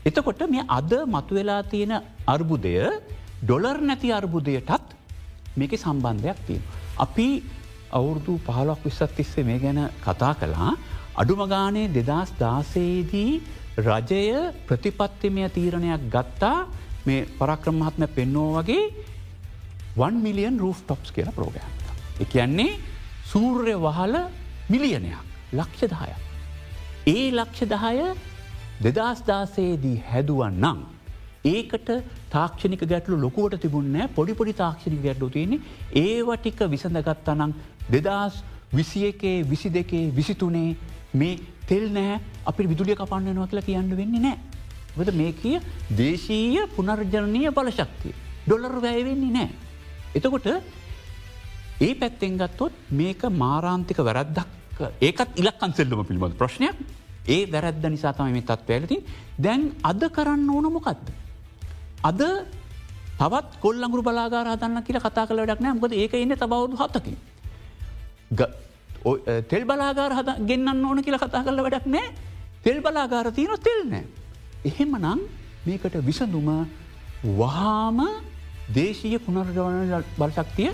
එතකොට 0.06 0.42
මේ 0.50 0.64
අද 0.70 0.92
මතුවෙලා 1.08 1.62
තියෙන 1.66 1.94
අර්බුදය 2.28 2.76
ඩොලර් 3.44 3.80
නැති 3.82 4.10
අර්බුදයටත් 4.12 4.94
මේක 5.56 5.74
සම්බන්ධයක් 5.76 6.40
තිය. 6.48 6.62
අපි 6.98 7.28
අවුරුදු 7.92 8.34
පහලක් 8.40 8.80
විස්සත් 8.84 9.16
තිස්සේ 9.18 9.44
මේ 9.44 9.60
ගැන 9.60 9.80
කතා 10.00 10.34
කළා 10.36 10.72
අඩුමගානේ 11.16 11.88
දෙදස් 11.90 12.32
දාසේදී 12.40 13.42
රජය 13.80 14.24
ප්‍රතිපත්තිමය 14.68 15.50
තීරණයක් 15.50 16.08
ගත්තා 16.10 16.68
මේ 17.06 17.28
පරක්‍රමහත්ම 17.40 18.04
පෙන්නෝ 18.10 18.50
වගේ 18.56 18.86
1 20.00 20.24
මිලියන් 20.26 20.60
රූෆ් 20.60 20.80
ටොප්ස් 20.82 21.12
කියල 21.12 21.30
ප්‍රෝගෑම්. 21.36 21.72
එකන්නේ 22.20 22.80
සූර්ය 23.26 23.76
වහල 23.78 24.16
මිලියනයක් 24.70 25.20
ලක්ෂ 25.54 25.92
දහය. 25.92 26.12
ඒ 27.08 27.32
ලක්ෂ 27.32 27.70
දහය 27.70 27.98
දෙදස් 28.84 29.20
දාසේදී 29.28 29.98
හැදුවන් 30.10 30.56
නම් 30.56 30.93
ඒකට 31.46 31.90
තාක්ෂණික 32.30 32.84
ගැටලු 32.86 33.20
ලොකුවට 33.20 33.62
තිබුණෑ 33.62 34.08
පොඩිපොඩි 34.10 34.54
තාක්ෂණික 34.56 35.02
ගැටලු 35.02 35.30
තියන්නේ 35.30 35.60
ඒවටික 36.02 36.60
විසඳගත්තනං 36.70 37.54
දෙදස් 37.90 38.44
විසි 38.72 39.06
එකේ 39.06 39.44
විසි 39.44 39.70
දෙකේ 39.70 40.12
විසිතුනේ 40.12 40.76
මේ 41.14 41.40
තෙල් 41.68 41.90
නෑ 41.90 42.20
අපි 42.46 42.68
විදුලිය 42.68 42.96
කපන්නනවා 42.96 43.48
කියලා 43.48 43.66
කියන්න 43.66 43.98
වෙන්නේ 43.98 44.22
නෑ. 44.22 44.38
වද 44.98 45.16
මේ 45.16 45.34
කිය 45.34 45.60
දේශීය 45.92 46.68
පුනර්ජනය 46.76 47.44
බලශක්තිය. 47.52 48.14
ඩොලර් 48.46 48.82
වැයවෙන්නේ 48.82 49.32
නෑ. 49.32 49.50
එතකොට 50.16 50.48
ඒ 51.82 51.94
පැත්තෙන් 51.96 52.38
ගත්තොත් 52.38 52.74
මේක 52.92 53.24
මාරාන්තික 53.36 54.00
වැරද්දක් 54.00 54.80
ඒකත් 55.02 55.40
ඉලක්කන්සෙල්ලම 55.42 56.06
පිළිබඳ 56.06 56.38
ප්‍රශ්නයක් 56.38 56.78
ඒ 57.28 57.42
වැරද්ද 57.48 57.86
නිසා 57.88 58.14
තම 58.14 58.32
මේ 58.32 58.42
තත්ව 58.44 58.72
ඇලති 58.72 58.98
දැන් 59.38 59.72
අද 59.84 60.02
කරන්න 60.10 60.50
ඕන 60.50 60.72
මොකක්ද. 60.72 61.06
අද 62.04 62.22
තවත් 63.18 63.60
කොල්ලඟුරු 63.62 64.04
බලාගාර 64.04 64.48
හදන්න 64.48 64.84
කියලා 64.84 65.04
කතා 65.04 65.26
කළ 65.26 65.40
වැඩක් 65.40 65.62
නෑ 65.62 65.74
මොකද 65.74 65.94
ඒක 65.94 66.14
එන්න 66.16 66.36
තබවුදු 66.36 66.76
හතකි. 66.76 67.16
තෙල් 69.46 69.64
බලාගාර 69.64 70.12
හද 70.14 70.30
ගෙන්න්න 70.44 70.86
ඕන 70.86 71.00
කියලා 71.00 71.22
කතා 71.22 71.44
කල 71.44 71.62
වැඩක් 71.62 71.88
නෑ 71.88 72.08
තෙල් 72.64 72.80
බලාගාර 72.82 73.32
තියන 73.32 73.56
තෙල් 73.60 73.82
නෑ. 73.86 74.06
එහෙම 74.64 74.92
නං 74.98 75.22
මේකට 75.66 75.96
විසඳුම 76.02 76.50
වහාම 77.34 78.00
දේශීය 78.70 79.20
පුනර්ගවන 79.20 80.04
බලශක්තිය 80.18 80.72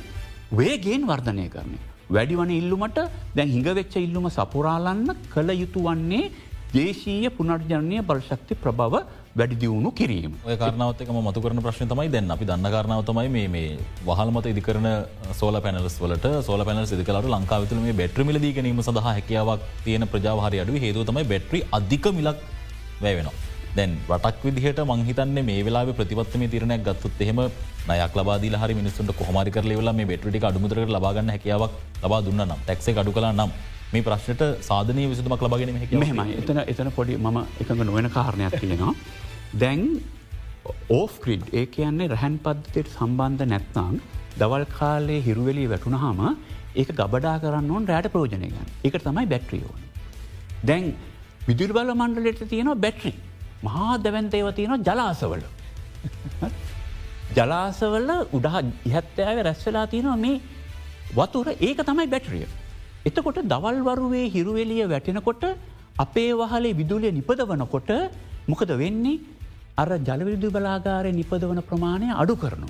වේගේෙන් 0.52 1.06
වර්ධනය 1.06 1.46
කරන්නේ. 1.48 1.86
වැඩිවන 2.10 2.52
ඉල්ලුමට 2.52 3.00
දැන් 3.36 3.50
හිඟවෙච්ච 3.50 3.96
ඉල්ලුම 3.98 4.30
සපුරාලන්න 4.32 5.10
කළ 5.30 5.50
යුතු 5.54 5.82
වන්නේ 5.82 6.32
දේශීය 6.74 7.30
පුනර්ජනය 7.30 8.02
බලශක්ති 8.02 8.56
ප්‍රභව 8.56 9.04
වැඩිදිවුණු 9.38 9.92
කිරීම. 10.00 10.34
කාරනාවතක 10.62 11.10
මතු 11.28 11.42
කරන 11.44 11.62
ප්‍රශ්න 11.66 11.90
තමයි 11.92 12.10
දැන්. 12.16 12.32
අපි 12.36 12.46
දන්න 12.50 12.72
කාරනාව 12.76 13.02
තමයි 13.10 13.48
මේ 13.56 13.78
වහල්මත 14.08 14.48
ඉදිකරන 14.54 14.88
සෝල 15.40 15.60
පැනලස් 15.66 15.98
වලට 16.04 16.44
සෝල 16.48 16.64
පැනල් 16.70 16.86
සිදිකලට 16.92 17.30
ලංකාවතුල 17.36 17.82
මේ 17.86 17.94
බෙට්‍ර 18.02 18.24
මිලදී 18.30 18.54
ගැනීම 18.58 18.82
සඳහ 18.86 19.06
හැකියාවක් 19.10 19.62
තියෙන 19.86 20.08
ප්‍රජාහරි 20.14 20.64
අඩු 20.64 20.82
හේතු 20.86 21.06
තමයි 21.12 21.26
බෙට්‍රි 21.34 21.62
අධික 21.80 22.08
මිලක් 22.20 22.42
වැෑවෙනවා. 23.04 23.38
දැන් 23.78 23.92
රටක් 24.10 24.44
විදිහට 24.46 24.80
මංහිතන්නේ 24.92 25.48
මේ 25.50 25.62
වෙලා 25.66 25.86
ප්‍රතිපත්ම 26.00 26.44
තිරණයක් 26.54 26.82
ගත්තුත් 26.88 27.22
එහෙම 27.26 27.42
නයක් 27.90 28.16
ලබාදී 28.20 28.58
හරි 28.62 28.74
මිනිස්සුන්ට 28.82 29.12
කොහමරි 29.20 29.52
කරලවෙලා 29.58 29.94
මේ 30.00 30.10
බෙට්‍රටි 30.12 30.48
අඩුමුදර 30.50 30.80
ලබාගන්න 30.96 31.30
හැකියාවක් 31.36 31.74
ලබා 32.06 32.22
දුන්න 32.28 32.42
නම් 32.48 32.62
ටැක්සේ 32.64 32.98
අඩු 33.04 33.14
කලා 33.18 33.34
නම් 33.34 33.52
මේ 33.92 34.04
ප්‍රශ්නට 34.04 34.42
සාධනය 34.62 35.04
විසතුමක් 35.12 35.44
ලබගෙන 35.46 35.72
මෙහම 35.96 36.20
එතන 36.34 36.60
එතන 36.64 36.90
පොඩි 36.92 37.18
ම 37.18 37.38
එකඟ 37.62 37.82
නොවෙන 37.82 38.08
කාරණයක් 38.10 38.56
තියෙනවා. 38.62 38.94
දැන් 39.56 39.82
ඕෆ්ක්‍රිඩ් 40.92 41.46
ඒ 41.54 41.66
කියන්නේ 41.68 42.10
රැහැන් 42.14 42.36
පද්ධතියට 42.46 42.92
සම්බන්ධ 42.92 43.46
නැත්නම් 43.54 43.96
දවල් 44.38 44.66
කාලේ 44.78 45.20
හිරුවෙලි 45.28 45.66
වැටුණහම 45.74 46.22
ඒක 46.76 46.90
ගබඩා 46.94 47.36
කරන්න 47.44 47.72
ඕන් 47.72 47.90
රෑට 47.92 48.12
ප්‍රෝජනය 48.14 48.38
ගන්න 48.46 48.70
එක 48.84 49.00
තමයි 49.00 49.26
බැට්‍රියෝන්. 49.34 49.82
දැන් 50.64 50.86
විදුල් 51.48 51.74
බල 51.74 51.92
මණ්ඩලට 51.96 52.46
තියෙනවා 52.54 52.84
බැට්‍රි 52.86 53.14
මහා 53.64 53.92
දැවන්තේව 54.06 54.54
තියෙනවා 54.54 54.86
ජලාසවල. 54.88 55.44
ජලාසවල 57.38 58.10
උඩහ 58.32 58.56
ඉහත්තෑව 58.88 59.46
රැස්වෙලා 59.48 59.86
තියෙනවා 59.88 60.18
මේ 60.18 60.42
වතුර 61.16 61.48
ඒක 61.60 61.80
තමයි 61.86 62.08
බැටරිය. 62.08 62.50
එතකොට 63.06 63.40
දවල්වරුවේ 63.46 64.26
හිරුවෙලිය 64.30 64.86
වැටෙනකොට 64.86 65.44
අපේ 65.98 66.32
වහලේ 66.34 66.74
විදුලිය 66.74 67.12
නිපදවනකොට 67.12 67.92
මොකද 68.48 68.72
වෙන්නේ 68.76 69.20
අර 69.78 69.90
ජලවිදු 70.00 70.48
බලාගාරය 70.52 71.12
නිපදවන 71.12 71.62
ප්‍රමාණය 71.62 72.08
අඩු 72.14 72.36
කරනු. 72.36 72.68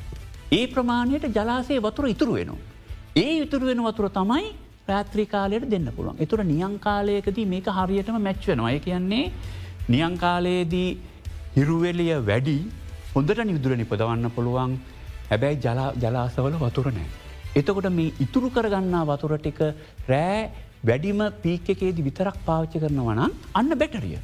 ඒ 0.51 0.65
ප්‍රමාණයට 0.67 1.25
ජලාසේ 1.29 1.79
වතුර 1.79 2.05
ඉතුරු 2.07 2.33
වෙනවා. 2.33 2.65
ඒ 3.15 3.31
ඉතුරු 3.45 3.65
වෙන 3.65 3.81
වතුර 3.87 4.09
තමයි 4.09 4.45
රාත්‍රිකාලයට 4.87 5.69
දෙන්න 5.69 5.87
පුළුවන්. 5.95 6.17
එතුර 6.19 6.39
නියංකාලයකදී 6.45 7.45
මේක 7.45 7.67
හරියටම 7.69 8.17
මැච්වෙනවා. 8.19 8.69
අය 8.69 8.79
කියන්නේ 8.79 9.25
නියංකාලයේදී 9.89 10.89
හිරුවෙලිය 11.55 12.13
වැඩි 12.21 12.57
හොඳට 13.15 13.41
නිදුර 13.45 13.73
නිපදවන්න 13.75 14.29
පුළුවන් 14.35 14.77
හැබැයි 15.29 15.61
ජලාසවල 16.03 16.55
වතුර 16.59 16.87
නෑ. 16.91 17.09
එතකොට 17.55 17.89
මේ 17.91 18.13
ඉතුරු 18.19 18.49
කරගන්නා 18.49 19.05
වතුර 19.05 19.37
ටික 19.37 19.61
රෑ 20.07 20.49
වැඩිම 20.81 21.21
පීක 21.41 21.69
එකේදී 21.69 22.03
විතරක් 22.03 22.37
පාච්ච 22.45 22.73
කරනවනම් 22.73 23.31
අන්න 23.53 23.69
බැටරිය. 23.75 24.19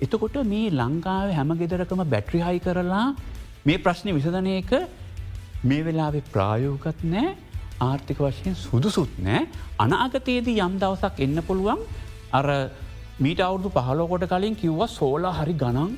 එතකොට 0.00 0.36
මේ 0.44 0.70
ලංකාව 0.72 1.30
හැම 1.32 1.52
ගෙදරකම 1.56 2.02
බැට්‍රි 2.06 2.40
හයි 2.40 2.58
කරලා 2.60 3.06
මේ 3.64 3.78
ප්‍රශ්නය 3.78 4.12
විසධනයක 4.12 4.72
මේ 5.62 5.82
වෙලාවෙ 5.82 6.20
ප්‍රායෝගත් 6.28 7.00
නෑ 7.04 7.34
ආර්ථික 7.80 8.18
වශයෙන් 8.18 8.54
සුදුසුත් 8.56 9.12
නෑ 9.20 9.48
අනාගතයේදී 9.78 10.60
යම් 10.60 10.78
දවසක් 10.78 11.20
එන්න 11.20 11.42
පුළුවන් 11.42 11.82
අර 12.32 12.46
මීට 13.18 13.40
අවුදු 13.40 13.68
පහලෝකොට 13.70 14.24
කලින් 14.26 14.56
කිව්ව 14.56 14.80
සෝල 14.90 15.24
හරි 15.32 15.54
ගණන් 15.54 15.92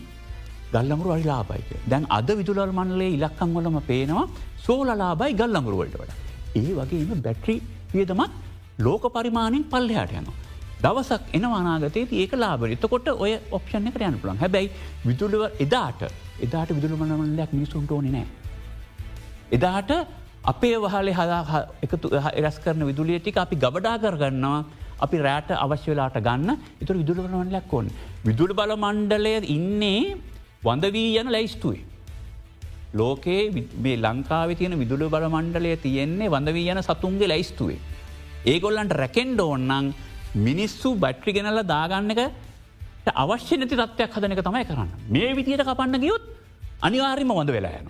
ගල්ලමුරු 0.73 1.15
අරි 1.15 1.25
ලාබයික 1.25 1.71
දැන් 1.87 2.05
අද 2.11 2.29
විදුලල් 2.33 2.73
මණලේ 2.73 3.15
ඉලක්කංවලම 3.17 3.79
පේනවා 3.83 4.27
සෝලලාබයි 4.59 5.35
ගල්ලමුරුවලට 5.35 5.97
වඩ. 5.97 6.32
ඒ 6.55 6.73
වගේම 6.79 7.21
බැට්‍රි 7.23 7.57
වියදමත් 7.93 8.33
ලෝක 8.79 9.05
පරිමාණයෙන් 9.15 9.65
පල්ලහට 9.65 10.13
යනවා. 10.13 10.39
දවසක් 10.83 11.23
එන 11.33 11.45
අනාගතේ 11.51 12.07
ඒක 12.13 12.33
ලාබ 12.35 12.65
එතකොට 12.67 13.09
ඔය 13.15 13.33
ඔප්ෂණ 13.51 13.89
එකට 13.89 14.03
යන 14.03 14.19
පුළන් 14.23 14.41
හැබැයි 14.43 14.71
විදුලව 15.05 15.43
එදාට 15.65 16.03
එදාට 16.41 16.71
විදුල 16.77 16.97
මනමලයක් 16.97 17.53
මිනිසුන්ට 17.53 17.91
ඕන 17.91 18.09
නෑ. 18.11 18.27
එදාට 19.53 19.91
අපේ 20.45 20.77
වහලේ 20.77 21.15
හදා 21.15 21.61
එකතු 21.85 22.11
එරස් 22.33 22.59
කරන 22.65 22.87
විදුලිය 22.91 23.21
ටික 23.21 23.37
අපි 23.37 23.57
ගබඩා 23.57 23.97
කරගන්නවා 23.99 24.59
අපි 25.05 25.23
රෑට 25.27 25.51
අවශ්‍ය 25.57 25.89
වෙලාට 25.93 26.19
ගන්න 26.27 26.51
එතුර 26.83 26.97
විදුල 26.97 27.23
වනලයක් 27.27 27.73
ඕන්. 27.73 27.89
විදුල 28.25 28.53
බල 28.53 28.75
මණ්ඩලය 28.77 29.35
ඉන්නේ 29.57 30.03
වඳ 30.65 30.93
වී 30.97 31.19
යන 31.21 31.33
ලැයිස්තුවේ. 31.37 31.92
ලෝකයේ 32.95 33.65
මේ 33.79 33.97
ලංකාව 33.99 34.55
තියෙන 34.59 34.79
විදුල 34.79 35.05
බල 35.09 35.27
මණ්ඩලය 35.29 35.77
තියෙන්නේ 35.79 36.29
වඳ 36.29 36.55
වී 36.57 36.71
යන 36.73 36.83
සතුන්ගේ 36.83 37.29
ලැයිස්තුවේ. 37.29 37.81
ඒගොල්ලන්ට 38.45 38.95
රැකෙන්ඩ 38.95 39.41
ඕන්නන් 39.41 39.93
මිනිස්සු 40.47 40.95
බැට්‍රි 40.97 41.33
ගෙනල්ල 41.33 41.63
දාගන්න 41.67 42.15
එක 42.15 42.23
අවශ්‍ය 43.15 43.57
නැති 43.57 43.77
තත්වයක් 43.77 44.17
හදනක 44.17 44.43
තමයි 44.43 44.65
කරන්න. 44.65 44.91
මේ 45.09 45.31
විදියට 45.35 45.65
කපන්න 45.65 46.01
ගියුත් 46.01 46.25
අනිවාර්යම 46.81 47.33
වඳ 47.33 47.51
වෙලා 47.51 47.79
යන. 47.81 47.89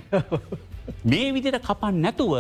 මේ 1.11 1.33
විදියට 1.33 1.63
කපන් 1.63 2.03
නැතුව 2.05 2.33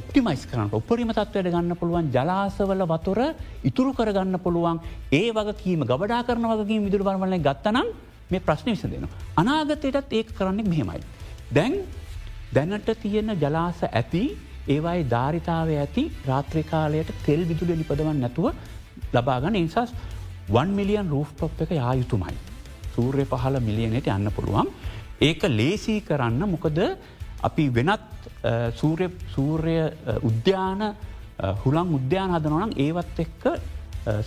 ඔප්ටිමයිස් 0.00 0.44
කරන්න 0.50 0.70
ඔපරිම 0.72 1.10
තත්වයට 1.12 1.50
ගන්න 1.50 1.76
පුළුවන් 1.76 2.12
ජලාසවල 2.14 2.84
වතුර 2.86 3.20
ඉතුරු 3.64 3.92
කරගන්න 3.92 4.38
පුළුවන් 4.38 4.78
ඒ 5.12 5.28
වගකීම 5.32 5.82
ගබඩා 5.84 6.22
කරන 6.22 6.46
වගකීම 6.52 6.86
විදුර 6.86 7.02
බරමල 7.02 7.36
ගත්තනම් 7.40 7.88
මේ 8.30 8.40
ප්‍රශ්න 8.40 8.70
විස 8.70 8.84
දෙනවා. 8.84 9.10
අනාගතයටත් 9.36 10.12
ඒක 10.12 10.30
කරන්නෙක් 10.32 10.68
මෙහෙමයි. 10.68 11.02
දැන් 11.56 11.74
දැනට 12.54 12.90
තියෙන 13.02 13.30
ජලාස 13.42 13.80
ඇති 13.90 14.22
ඒවයි 14.74 15.00
ධාරිතාව 15.14 15.70
ඇති 15.76 16.04
රාත්‍රිකාලයට 16.28 17.10
තෙල් 17.26 17.42
විදුල 17.50 17.72
නිපදවන් 17.80 18.20
නැතුව 18.24 18.46
ලබාගන්න 19.14 19.58
ඉන්සස් 19.62 19.94
1 20.52 20.76
මිලියන් 20.78 21.08
රූෆ් 21.14 21.30
ටොප් 21.34 21.62
එක 21.64 21.72
යායුතුමයි. 21.80 22.36
සූර්ය 22.94 23.24
පහල 23.32 23.56
මිලියනයට 23.68 24.10
යන්න 24.16 24.30
පුළුවන්. 24.36 24.68
ඒක 25.20 25.42
ලේසී 25.58 26.00
කරන්න 26.08 26.42
මොකද 26.54 26.78
අපි 27.48 27.64
වෙනත් 27.78 28.00
සූර්ය 29.34 29.76
උද්‍යාන 30.30 30.82
හුළං 31.62 31.94
උද්‍යාන 31.98 32.36
හදනවනම් 32.36 32.76
ඒවත් 32.86 33.24
එක්ක 33.26 33.42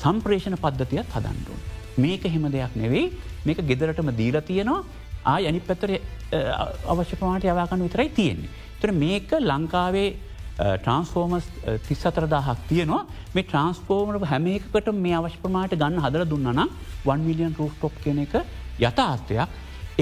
සම්ප්‍රේෂණ 0.03 0.57
පද්ධතියත් 0.63 1.15
හදන්ඩුවන්. 1.15 1.63
මේක 1.97 2.23
හෙම 2.33 2.45
දෙයක් 2.51 2.75
නෙවෙයි 2.75 3.05
මේක 3.45 3.59
ගෙදරටම 3.69 4.11
දීල 4.19 4.37
තියෙනවා 4.41 4.83
ආය 5.31 5.47
අනි 5.49 5.59
පැතර 5.69 5.89
අවශ්‍ය 6.91 7.15
ප්‍රමාට 7.19 7.47
යවාකන්න 7.47 7.83
විතරයි 7.87 8.09
තියෙන්නේ. 8.19 8.51
තර 8.81 8.91
මේක 9.03 9.31
ලංකාවේ 9.39 10.09
ට්‍රන්ස්ෆෝර්මස් 10.83 11.45
තිස් 11.87 12.01
අතරදාහක් 12.09 12.59
තියනවා 12.69 13.03
මේ 13.35 13.45
ට්‍රන්ස්ෆෝර්මර 13.49 14.25
හැම 14.31 14.47
එකකට 14.55 14.89
මේ 15.05 15.15
අවශ්‍ය 15.19 15.39
ප්‍රමාට 15.43 15.75
ගන්න 15.81 16.03
හදර 16.05 16.25
දුන්නනම් 16.33 16.59
1 17.05 17.27
මිලියන් 17.27 17.55
රූ් 17.59 17.69
ටොප් 17.77 17.95
කෙන 18.03 18.19
එක 18.25 18.35
යථාර්ථයක් 18.79 19.49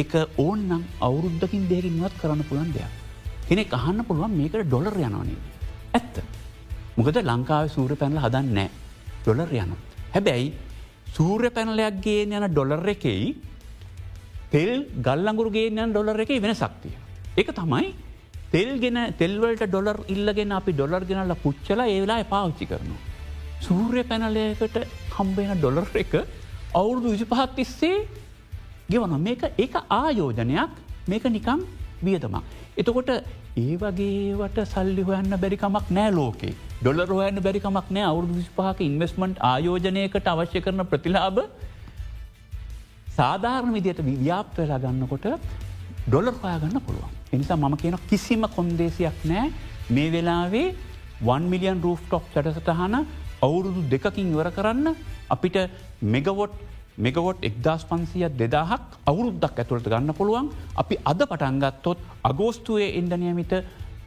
එක 0.02 0.12
ඕන්නම් 0.46 0.84
අවුරුද්ධකින් 1.08 1.64
දෙකින්වත් 1.72 2.18
කරන්න 2.22 2.44
පුළන් 2.50 2.74
දෙයක්. 2.78 2.92
කෙනෙක් 3.48 3.74
අහන්න 3.80 4.06
පුළුවන් 4.10 4.38
මේකට 4.40 4.66
ඩොලර් 4.68 4.98
යනවනේ. 5.08 5.40
ඇත්ත. 5.98 6.16
මොකද 6.98 7.18
ලංකාව 7.22 7.70
සූර 7.76 7.96
පැනල 8.02 8.20
හදන්න 8.26 8.54
නෑ 8.58 8.70
ඩොලර් 9.24 9.52
යන. 9.64 9.72
හැබැයි 10.16 10.54
සූර්ය 11.16 11.50
පැනලයක්ගේ 11.56 12.22
යන 12.26 12.48
ඩොලර් 12.52 12.90
එකෙයි 12.96 13.28
තෙල් 14.52 14.72
ගල්ලඟුරුගේ 15.00 15.68
යන 15.70 15.92
ඩොලර් 15.92 16.24
එකයි 16.24 16.40
වෙන 16.40 16.56
සක්තිය. 16.56 16.96
එක 17.38 17.52
තමයි 17.54 17.94
තෙල්ගෙන 18.52 19.00
තෙල්වලට 19.18 19.64
ඩොලර් 19.66 20.00
ඉල්ලගෙන 20.08 20.52
අපි 20.52 20.72
ඩොලර් 20.74 21.04
ගෙනල්ල 21.06 21.36
පුච්චල 21.44 21.82
ඒවෙලා 21.82 22.24
පාවිච්චි 22.26 22.66
කරනවා. 22.68 23.02
සූර්ය 23.62 24.04
පැනලයකට 24.04 24.78
කම්බෙන 25.12 25.54
ඩොලර් 25.58 25.88
එක 25.96 26.14
අවුරුදු 26.74 27.14
විසි 27.14 27.26
පහත් 27.26 27.56
තිස්සේ 27.56 28.00
ගෙවන 28.90 29.16
මේක 29.20 29.44
ඒක 29.58 29.76
ආයෝජනයක් 29.92 30.74
මේක 31.08 31.24
නිකම් 31.30 31.64
වියදමක්. 32.02 32.44
එතකොට 32.78 33.10
ඒ 33.58 33.76
වගේවට 33.78 34.60
සල්ලි 34.66 35.04
හොයන්න 35.04 35.34
බැරිකමක් 35.38 35.88
නෑ 35.90 36.12
ලෝකේ 36.12 36.54
ඩොලර් 36.82 37.10
හොයන්න 37.12 37.42
බැරිකමක් 37.42 37.90
නෑ 37.90 38.06
අවුදු 38.12 38.38
විස්පහක 38.38 38.80
ඉන්වස්මන්ට් 38.82 39.44
ආයෝජනයකට 39.50 40.28
අවශ්‍ය 40.28 40.62
කරන 40.62 40.84
ප්‍රතිලාබ 40.86 41.40
සාධාරණ 43.18 43.74
විදියට 43.74 44.02
ව්‍යාප්ත 44.06 44.56
වෙලා 44.58 44.80
ගන්නකොට 44.80 45.26
ඩොලර් 46.06 46.36
හොයාගන්න 46.36 46.80
පුළුවන්. 46.82 47.12
එනිසා 47.34 47.58
මම 47.58 47.76
කියන 47.78 47.98
කිසිම 48.10 48.44
කොන්දේසියක් 48.56 49.18
නෑ 49.26 49.48
මේ 49.90 50.10
වෙලාවේ 50.12 50.68
1 51.30 51.52
මිලියන් 51.54 51.82
රූෆ් 51.82 52.02
ටොප් 52.04 52.26
සැටසටහන 52.34 52.96
අවුරුදු 53.42 53.82
දෙකකින් 53.92 54.34
ඉවර 54.34 54.50
කරන්න 54.58 54.88
අපිට 55.30 55.58
මෙගවොට් 56.06 56.56
මෙගවොට් 56.98 57.46
එක්දස් 57.50 57.84
පන්සිය 57.90 58.26
දෙදාහක් 58.34 58.88
අවුරුද්දක් 59.06 59.56
ඇතුළට 59.56 59.92
ගන්න 59.92 60.14
පුළුවන් 60.14 60.50
අපි 60.76 60.96
අද 61.12 61.22
පටන්ගත්තොත් 61.24 62.00
අගෝස්තුවේ 62.24 62.90
ඉන්ඩනියමිත 63.00 63.54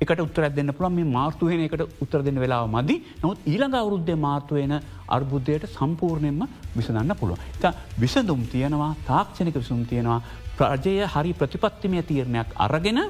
එකට 0.01 0.21
උත්තර 0.21 0.49
දෙන්න 0.51 0.73
පුළන් 0.73 0.95
මේ 0.95 1.05
මාර්තුවයන 1.09 1.61
එකට 1.61 1.83
උත්තර 2.01 2.23
දෙන්න 2.23 2.39
වෙලාව 2.39 2.67
මදි 2.69 2.97
නොත් 3.23 3.39
ඊළඟ 3.47 3.75
අවුරුද්ධ 3.75 4.15
මාර්තුවයන 4.19 4.75
අර්බුද්ධයට 5.09 5.67
සම්පූර්ණයෙන්ම 5.69 6.41
විසඳන්න 6.75 7.15
පුළුව. 7.15 7.39
විසඳුම් 7.99 8.43
තියෙනවා 8.47 8.91
තාක්ෂණක 9.07 9.57
විසුම් 9.57 9.85
තියෙනවා 9.85 10.21
ප්‍රජය 10.57 11.07
හරි 11.07 11.33
ප්‍රතිපත්තිමය 11.33 12.03
තීරණයක් 12.03 12.49
අරගෙන 12.59 13.01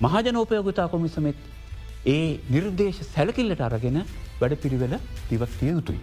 මහජනෝපයෝගතා 0.00 0.88
කොමිසමෙත් 0.88 1.38
ඒ 2.06 2.38
නිර්දේශ 2.48 3.02
සැලකිල්ලට 3.06 3.60
අරගෙන 3.60 3.98
වැඩ 4.40 4.56
පිළිවෙල 4.56 4.94
දිවක්තිය 5.30 5.70
යුතුයි. 5.70 6.00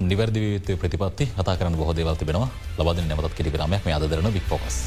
නිවැරදි 0.00 0.40
විත 0.46 0.68
ප්‍රතිපත්ති 0.76 1.30
කතා 1.32 1.56
කරන 1.56 1.76
බොහ 1.76 1.90
දේවල් 1.92 2.16
තිබෙනවා 2.16 2.50
ලබද 2.78 3.06
නැමත් 3.06 3.34
කිරි 3.34 3.50
රමයක් 3.52 3.84
මේ 3.84 3.94
අදරන 3.94 4.32
වික්පොකස්. 4.32 4.78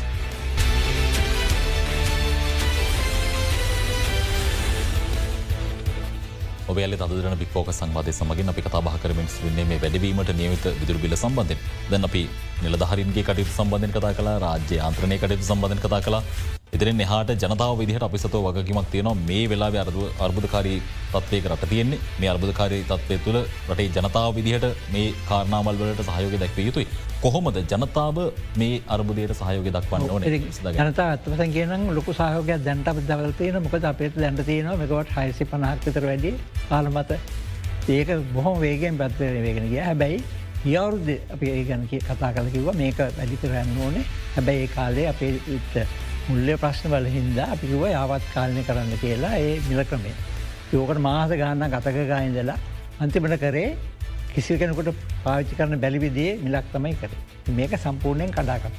ඔබයාල 6.74 6.98
අදරන 7.00 7.38
බික්‍පෝක 7.42 7.70
සංවාධය 7.74 8.16
සමගින් 8.20 8.54
අපි 8.54 8.66
කතා 8.66 8.98
කරමින් 9.04 9.30
වන්නේ 9.36 9.70
මේ 9.70 9.84
වැඩවීමට 9.84 10.34
නියමිත 10.42 10.66
විදුර 10.82 10.98
බිල 11.04 11.16
සම්බන්ධෙන් 11.16 11.64
දැන් 11.92 12.10
අපි 12.10 12.24
නිලධහරින්ගේ 12.64 13.28
කටයුතු 13.30 13.54
සම්බන්ධන 13.54 13.96
කතා 13.96 14.14
කලා 14.20 14.36
රාජ්‍ය 14.46 14.84
ආන්ත්‍රණය 14.88 15.18
කටයුතු 15.18 15.50
සම්බන්ධන 15.50 15.86
කතා 15.86 16.04
කලා 16.08 16.24
ඉදිරින් 16.76 17.02
එහට 17.06 17.32
ජනතාව 17.42 17.74
විදිහට 17.80 18.06
අපිසතව 18.08 18.36
වගකිමක් 18.46 18.88
තියෙනවා. 18.92 19.18
මේ 19.30 19.44
වෙලා 19.50 19.72
අරදු 19.82 20.04
අර්බුධකාරී 20.20 20.78
තත්වයක 21.14 21.46
රට 21.52 21.70
තියෙන්නේ. 21.70 22.00
මේ 22.20 22.30
අර්බුධකාරී 22.30 22.84
තත්වය 22.92 23.18
තුළ 23.26 23.40
රටේ 23.70 23.90
ජනතාව 23.98 24.30
විදිහට 24.38 24.66
මේ 24.94 25.08
කාරණාවල් 25.30 25.82
වලට 25.82 26.08
සහයෝග 26.08 26.36
දැක්ව 26.44 26.60
යුතුයි. 26.68 26.88
කොහොමද 27.24 27.58
ජනතාව 27.64 28.18
මේ 28.58 28.82
අර්බුදයට 28.88 29.34
සහයෝග 29.34 29.70
දක්වන්න 29.70 30.10
ඕන 30.10 30.24
ජනතා 30.80 31.10
අත්වසන් 31.16 31.56
කියන 31.58 31.90
ලොකු 31.98 32.14
සහයෝගයක් 32.14 32.64
දැන්ට 32.68 33.04
දවල්තයන 33.10 33.60
මොකද 33.66 33.90
අපේත් 33.92 34.16
දැන්ට 34.18 34.46
තියෙනවා 34.46 34.78
මෙකට 34.84 35.18
හයිසි 35.18 35.50
පනහක්තර 35.52 36.08
වැඩි 36.10 36.34
කාලමත 36.70 37.12
ඒක 37.90 38.16
බොහොම 38.34 38.60
වේගෙන් 38.60 38.98
පැත්වර 38.98 39.44
වේගෙන 39.46 39.70
ගිය 39.72 39.84
හැබැයි 39.84 40.24
ගියවරුද 40.64 41.10
අප 41.30 41.42
ඒ 41.44 41.64
ගැන 41.64 41.82
කතා 41.88 42.32
කල 42.32 42.48
කිව 42.52 42.68
මේක 42.74 42.98
වැඩි 42.98 43.38
කරන්න 43.38 43.80
ඕනේ. 43.80 44.04
හැබැයි 44.36 44.64
ඒ 44.64 44.74
කාලේ 44.76 45.08
අපේ 45.10 45.32
ඉත්ත 45.56 45.74
මුල්ලය 46.28 46.56
ප්‍රශ්න 46.58 46.88
බල 46.90 47.08
හින්දා 47.08 47.48
අපිකිව 47.56 47.84
යාවත් 47.88 48.28
කාලනය 48.34 48.64
කරන්න 48.64 48.94
කියලා. 49.02 49.34
ඒ 49.38 49.60
මිල 49.68 49.84
ක්‍රමේ. 49.84 50.16
යෝකට 50.72 51.00
මාස 51.00 51.32
ගන්න 51.32 51.68
ගතක 51.70 52.08
ගායින්දලා 52.08 52.58
අන්තිමට 53.00 53.38
කරේ 53.40 53.70
කිසි 54.36 54.58
කෙනකට 54.58 54.90
පාවිච්චි 55.24 55.56
කරන 55.56 55.80
බැලිවිදේ 55.80 56.32
මිලක් 56.44 56.68
තමයි 56.74 56.94
කර. 57.02 57.12
මේක 57.58 57.74
සම්පූර්ණයෙන් 57.78 58.32
කඩාකත්. 58.32 58.74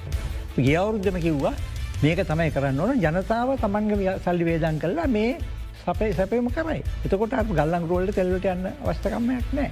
ගිය 0.56 0.76
අවුරුද්ධම 0.76 1.18
කිව්වා 1.26 1.54
මේක 2.02 2.20
තමයි 2.26 2.50
කරන්න 2.50 2.80
ඕන 2.80 3.00
ජනතාව 3.00 3.52
තමන්ග 3.62 3.92
සල්ලි 4.24 4.44
වේදන් 4.44 4.80
කරලා 4.82 5.06
මේ 5.08 5.38
සපේ 5.80 6.12
සැපයම 6.12 6.48
කරයි 6.56 6.82
එතකොට 7.04 7.36
ගල්ලන් 7.50 7.88
රෝල්ට 7.90 8.14
තෙල්ලට 8.14 8.46
යන්න 8.52 8.66
අවස්ථකම්මයක් 8.66 9.54
නෑ. 9.58 9.70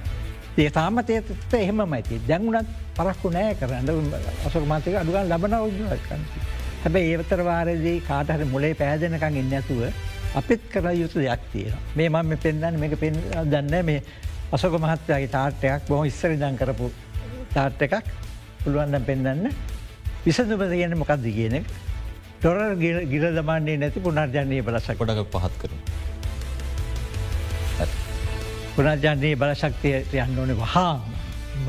ඒ 0.57 0.69
තාම 0.69 0.99
තේත 1.03 1.53
එහෙම 1.53 1.79
මයිති 1.91 2.19
දැන්ගුණත් 2.27 2.73
පරක්කු 2.97 3.31
නෑ 3.35 3.55
කරන්න 3.59 4.11
අසක 4.47 4.65
මාතක 4.71 4.99
අඩුගන් 5.01 5.29
ලබන 5.29 5.55
උද්ජුවකන්ති. 5.59 6.43
හැබැයි 6.83 7.13
ඒවතර 7.13 7.41
වාරදී 7.49 7.95
කාටහර 8.09 8.43
මුලේ 8.51 8.73
පෑදනකං 8.81 9.39
එන්න 9.41 9.55
ඇතුව 9.59 9.81
අපිත් 10.35 10.61
කර 10.73 10.85
යුතු 11.01 11.19
දෙයක් 11.19 11.41
තියෙන. 11.51 11.79
මේ 11.95 12.09
මම 12.09 12.37
පෙන්න්න 12.43 12.79
මේක 12.79 12.99
පෙන් 12.99 13.17
දන්න 13.51 13.85
මේ 13.85 14.03
අසක 14.53 14.75
මහත්තයාගේ 14.77 15.31
තාර්ටයක් 15.33 15.87
බොහම 15.87 16.05
ඉස්සරි 16.05 16.35
දන් 16.37 16.57
කරපු 16.57 16.91
තාර්ට 17.53 17.81
එකක් 17.81 17.95
පුළුවන්දම් 18.63 19.05
පෙන්න්න 19.07 19.49
විසඳුම 20.25 20.61
කියන 20.71 20.93
මොකක්ද 20.95 21.25
කියන 21.37 21.55
ටොර 22.39 22.57
ගිල 22.77 23.25
දමන්නේ 23.37 23.77
නැති 23.77 23.99
පුනර්ජනය 23.99 24.61
බලසක් 24.61 24.99
ගොඩක් 24.99 25.31
පහත් 25.33 25.53
කරු. 25.61 25.75
පුනර්ජනයේ 28.75 29.35
බලශක්තිය 29.35 30.21
යන්න 30.21 30.39
ඕනේ 30.39 30.59
වහා 30.61 30.93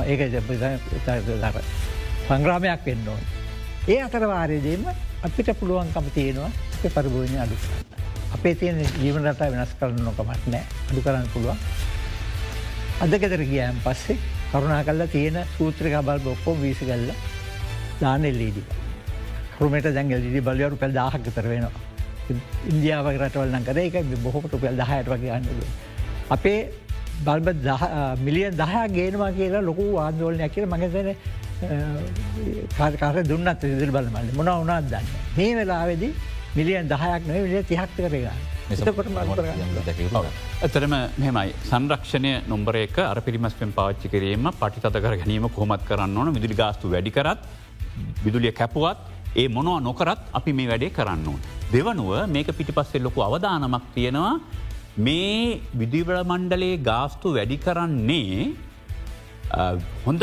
ඒක 0.05 0.21
සංග්‍රාමයක් 2.29 2.85
වෙන්න 2.87 3.09
ඕන. 3.09 3.25
ඒ 3.89 3.99
අතරවාරයදීම 4.03 4.85
අපිට 5.23 5.49
පුළුවන්කම 5.61 6.07
තියෙනවා 6.15 6.51
පරිභෝජනය 6.95 7.41
අඩු. 7.41 7.57
අපේ 8.35 8.55
තියෙන 8.55 8.85
ජීවන 9.01 9.25
රටා 9.25 9.51
වෙනස් 9.51 9.75
කරන්න 9.81 10.05
නොකමට 10.05 10.47
නෑ 10.53 10.65
අඩු 10.91 11.01
කරන්න 11.01 11.29
පුළුවන්. 11.33 11.59
අදගෙදර 13.03 13.43
ගියයන් 13.51 13.81
පස්සේ 13.85 14.19
කරුණා 14.53 14.83
කල්ලා 14.85 15.07
තියෙන 15.07 15.37
සූත්‍රික 15.57 15.95
බල් 16.09 16.21
බොක්කෝ 16.27 16.55
වීසි 16.63 16.85
කල්ල 16.91 17.11
දාන 18.01 18.25
එල්ලීඩි. 18.25 18.63
කරුමට 19.57 19.89
දැන් 19.97 20.13
එල්ඩි 20.13 20.41
බලවරු 20.41 20.77
පැල් 20.77 20.93
දාහක් 20.93 21.27
තර 21.35 21.49
වෙනවා. 21.53 21.73
ඉන්දියාව 22.71 23.07
රටවල්න්න 23.13 23.65
කර 23.69 23.79
එක 23.79 23.97
බොහොමට 24.23 24.55
පෙල් 24.63 24.77
දහයට 24.81 25.09
වගේ 25.13 25.33
අන්නද. 25.37 25.49
අපේ 26.37 26.61
බල්බ 27.27 27.49
මිලිය 28.27 28.51
දහයා 28.63 28.87
ගේනවා 28.97 29.33
කියලා 29.39 29.67
ලොකු 29.71 29.85
ආන්දෝලනයක් 30.07 30.55
කියල 30.55 30.67
මඟතන 30.67 31.09
කාරකාර 32.79 33.17
දුන්නත් 33.33 33.65
ඉදිරි 33.65 33.93
බලමල්ල 33.97 34.33
මොන 34.39 34.55
වනාත් 34.63 34.91
දන්න. 34.93 35.07
මේ 35.37 35.53
වෙලාවෙදි 35.59 36.09
මිලියන් 36.57 36.91
දහයක් 36.93 37.23
නොව 37.29 37.39
විලිය 37.47 37.63
තිහක්ත 37.71 37.97
කරගන්න. 37.97 38.54
ඇතරම 40.65 40.95
මෙමයි 41.19 41.51
සංරක්ෂණය 41.71 42.33
නොම්බරයක 42.53 42.97
අර 43.05 43.19
පිරිමස්පෙන් 43.27 43.73
පාච්චි 43.79 44.13
කිරීම 44.15 44.49
පටිතත 44.61 44.97
කර 45.05 45.15
ගැනීම 45.23 45.49
කොමත් 45.59 45.85
කරන්න 45.91 46.17
ඕන. 46.19 46.33
විදුලි 46.37 46.57
ගාස්තු 46.63 46.93
වැඩිකරත් 46.95 47.41
විදුලිය 48.25 48.53
කැපුවත් 48.53 48.99
ඒ 49.37 49.49
මොනවා 49.49 49.85
නොකරත් 49.89 50.23
අපි 50.33 50.53
මේ 50.53 50.71
වැඩේ 50.73 50.95
කරන්න. 50.99 51.27
දෙවනුව 51.73 52.13
මේක 52.35 52.49
පිටිපස්සෙ 52.59 53.03
ලොකු 53.07 53.21
අවධානමක් 53.29 53.85
තියෙනවා. 53.97 54.35
මේ 54.97 55.61
විදිවල 55.81 56.19
මණ්ඩලේ 56.25 56.77
ගාස්තු 56.89 57.35
වැඩි 57.37 57.59
කරන්නේ 57.59 58.53
හොඳ 60.07 60.23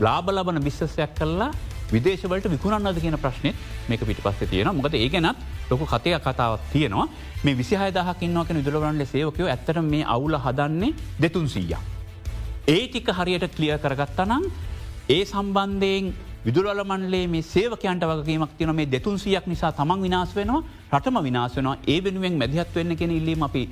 ලාබලබන 0.00 0.60
විශ්සයක් 0.66 1.12
කල්ලා 1.18 1.50
විදේශවලට 1.92 2.48
විකුණන්නද 2.54 3.00
කියන 3.04 3.18
ප්‍රශ්නය 3.24 3.52
මේක 3.88 4.00
පිටි 4.08 4.24
පස්ස 4.24 4.50
තියෙන 4.50 4.72
මොකද 4.74 4.94
ඒ 4.94 5.08
ගැනත් 5.08 5.38
ලොක 5.70 5.80
කතය 5.86 6.14
කතාවක් 6.18 6.60
තියෙනවා 6.72 7.08
මේ 7.44 7.58
විසිහයදහකින්නවක 7.58 8.48
විදුරවන්ල 8.50 9.04
සේවකයෝ 9.06 9.48
ඇත්තට 9.48 9.82
මේ 9.82 10.04
අවුල 10.06 10.36
හදන්නේ 10.36 10.94
දෙතුන් 11.20 11.48
සීය. 11.48 11.76
ඒ 12.68 12.86
ටික 12.88 13.08
හරියට 13.08 13.54
කලිය 13.56 13.78
කරගත්තනම් 13.78 14.44
ඒ 15.08 15.24
සම්බන්ධයෙන් 15.24 16.14
විදුරල 16.46 16.80
මන්ලේ 16.84 17.26
මේ 17.26 17.42
සේවකයන්ට 17.42 18.04
වගේමක් 18.08 18.52
තියන 18.58 18.70
මේ 18.78 18.86
දෙතුන් 18.86 19.18
සියක් 19.18 19.46
නිසා 19.50 19.72
තමන් 19.72 20.02
විනාස් 20.04 20.34
වෙනවා 20.36 20.62
රටම 20.92 21.18
විනාස් 21.24 21.56
වෙනවා. 21.56 21.78
ඒ 21.92 21.98
වෙනුවෙන් 22.04 22.38
මැදිහත් 22.38 22.74
වෙන්න 22.74 22.96
කෙන 22.96 23.10
ඉල්ලීම 23.10 23.42
අපි 23.42 23.62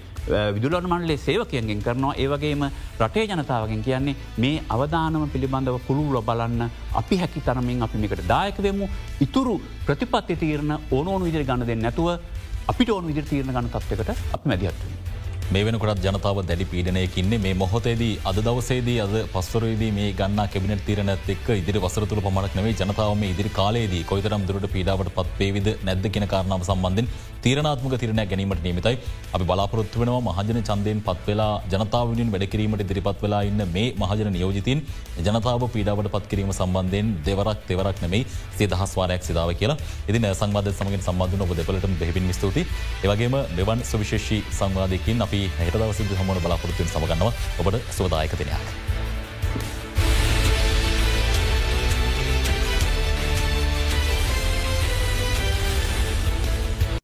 විදුලන 0.57 0.89
මන්ලේ 0.93 1.17
සේවකයන්ගෙන් 1.27 1.83
කරනවා. 1.87 2.15
ඒවගේම 2.19 2.65
රටේ 3.01 3.27
ජනතාවගෙන් 3.31 3.85
කියන්නේ 3.87 4.17
මේ 4.39 4.63
අවධානම 4.69 5.31
පිළිබඳව 5.31 5.79
පුළුල 5.87 6.21
බලන්න 6.23 6.71
අපි 7.01 7.21
හැකි 7.23 7.47
තරමින් 7.47 7.83
අපි 7.87 7.99
මේකට 7.99 8.27
දායක 8.29 8.59
වෙමු. 8.59 8.89
ඉතුරු 9.21 9.61
ප්‍රතිපත්ති 9.87 10.37
තීරණ 10.37 10.79
ඕනෝනු 10.91 11.25
විදිරි 11.25 11.45
ගන්න 11.45 11.67
දෙන්න 11.67 11.83
නැතුව 11.87 12.19
අපිට 12.67 12.91
ඕන 12.91 13.07
විදිර 13.07 13.25
තීරණ 13.25 13.55
ගන්න 13.55 13.71
තත්වකට 13.71 14.35
අප 14.35 14.45
මැදිහත්වන්න. 14.45 15.14
මේ 15.53 15.65
වෙනකොටත් 15.67 16.05
ජනතාව 16.05 16.39
දැඩි 16.43 16.65
පීඩනයකින්නේ 16.65 17.39
මේ 17.39 17.55
මොහොතේදී 17.55 18.13
අද 18.25 18.39
දවසේදී 18.39 18.97
අද 19.01 19.15
පස්වරේදී 19.33 19.91
මේ 19.93 20.13
ගන්න 20.13 20.41
කැබිනට 20.49 20.85
තීරණත් 20.87 21.29
එක් 21.29 21.49
ඉදිරි 21.55 21.83
වසර 21.85 22.07
තුළ 22.07 22.23
පමණක් 22.25 22.57
නෙවේ 22.59 22.73
ජනතාව 22.75 23.13
මේ 23.15 23.33
ඉදිරි 23.35 23.51
කාලේදී 23.51 24.03
කොයිතරම් 24.05 24.47
දුරට 24.49 24.67
පීඩාවට 24.73 25.11
පත් 25.11 25.37
පේවිද 25.39 25.69
නැද්ද 25.85 26.09
කියෙන 26.09 26.27
කාරණාව 26.27 26.65
සම්බන්ධෙන් 26.65 27.11
තීරණාත්මක 27.45 27.95
තිරණයක් 28.03 28.29
ගැනීමට 28.33 28.63
නියමිතයි. 28.67 28.97
අපි 29.35 29.45
බලාපොරොත්තු 29.51 30.01
වෙනවා 30.03 30.21
මහජන 30.29 30.61
චන්දයෙන් 30.69 31.01
පත් 31.07 31.27
වෙලා 31.29 31.53
ජනතාවනින් 31.73 32.31
වැඩකිරීමට 32.35 32.85
දිරිපත් 32.91 33.19
වෙලා 33.25 33.43
ඉන්න 33.51 33.63
මේ 33.75 33.89
මහජන 34.03 34.31
නියෝජිතන් 34.37 34.81
ජනතාව 35.27 35.65
පීඩාවට 35.75 36.11
පත් 36.15 36.25
කිරීම 36.33 36.53
සම්බන්ධයෙන් 36.59 37.11
දෙවරක් 37.27 37.61
දෙවරක් 37.71 37.99
නෙමයි 38.05 38.23
සේ 38.59 38.69
දහස්වාරයක් 38.73 39.23
සිදාව 39.29 39.53
කියලා. 39.61 39.79
ඉදින 40.09 40.29
සංවාධ 40.41 40.73
සමගින් 40.79 41.05
සම්බන්ධන 41.09 41.45
ඔබ 41.47 41.53
දෙපලට 41.61 41.89
බෙහිබින් 42.03 42.33
ස්තුති 42.39 42.65
ඒවගේම 43.05 43.37
මෙවන් 43.59 43.85
සුවිශේෂී 43.93 44.43
සංවාධයකින් 44.61 45.27
අපි 45.27 45.43
හැට 45.61 45.81
දවසිද 45.83 46.17
හමන 46.21 46.45
බලාපොරත්තුවෙන් 46.47 46.93
සමගන්නවා 46.95 47.33
ඔබට 47.61 47.83
සෝදායක 47.99 48.39
දෙනයක්. 48.41 48.69